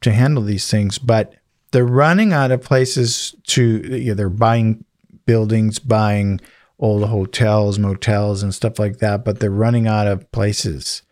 to 0.00 0.10
handle 0.10 0.42
these 0.42 0.70
things, 0.70 0.96
but 0.98 1.34
they're 1.72 1.84
running 1.84 2.32
out 2.32 2.50
of 2.50 2.62
places 2.62 3.34
to. 3.48 3.62
You 3.98 4.08
know, 4.08 4.14
they're 4.14 4.30
buying 4.30 4.86
buildings, 5.26 5.78
buying 5.78 6.40
old 6.84 7.08
hotels, 7.08 7.78
motels, 7.78 8.42
and 8.42 8.54
stuff 8.54 8.78
like 8.78 8.98
that, 8.98 9.24
but 9.24 9.40
they're 9.40 9.50
running 9.50 9.88
out 9.88 10.06
of 10.06 10.30
places, 10.32 11.02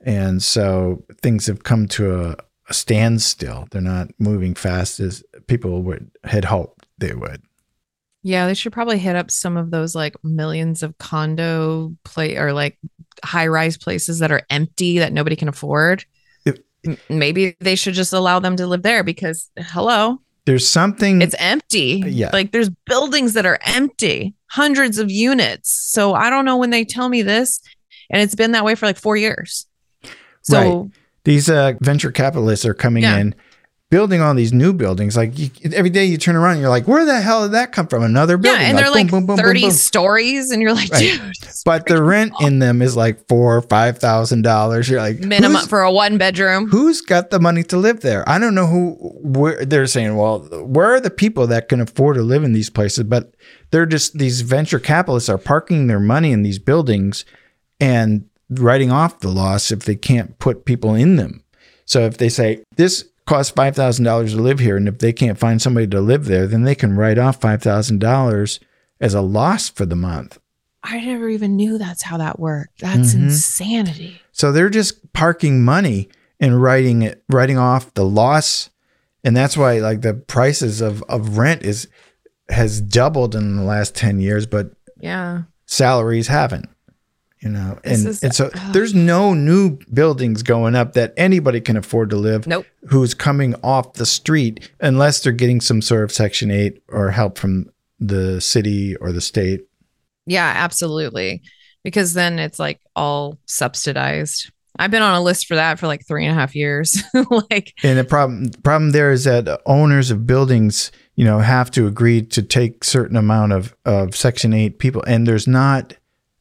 and 0.00 0.42
so 0.42 1.04
things 1.22 1.46
have 1.46 1.62
come 1.62 1.86
to 1.86 2.20
a, 2.20 2.36
a 2.68 2.74
standstill. 2.74 3.68
They're 3.70 3.80
not 3.80 4.08
moving 4.18 4.54
fast 4.54 4.98
as 4.98 5.22
people 5.46 5.82
would 5.82 6.10
had 6.24 6.44
hoped 6.46 6.86
they 6.98 7.14
would. 7.14 7.42
Yeah, 8.22 8.46
they 8.46 8.54
should 8.54 8.72
probably 8.72 8.98
hit 8.98 9.16
up 9.16 9.30
some 9.30 9.56
of 9.56 9.70
those 9.70 9.94
like 9.94 10.14
millions 10.22 10.82
of 10.82 10.98
condo 10.98 11.94
play 12.04 12.36
or 12.36 12.52
like 12.52 12.76
high 13.24 13.46
rise 13.46 13.78
places 13.78 14.18
that 14.18 14.32
are 14.32 14.42
empty 14.50 14.98
that 14.98 15.12
nobody 15.12 15.36
can 15.36 15.48
afford. 15.48 16.04
Maybe 17.08 17.56
they 17.60 17.76
should 17.76 17.94
just 17.94 18.12
allow 18.12 18.40
them 18.40 18.56
to 18.56 18.66
live 18.66 18.82
there 18.82 19.04
because 19.04 19.50
hello, 19.58 20.20
There's 20.46 20.66
something 20.66 21.20
it's 21.20 21.34
empty. 21.38 22.02
Yeah. 22.06 22.30
Like 22.32 22.52
there's 22.52 22.70
buildings 22.86 23.34
that 23.34 23.44
are 23.44 23.58
empty, 23.64 24.34
hundreds 24.50 24.98
of 24.98 25.10
units. 25.10 25.70
So 25.92 26.12
I 26.14 26.28
don't 26.30 26.44
know 26.44 26.56
when 26.56 26.70
they 26.70 26.84
tell 26.84 27.08
me 27.08 27.22
this, 27.22 27.60
and 28.10 28.20
it's 28.20 28.34
been 28.34 28.52
that 28.52 28.64
way 28.64 28.74
for 28.74 28.86
like 28.86 28.96
four 28.98 29.16
years. 29.16 29.66
So 30.42 30.90
these 31.24 31.48
uh, 31.50 31.74
venture 31.80 32.10
capitalists 32.12 32.64
are 32.66 32.74
coming 32.74 33.02
Yeah. 33.04 33.18
in, 33.18 33.34
building 33.90 34.20
all 34.22 34.34
these 34.34 34.52
new 34.52 34.72
buildings. 34.72 35.16
Like 35.16 35.36
you, 35.38 35.50
every 35.72 35.90
day 35.90 36.04
you 36.04 36.16
turn 36.16 36.36
around, 36.36 36.60
you're 36.60 36.68
like, 36.68 36.86
where 36.86 37.04
the 37.04 37.20
hell 37.20 37.42
did 37.42 37.52
that 37.52 37.72
come 37.72 37.88
from? 37.88 38.02
Another 38.04 38.38
building. 38.38 38.60
yeah, 38.60 38.68
and 38.68 38.78
they're 38.78 38.86
boom, 38.86 38.94
like 38.94 39.10
boom, 39.10 39.26
boom, 39.26 39.36
boom, 39.36 39.44
30 39.44 39.60
boom. 39.62 39.70
stories, 39.72 40.50
and 40.50 40.62
you're 40.62 40.72
like, 40.72 40.88
dude, 40.90 41.20
But 41.64 41.86
the 41.86 42.02
rent 42.02 42.32
in 42.40 42.60
them 42.60 42.80
is 42.80 42.96
like 42.96 43.26
four 43.28 43.56
or 43.56 43.62
five 43.62 43.98
thousand 43.98 44.42
dollars. 44.42 44.88
You're 44.88 45.00
like 45.00 45.18
minimum 45.18 45.66
for 45.66 45.82
a 45.82 45.92
one 45.92 46.16
bedroom. 46.18 46.68
Who's 46.68 47.00
got 47.00 47.30
the 47.30 47.40
money 47.40 47.62
to 47.64 47.76
live 47.76 48.00
there? 48.00 48.26
I 48.28 48.38
don't 48.38 48.54
know 48.54 48.66
who. 48.66 48.92
Where 49.22 49.64
they're 49.64 49.86
saying, 49.86 50.16
well, 50.16 50.40
where 50.40 50.94
are 50.94 51.00
the 51.00 51.10
people 51.10 51.46
that 51.48 51.68
can 51.68 51.80
afford 51.80 52.16
to 52.16 52.22
live 52.22 52.44
in 52.44 52.52
these 52.52 52.70
places? 52.70 53.04
But 53.04 53.34
they're 53.70 53.86
just 53.86 54.16
these 54.18 54.40
venture 54.42 54.78
capitalists 54.78 55.28
are 55.28 55.38
parking 55.38 55.88
their 55.88 56.00
money 56.00 56.32
in 56.32 56.42
these 56.42 56.58
buildings 56.58 57.24
and 57.80 58.26
writing 58.48 58.90
off 58.90 59.20
the 59.20 59.28
loss 59.28 59.70
if 59.70 59.80
they 59.80 59.94
can't 59.96 60.38
put 60.38 60.64
people 60.64 60.94
in 60.94 61.16
them. 61.16 61.42
So 61.84 62.00
if 62.02 62.18
they 62.18 62.28
say 62.28 62.62
this 62.76 63.04
costs 63.30 63.52
five 63.54 63.74
thousand 63.76 64.04
dollars 64.04 64.34
to 64.34 64.40
live 64.42 64.58
here, 64.58 64.76
and 64.76 64.86
if 64.88 64.98
they 64.98 65.12
can't 65.12 65.38
find 65.38 65.62
somebody 65.62 65.86
to 65.86 66.00
live 66.00 66.26
there, 66.26 66.46
then 66.46 66.62
they 66.64 66.74
can 66.74 66.94
write 66.96 67.16
off 67.18 67.40
five 67.40 67.62
thousand 67.62 68.00
dollars 68.00 68.60
as 69.00 69.14
a 69.14 69.22
loss 69.22 69.68
for 69.70 69.86
the 69.86 69.96
month. 69.96 70.38
I 70.82 71.00
never 71.00 71.28
even 71.28 71.56
knew 71.56 71.78
that's 71.78 72.02
how 72.02 72.16
that 72.18 72.38
worked. 72.40 72.80
That's 72.80 73.14
Mhm. 73.14 73.24
insanity. 73.24 74.20
So 74.32 74.50
they're 74.52 74.70
just 74.70 75.12
parking 75.12 75.62
money 75.64 76.08
and 76.38 76.60
writing 76.60 77.02
it, 77.02 77.22
writing 77.30 77.58
off 77.58 77.92
the 77.94 78.04
loss, 78.04 78.70
and 79.24 79.36
that's 79.36 79.56
why 79.56 79.78
like 79.78 80.00
the 80.02 80.14
prices 80.14 80.80
of 80.80 81.02
of 81.08 81.38
rent 81.38 81.62
is 81.62 81.86
has 82.48 82.80
doubled 82.80 83.34
in 83.36 83.56
the 83.56 83.62
last 83.62 83.94
ten 83.94 84.20
years, 84.20 84.44
but 84.46 84.72
Yeah. 85.00 85.42
salaries 85.66 86.26
haven't. 86.28 86.68
You 87.40 87.48
know, 87.48 87.78
and 87.84 88.06
is- 88.06 88.22
and 88.22 88.34
so 88.34 88.50
ugh. 88.54 88.72
there's 88.74 88.94
no 88.94 89.32
new 89.32 89.78
buildings 89.92 90.42
going 90.42 90.74
up 90.74 90.92
that 90.92 91.14
anybody 91.16 91.60
can 91.60 91.76
afford 91.76 92.10
to 92.10 92.16
live. 92.16 92.46
Nope. 92.46 92.66
Who's 92.88 93.14
coming 93.14 93.54
off 93.62 93.94
the 93.94 94.04
street 94.06 94.70
unless 94.80 95.22
they're 95.22 95.32
getting 95.32 95.60
some 95.62 95.80
sort 95.80 96.04
of 96.04 96.12
Section 96.12 96.50
Eight 96.50 96.82
or 96.88 97.10
help 97.10 97.38
from 97.38 97.70
the 97.98 98.40
city 98.40 98.96
or 98.96 99.12
the 99.12 99.20
state. 99.22 99.62
Yeah, 100.26 100.52
absolutely. 100.54 101.42
Because 101.82 102.12
then 102.12 102.38
it's 102.38 102.58
like 102.58 102.80
all 102.94 103.38
subsidized. 103.46 104.50
I've 104.78 104.90
been 104.90 105.02
on 105.02 105.14
a 105.14 105.22
list 105.22 105.46
for 105.46 105.54
that 105.56 105.78
for 105.78 105.86
like 105.86 106.06
three 106.06 106.24
and 106.26 106.36
a 106.36 106.38
half 106.38 106.54
years. 106.54 107.02
like, 107.50 107.74
And 107.82 107.98
the 107.98 108.04
problem 108.04 108.50
problem 108.62 108.90
there 108.90 109.12
is 109.12 109.24
that 109.24 109.60
owners 109.66 110.10
of 110.10 110.26
buildings, 110.26 110.92
you 111.16 111.24
know, 111.24 111.38
have 111.38 111.70
to 111.72 111.86
agree 111.86 112.22
to 112.22 112.42
take 112.42 112.84
certain 112.84 113.16
amount 113.16 113.52
of, 113.52 113.74
of 113.84 114.14
Section 114.14 114.52
Eight 114.52 114.78
people, 114.78 115.02
and 115.06 115.26
there's 115.26 115.48
not 115.48 115.94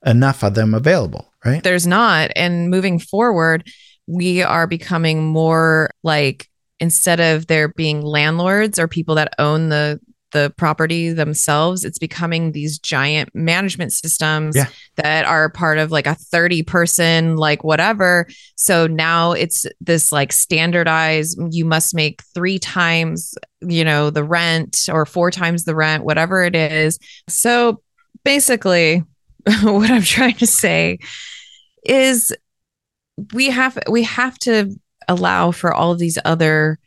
enough 0.06 0.44
of 0.44 0.54
them 0.56 0.74
available, 0.74 1.32
right? 1.46 1.64
there's 1.64 1.88
not. 1.88 2.32
And 2.36 2.70
moving 2.70 3.00
forward, 3.00 3.68
we 4.08 4.42
are 4.42 4.68
becoming 4.68 5.26
more 5.28 5.90
like 6.04 6.48
instead 6.80 7.20
of 7.20 7.48
there 7.48 7.68
being 7.70 8.02
landlords 8.02 8.80
or 8.80 8.88
people 8.88 9.16
that 9.16 9.34
own 9.38 9.70
the 9.70 10.00
the 10.32 10.54
property 10.58 11.10
themselves, 11.12 11.84
it's 11.84 11.98
becoming 11.98 12.52
these 12.52 12.78
giant 12.78 13.30
management 13.34 13.92
systems 13.92 14.56
Yeah. 14.56 14.68
that 14.98 15.26
are 15.26 15.50
part 15.50 15.80
of 15.80 15.90
like 15.92 16.06
a 16.06 16.14
30 16.14 16.62
person, 16.62 17.36
like 17.36 17.64
whatever. 17.64 18.28
So 18.56 18.86
now 18.86 19.32
it's 19.32 19.66
this 19.82 20.12
like 20.12 20.32
standardized, 20.32 21.40
you 21.50 21.66
must 21.66 21.96
make 21.96 22.22
three 22.36 22.60
times, 22.60 23.34
you 23.62 23.84
know, 23.84 24.12
the 24.12 24.24
rent 24.24 24.88
or 24.92 25.08
four 25.08 25.32
times 25.32 25.64
the 25.64 25.74
rent, 25.74 26.04
whatever 26.04 26.44
it 26.44 26.56
is. 26.56 27.00
So 27.28 27.82
basically, 28.24 29.04
what 29.62 29.90
I'm 29.90 30.04
trying 30.04 30.36
to 30.36 30.48
say 30.48 31.00
is 31.84 32.36
we 33.34 33.50
have 33.50 33.78
we 33.90 34.04
have 34.04 34.38
to 34.40 34.76
allow 35.08 35.52
for 35.52 35.74
all 35.74 35.92
of 35.92 36.00
these 36.00 36.18
other 36.26 36.80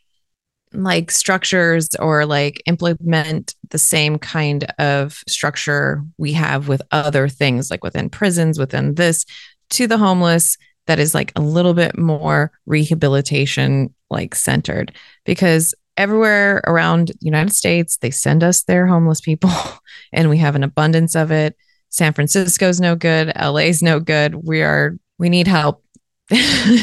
like 0.74 1.10
structures 1.10 1.88
or 1.98 2.24
like 2.24 2.62
implement 2.66 3.54
the 3.70 3.78
same 3.78 4.18
kind 4.18 4.64
of 4.78 5.22
structure 5.28 6.02
we 6.16 6.32
have 6.32 6.68
with 6.68 6.80
other 6.92 7.28
things 7.28 7.70
like 7.70 7.84
within 7.84 8.08
prisons 8.08 8.58
within 8.58 8.94
this 8.94 9.26
to 9.68 9.86
the 9.86 9.98
homeless 9.98 10.56
that 10.86 10.98
is 10.98 11.14
like 11.14 11.32
a 11.36 11.40
little 11.40 11.74
bit 11.74 11.96
more 11.96 12.52
rehabilitation 12.66 13.94
like 14.10 14.34
centered. 14.34 14.92
Because 15.24 15.74
everywhere 15.96 16.62
around 16.66 17.08
the 17.08 17.14
United 17.20 17.52
States 17.52 17.98
they 17.98 18.10
send 18.10 18.42
us 18.42 18.62
their 18.64 18.86
homeless 18.86 19.20
people 19.20 19.50
and 20.12 20.30
we 20.30 20.38
have 20.38 20.54
an 20.54 20.62
abundance 20.62 21.14
of 21.14 21.30
it 21.30 21.56
San 21.92 22.14
Francisco's 22.14 22.80
no 22.80 22.96
good. 22.96 23.30
LA's 23.38 23.82
no 23.82 24.00
good. 24.00 24.34
We 24.34 24.62
are 24.62 24.96
we 25.18 25.28
need 25.28 25.46
help. 25.46 25.84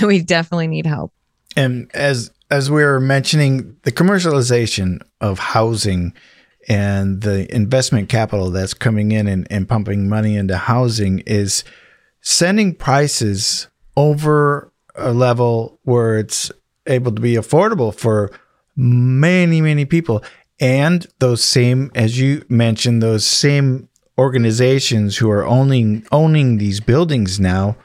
We 0.03 0.21
definitely 0.21 0.67
need 0.67 0.85
help. 0.85 1.11
And 1.57 1.89
as 1.93 2.31
as 2.51 2.69
we 2.69 2.83
were 2.83 2.99
mentioning, 2.99 3.75
the 3.83 3.91
commercialization 3.91 5.01
of 5.19 5.39
housing 5.39 6.13
and 6.67 7.21
the 7.21 7.53
investment 7.53 8.09
capital 8.09 8.51
that's 8.51 8.75
coming 8.75 9.11
in 9.11 9.27
and, 9.27 9.47
and 9.49 9.67
pumping 9.67 10.07
money 10.07 10.35
into 10.35 10.57
housing 10.57 11.19
is 11.25 11.63
sending 12.21 12.75
prices 12.75 13.67
over 13.97 14.71
a 14.95 15.11
level 15.11 15.79
where 15.83 16.19
it's 16.19 16.51
able 16.85 17.11
to 17.11 17.21
be 17.21 17.33
affordable 17.33 17.93
for 17.93 18.31
many, 18.75 19.61
many 19.61 19.85
people. 19.85 20.23
And 20.59 21.07
those 21.17 21.43
same, 21.43 21.91
as 21.95 22.19
you 22.19 22.43
mentioned, 22.49 23.01
those 23.01 23.25
same 23.25 23.89
organizations 24.19 25.17
who 25.17 25.31
are 25.31 25.47
owning 25.47 26.05
owning 26.11 26.57
these 26.57 26.81
buildings 26.81 27.39
now 27.39 27.77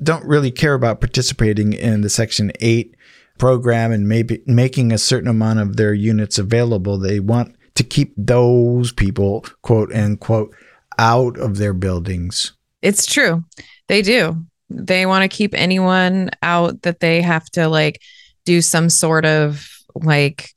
don't 0.00 0.24
really 0.24 0.52
care 0.52 0.74
about 0.74 1.00
participating 1.00 1.72
in 1.72 2.00
the 2.02 2.08
Section 2.08 2.52
8 2.60 2.94
program 3.38 3.90
and 3.90 4.08
maybe 4.08 4.40
making 4.46 4.92
a 4.92 4.98
certain 4.98 5.28
amount 5.28 5.58
of 5.58 5.76
their 5.76 5.92
units 5.92 6.38
available. 6.38 6.96
They 6.96 7.18
want 7.18 7.56
to 7.74 7.82
keep 7.82 8.14
those 8.16 8.92
people, 8.92 9.44
quote 9.62 9.92
unquote, 9.92 10.54
out 10.96 11.36
of 11.38 11.56
their 11.56 11.74
buildings. 11.74 12.52
It's 12.82 13.04
true. 13.04 13.44
They 13.88 14.00
do. 14.00 14.36
They 14.70 15.06
want 15.06 15.28
to 15.28 15.36
keep 15.36 15.54
anyone 15.54 16.30
out 16.40 16.82
that 16.82 17.00
they 17.00 17.20
have 17.20 17.46
to 17.50 17.68
like 17.68 18.00
do 18.44 18.62
some 18.62 18.90
sort 18.90 19.26
of 19.26 19.66
like, 19.96 20.50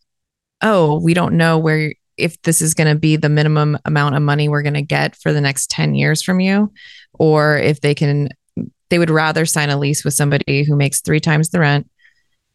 oh, 0.62 1.00
we 1.00 1.16
don't 1.16 1.38
know 1.38 1.58
where 1.58 1.94
if 2.18 2.42
this 2.44 2.62
is 2.62 2.74
going 2.74 2.88
to 2.94 3.00
be 3.00 3.16
the 3.16 3.30
minimum 3.30 3.78
amount 3.86 4.16
of 4.16 4.22
money 4.22 4.48
we're 4.50 4.62
going 4.62 4.74
to 4.74 4.82
get 4.82 5.16
for 5.16 5.34
the 5.34 5.42
next 5.42 5.70
10 5.72 5.96
years 5.96 6.22
from 6.22 6.40
you 6.40 6.72
or 7.14 7.58
if 7.58 7.82
they 7.82 7.96
can 7.96 8.30
they 8.90 9.00
would 9.00 9.10
rather 9.10 9.46
sign 9.46 9.70
a 9.70 9.78
lease 9.78 10.04
with 10.06 10.14
somebody 10.14 10.64
who 10.64 10.76
makes 10.76 11.02
three 11.02 11.20
times 11.20 11.50
the 11.50 11.60
rent 11.60 11.90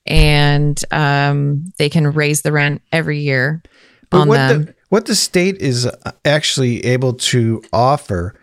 and 0.07 0.83
um, 0.93 1.65
they 1.79 1.89
can 1.89 2.07
raise 2.13 2.43
the 2.43 2.53
rent 2.53 2.83
every 2.93 3.19
year 3.21 3.63
But 4.11 4.19
on 4.21 4.29
what 4.29 4.37
them. 4.37 4.65
the 4.67 4.75
what 4.89 5.05
the 5.07 5.15
state 5.15 5.57
is 5.59 5.87
actually 6.25 6.85
able 6.87 7.13
to 7.13 7.63
offer 7.73 8.35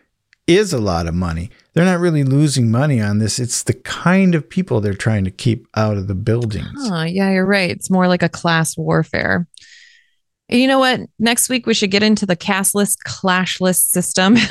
is 0.46 0.74
a 0.74 0.78
lot 0.80 1.08
of 1.08 1.16
money. 1.16 1.50
They're 1.74 1.86
not 1.86 2.00
really 2.00 2.24
losing 2.24 2.70
money 2.70 3.02
on 3.02 3.18
this. 3.18 3.40
It's 3.40 3.64
the 3.64 3.74
kind 3.74 4.36
of 4.36 4.48
people 4.48 4.80
they're 4.80 4.94
trying 4.94 5.24
to 5.24 5.32
keep 5.32 5.68
out 5.76 5.98
of 5.98 6.06
the 6.08 6.14
buildings. 6.14 6.70
Oh, 6.92 7.02
yeah, 7.02 7.32
you're 7.32 7.48
right. 7.48 7.72
It's 7.72 7.90
more 7.90 8.08
like 8.08 8.22
a 8.22 8.30
class 8.30 8.78
warfare. 8.78 9.48
And 10.50 10.62
you 10.62 10.68
know 10.68 10.80
what? 10.80 11.02
Next 11.18 11.50
week 11.50 11.66
we 11.66 11.74
should 11.74 11.92
get 11.92 12.04
into 12.04 12.26
the 12.26 12.36
cashless, 12.36 12.98
clashless 13.04 13.84
system. 13.84 14.36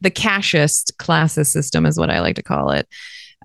The 0.00 0.10
cashist 0.10 0.96
classes 0.96 1.52
system 1.52 1.86
is 1.86 1.96
what 1.96 2.10
I 2.10 2.20
like 2.20 2.34
to 2.34 2.42
call 2.42 2.70
it. 2.70 2.88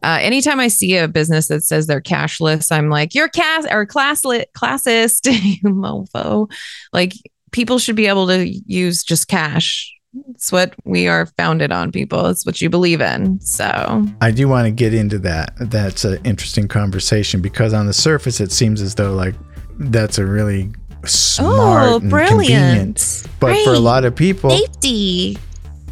Uh, 0.02 0.18
anytime 0.22 0.60
I 0.60 0.68
see 0.70 0.98
a 0.98 1.08
business 1.08 1.48
that 1.48 1.64
says 1.64 1.86
they're 1.86 2.02
cashless, 2.02 2.72
I'm 2.72 2.90
like, 2.90 3.14
you're 3.14 3.30
cash 3.30 3.66
or 3.70 3.86
classlit, 3.86 4.46
classist, 4.56 5.32
you 5.44 5.70
mofo. 5.70 6.52
Like 6.94 7.14
people 7.52 7.78
should 7.78 7.96
be 7.96 8.08
able 8.08 8.28
to 8.28 8.48
use 8.48 9.04
just 9.04 9.28
cash. 9.28 9.94
It's 10.30 10.52
what 10.52 10.74
we 10.84 11.08
are 11.08 11.28
founded 11.38 11.72
on, 11.72 11.92
people. 11.92 12.26
It's 12.28 12.46
what 12.46 12.60
you 12.60 12.70
believe 12.70 13.02
in. 13.02 13.40
So 13.42 14.08
I 14.22 14.32
do 14.32 14.48
want 14.48 14.66
to 14.66 14.72
get 14.72 14.94
into 14.94 15.20
that. 15.20 15.54
That's 15.60 16.06
an 16.06 16.20
interesting 16.26 16.68
conversation 16.68 17.42
because 17.42 17.74
on 17.74 17.86
the 17.86 17.94
surface 17.94 18.40
it 18.40 18.52
seems 18.52 18.82
as 18.82 18.96
though 18.96 19.14
like 19.14 19.36
that's 19.78 20.18
a 20.18 20.26
really 20.26 20.72
smart 21.06 21.90
oh, 21.90 21.98
and 22.00 22.10
brilliant. 22.10 22.98
convenient. 22.98 23.24
But 23.40 23.64
for 23.64 23.74
a 23.74 23.80
lot 23.80 24.06
of 24.06 24.16
people, 24.16 24.50
Safety. 24.52 25.38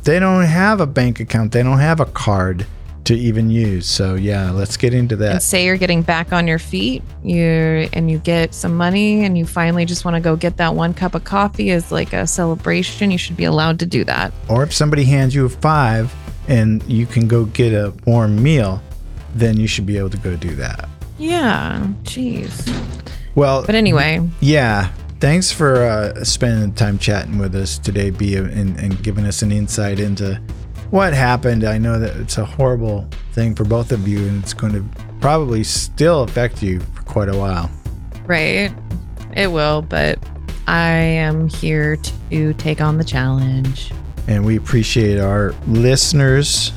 they 0.03 0.20
don't 0.20 0.43
have 0.45 0.82
a 0.82 0.88
bank 0.88 1.20
account. 1.20 1.51
They 1.51 1.64
don't 1.64 1.80
have 1.80 1.99
a 1.99 2.06
card. 2.06 2.66
to 3.06 3.14
even 3.14 3.51
use. 3.51 3.86
So 3.86 4.16
yeah, 4.16 4.49
let's 4.49 4.78
get 4.78 4.91
into 4.91 5.16
that. 5.18 5.32
and 5.34 5.41
say 5.43 5.64
you're 5.66 5.78
getting 5.78 6.01
back 6.01 6.34
on 6.34 6.47
your 6.47 6.58
feet 6.58 7.03
you 7.24 7.88
and 7.93 8.10
you 8.10 8.18
get 8.18 8.51
some 8.56 8.76
money 8.76 9.24
and 9.24 9.38
you 9.38 9.45
finally 9.45 9.86
just 9.86 10.06
want 10.06 10.16
to 10.16 10.20
go 10.22 10.36
get 10.36 10.58
that 10.58 10.74
one 10.74 10.91
cup 10.91 11.14
of 11.14 11.24
coffee 11.24 11.70
as 11.70 11.91
like 11.91 12.14
a 12.14 12.26
celebration 12.26 13.12
you 13.12 13.18
should 13.20 13.38
be 13.38 13.43
allowed 13.43 13.78
to 13.78 13.86
do 13.86 14.03
that 14.03 14.34
Or 14.49 14.64
if 14.64 14.74
somebody 14.74 15.03
hands 15.03 15.36
you 15.36 15.45
a 15.45 15.49
five 15.49 16.12
and 16.47 16.82
you 16.89 17.06
can 17.06 17.28
go 17.28 17.45
get 17.45 17.74
a 17.74 17.93
warm 18.08 18.41
meal, 18.41 18.82
then 19.36 19.56
you 19.60 19.68
should 19.68 19.86
be 19.86 19.99
able 19.99 20.10
to 20.10 20.18
go 20.18 20.36
do 20.36 20.56
that. 20.56 20.89
yeah 21.20 21.86
jeez 22.01 22.51
Well, 23.36 23.66
but 23.66 23.76
anyway 23.76 24.28
yeah. 24.40 24.92
Thanks 25.20 25.52
for 25.52 25.84
uh, 25.84 26.24
spending 26.24 26.74
time 26.74 26.98
chatting 27.00 27.38
with 27.38 27.56
us 27.56 27.78
today, 27.80 28.10
Bia, 28.10 28.44
and, 28.44 28.78
and 28.78 29.02
giving 29.02 29.26
us 29.26 29.42
an 29.42 29.52
insight 29.52 30.00
into 30.00 30.36
what 30.92 31.14
happened. 31.14 31.64
I 31.64 31.78
know 31.78 31.98
that 32.00 32.16
it's 32.18 32.38
a 32.38 32.46
horrible 32.46 33.08
thing 33.32 33.56
for 33.56 33.64
both 33.64 33.92
of 33.92 34.08
you, 34.08 34.20
and 34.28 34.44
it's 34.44 34.54
going 34.54 34.74
to 34.74 34.86
probably 35.22 35.64
still 35.64 36.24
affect 36.24 36.62
you 36.62 36.80
for 36.82 37.02
quite 37.04 37.30
a 37.30 37.38
while. 37.38 37.72
right 38.26 38.72
it 39.36 39.48
will 39.52 39.82
but 39.82 40.18
i 40.68 40.92
am 40.92 41.48
here 41.48 41.98
to 42.30 42.54
take 42.56 42.80
on 42.82 42.98
the 42.98 43.04
challenge 43.04 43.92
And 44.28 44.46
we 44.46 44.56
appreciate 44.58 45.20
our 45.20 45.54
listeners 45.68 46.72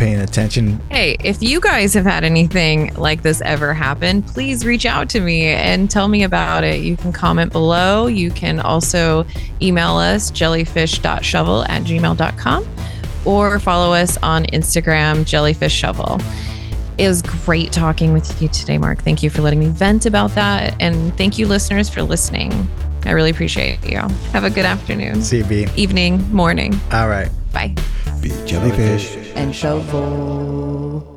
paying 0.00 0.18
attention. 0.20 0.80
Hey, 0.90 1.18
if 1.22 1.42
you 1.42 1.60
guys 1.60 1.92
have 1.92 2.06
had 2.06 2.24
anything 2.24 2.94
like 2.94 3.22
this 3.22 3.42
ever 3.42 3.74
happen, 3.74 4.22
please 4.22 4.64
reach 4.64 4.86
out 4.86 5.10
to 5.10 5.20
me 5.20 5.44
and 5.44 5.90
tell 5.90 6.08
me 6.08 6.22
about 6.22 6.64
it. 6.64 6.80
You 6.80 6.96
can 6.96 7.12
comment 7.12 7.52
below. 7.52 8.06
You 8.06 8.30
can 8.30 8.60
also 8.60 9.26
email 9.60 9.96
us 9.96 10.30
jellyfish.shovel 10.30 11.64
at 11.64 11.82
gmail.com 11.82 12.66
or 13.26 13.58
follow 13.60 13.92
us 13.92 14.16
on 14.22 14.46
Instagram, 14.46 15.26
jellyfish 15.26 15.74
shovel. 15.74 16.18
It 16.96 17.06
was 17.06 17.20
great 17.20 17.70
talking 17.70 18.14
with 18.14 18.40
you 18.40 18.48
today, 18.48 18.78
Mark. 18.78 19.02
Thank 19.02 19.22
you 19.22 19.28
for 19.28 19.42
letting 19.42 19.60
me 19.60 19.68
vent 19.68 20.06
about 20.06 20.34
that. 20.34 20.74
And 20.80 21.14
thank 21.18 21.38
you, 21.38 21.46
listeners, 21.46 21.90
for 21.90 22.02
listening. 22.02 22.52
I 23.04 23.10
really 23.10 23.30
appreciate 23.30 23.84
you. 23.84 23.98
Have 24.32 24.44
a 24.44 24.50
good 24.50 24.64
afternoon, 24.64 25.22
see 25.22 25.42
CB. 25.42 25.76
evening, 25.76 26.32
morning. 26.32 26.78
All 26.90 27.08
right. 27.08 27.28
Bye. 27.52 27.74
Bee 28.20 28.32
jellyfish. 28.46 29.16
and 29.34 29.54
shovel. 29.54 31.09